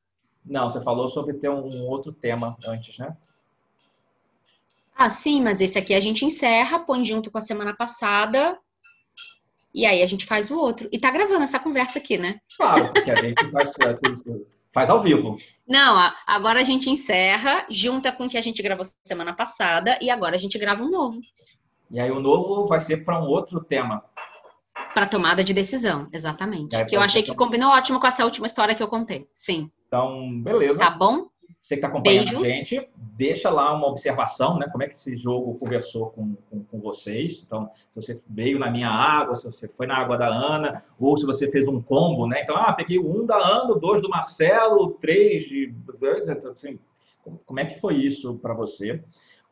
Não, 0.44 0.70
você 0.70 0.80
falou 0.80 1.08
sobre 1.08 1.34
ter 1.34 1.50
um 1.50 1.84
outro 1.86 2.12
tema 2.12 2.56
antes, 2.64 2.98
né? 2.98 3.16
Ah, 4.94 5.10
sim, 5.10 5.42
mas 5.42 5.60
esse 5.60 5.78
aqui 5.78 5.92
a 5.92 6.00
gente 6.00 6.24
encerra, 6.24 6.78
põe 6.78 7.04
junto 7.04 7.30
com 7.30 7.36
a 7.36 7.42
semana 7.42 7.74
passada 7.74 8.58
e 9.74 9.84
aí 9.84 10.02
a 10.02 10.06
gente 10.06 10.24
faz 10.24 10.50
o 10.50 10.58
outro. 10.58 10.88
E 10.90 10.98
tá 10.98 11.10
gravando 11.10 11.42
essa 11.42 11.58
conversa 11.58 11.98
aqui, 11.98 12.16
né? 12.16 12.40
Claro, 12.56 12.92
porque 12.94 13.10
a 13.10 13.16
gente 13.16 13.50
faz, 13.50 13.70
faz 14.72 14.88
ao 14.88 15.02
vivo. 15.02 15.36
Não, 15.68 16.12
agora 16.26 16.60
a 16.60 16.64
gente 16.64 16.88
encerra, 16.88 17.66
junta 17.68 18.12
com 18.12 18.26
o 18.26 18.28
que 18.28 18.38
a 18.38 18.40
gente 18.40 18.62
gravou 18.62 18.84
semana 19.04 19.32
passada 19.32 19.98
e 20.00 20.08
agora 20.08 20.36
a 20.36 20.38
gente 20.38 20.58
grava 20.58 20.84
um 20.84 20.90
novo. 20.90 21.20
E 21.90 21.98
aí 21.98 22.10
o 22.10 22.20
novo 22.20 22.66
vai 22.66 22.80
ser 22.80 23.04
para 23.04 23.20
um 23.20 23.26
outro 23.26 23.62
tema. 23.62 24.04
Para 24.94 25.06
tomada 25.06 25.42
de 25.42 25.52
decisão, 25.52 26.08
exatamente. 26.12 26.84
que 26.84 26.96
eu 26.96 27.00
achei 27.00 27.22
que 27.22 27.34
combinou 27.34 27.70
ótimo 27.70 27.98
com 27.98 28.06
essa 28.06 28.24
última 28.24 28.46
história 28.46 28.74
que 28.74 28.82
eu 28.82 28.88
contei. 28.88 29.28
Sim. 29.32 29.70
Então, 29.86 30.42
beleza. 30.42 30.78
Tá 30.78 30.90
bom? 30.90 31.26
Você 31.66 31.74
que 31.74 31.78
está 31.80 31.88
acompanhando 31.88 32.26
Beijos. 32.26 32.42
a 32.42 32.76
gente, 32.76 32.90
deixa 32.96 33.50
lá 33.50 33.74
uma 33.74 33.88
observação, 33.88 34.56
né? 34.56 34.68
Como 34.70 34.84
é 34.84 34.86
que 34.86 34.94
esse 34.94 35.16
jogo 35.16 35.58
conversou 35.58 36.10
com, 36.10 36.36
com, 36.48 36.62
com, 36.62 36.78
vocês. 36.78 37.42
Então, 37.44 37.68
se 37.90 38.00
você 38.00 38.14
veio 38.30 38.56
na 38.56 38.70
minha 38.70 38.88
água, 38.88 39.34
se 39.34 39.46
você 39.46 39.66
foi 39.66 39.84
na 39.84 39.96
água 39.96 40.16
da 40.16 40.28
Ana, 40.28 40.84
ou 40.96 41.18
se 41.18 41.26
você 41.26 41.50
fez 41.50 41.66
um 41.66 41.82
combo, 41.82 42.28
né? 42.28 42.42
Então, 42.44 42.56
ah, 42.56 42.72
peguei 42.72 43.00
um 43.00 43.26
da 43.26 43.34
Ana, 43.34 43.74
dois 43.80 44.00
do 44.00 44.08
Marcelo, 44.08 44.92
três 45.00 45.42
de. 45.48 45.74
Assim, 46.52 46.78
como 47.44 47.58
é 47.58 47.66
que 47.66 47.80
foi 47.80 47.96
isso 47.96 48.38
para 48.38 48.54
você? 48.54 49.02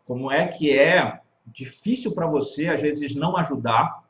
Como 0.07 0.31
é 0.31 0.47
que 0.47 0.71
é 0.71 1.21
difícil 1.45 2.13
para 2.13 2.29
você, 2.29 2.69
às 2.69 2.81
vezes, 2.81 3.17
não 3.17 3.37
ajudar? 3.37 4.05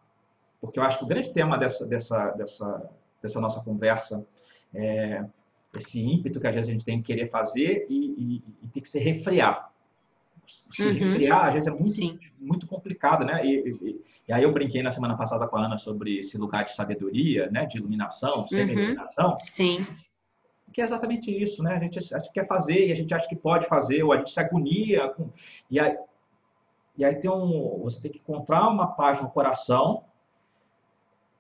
Porque 0.61 0.79
eu 0.79 0.83
acho 0.83 0.99
que 0.99 1.05
o 1.07 1.09
grande 1.09 1.33
tema 1.33 1.57
dessa, 1.57 1.87
dessa, 1.87 2.33
dessa, 2.33 2.91
dessa 3.23 3.41
nossa 3.41 3.63
conversa 3.63 4.27
é 4.75 5.25
esse 5.79 6.01
ímpeto 6.01 6.41
que 6.41 6.47
às 6.47 6.55
vezes 6.55 6.69
a 6.69 6.73
gente 6.73 6.85
tem 6.85 6.99
que 7.01 7.13
querer 7.13 7.27
fazer 7.27 7.87
e, 7.89 7.97
e, 7.97 8.43
e 8.63 8.69
tem 8.69 8.83
que 8.83 8.89
se 8.89 8.99
refrear. 8.99 9.73
Se 10.47 10.83
uhum. 10.83 10.93
refrear, 10.93 11.47
às 11.47 11.55
vezes, 11.55 11.69
é 11.69 11.71
muito, 11.71 12.21
muito 12.39 12.67
complicado, 12.67 13.25
né? 13.25 13.45
E, 13.47 14.01
e, 14.29 14.33
aí 14.33 14.43
eu 14.43 14.53
brinquei 14.53 14.83
na 14.83 14.91
semana 14.91 15.17
passada 15.17 15.47
com 15.47 15.57
a 15.57 15.65
Ana 15.65 15.79
sobre 15.79 16.19
esse 16.19 16.37
lugar 16.37 16.65
de 16.65 16.75
sabedoria, 16.75 17.51
né? 17.51 17.65
De 17.67 17.79
iluminação, 17.79 18.41
uhum. 18.41 18.47
semi-iluminação. 18.47 19.33
Uhum. 19.33 19.41
Sim. 19.41 19.87
Que 20.73 20.83
é 20.83 20.85
exatamente 20.85 21.31
isso, 21.31 21.63
né? 21.63 21.77
A 21.77 21.79
gente, 21.79 21.99
a 22.15 22.19
gente 22.19 22.33
quer 22.33 22.47
fazer 22.47 22.89
e 22.89 22.93
a 22.93 22.95
gente 22.95 23.15
acha 23.15 23.29
que 23.29 23.37
pode 23.37 23.67
fazer, 23.67 24.03
ou 24.03 24.13
a 24.13 24.17
gente 24.19 24.31
se 24.31 24.41
agonia. 24.41 25.09
Com... 25.11 25.31
E, 25.71 25.81
aí, 25.81 25.97
e 26.99 27.05
aí 27.05 27.15
tem 27.17 27.31
um, 27.31 27.81
você 27.83 28.03
tem 28.03 28.11
que 28.11 28.19
encontrar 28.19 28.69
uma 28.69 28.89
paz 28.89 29.21
no 29.21 29.31
coração 29.31 30.05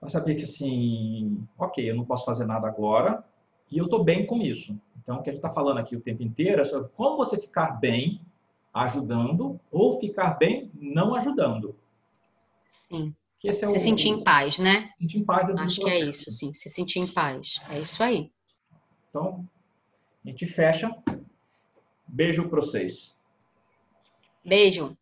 para 0.01 0.09
saber 0.09 0.35
que, 0.35 0.45
assim, 0.45 1.47
ok, 1.59 1.91
eu 1.91 1.97
não 1.97 2.05
posso 2.05 2.25
fazer 2.25 2.47
nada 2.47 2.69
agora, 2.69 3.25
e 3.71 3.79
eu 3.79 3.85
estou 3.85 4.05
bem 4.05 4.27
com 4.27 4.39
isso. 4.39 4.79
Então, 5.03 5.17
o 5.17 5.23
que 5.23 5.31
a 5.31 5.33
gente 5.33 5.45
está 5.45 5.51
falando 5.51 5.79
aqui 5.79 5.95
o 5.97 6.01
tempo 6.01 6.23
inteiro 6.23 6.61
é 6.61 6.65
sobre 6.65 6.89
como 6.97 7.17
você 7.17 7.39
ficar 7.39 7.73
bem 7.73 8.21
ajudando 8.73 9.61
ou 9.71 9.99
ficar 10.01 10.35
bem 10.35 10.71
não 10.75 11.15
ajudando. 11.15 11.77
Sim. 12.71 13.15
É 13.45 13.53
se 13.53 13.67
o, 13.67 13.69
sentir 13.69 14.09
em 14.09 14.25
paz, 14.25 14.59
né? 14.59 14.91
Se 14.97 15.03
sentir 15.03 15.19
em 15.19 15.25
paz. 15.25 15.51
É 15.51 15.53
Acho 15.53 15.81
que 15.83 15.91
é 15.91 15.99
isso, 16.01 16.31
sim. 16.31 16.53
Se 16.55 16.71
sentir 16.71 17.01
em 17.01 17.07
paz. 17.07 17.61
É 17.69 17.79
isso 17.79 18.03
aí. 18.03 18.33
Então, 19.11 19.47
a 20.25 20.29
gente 20.29 20.47
fecha. 20.47 20.91
Beijo 22.09 22.49
para 22.49 22.63
vocês. 22.63 23.19
Beijo. 24.43 24.97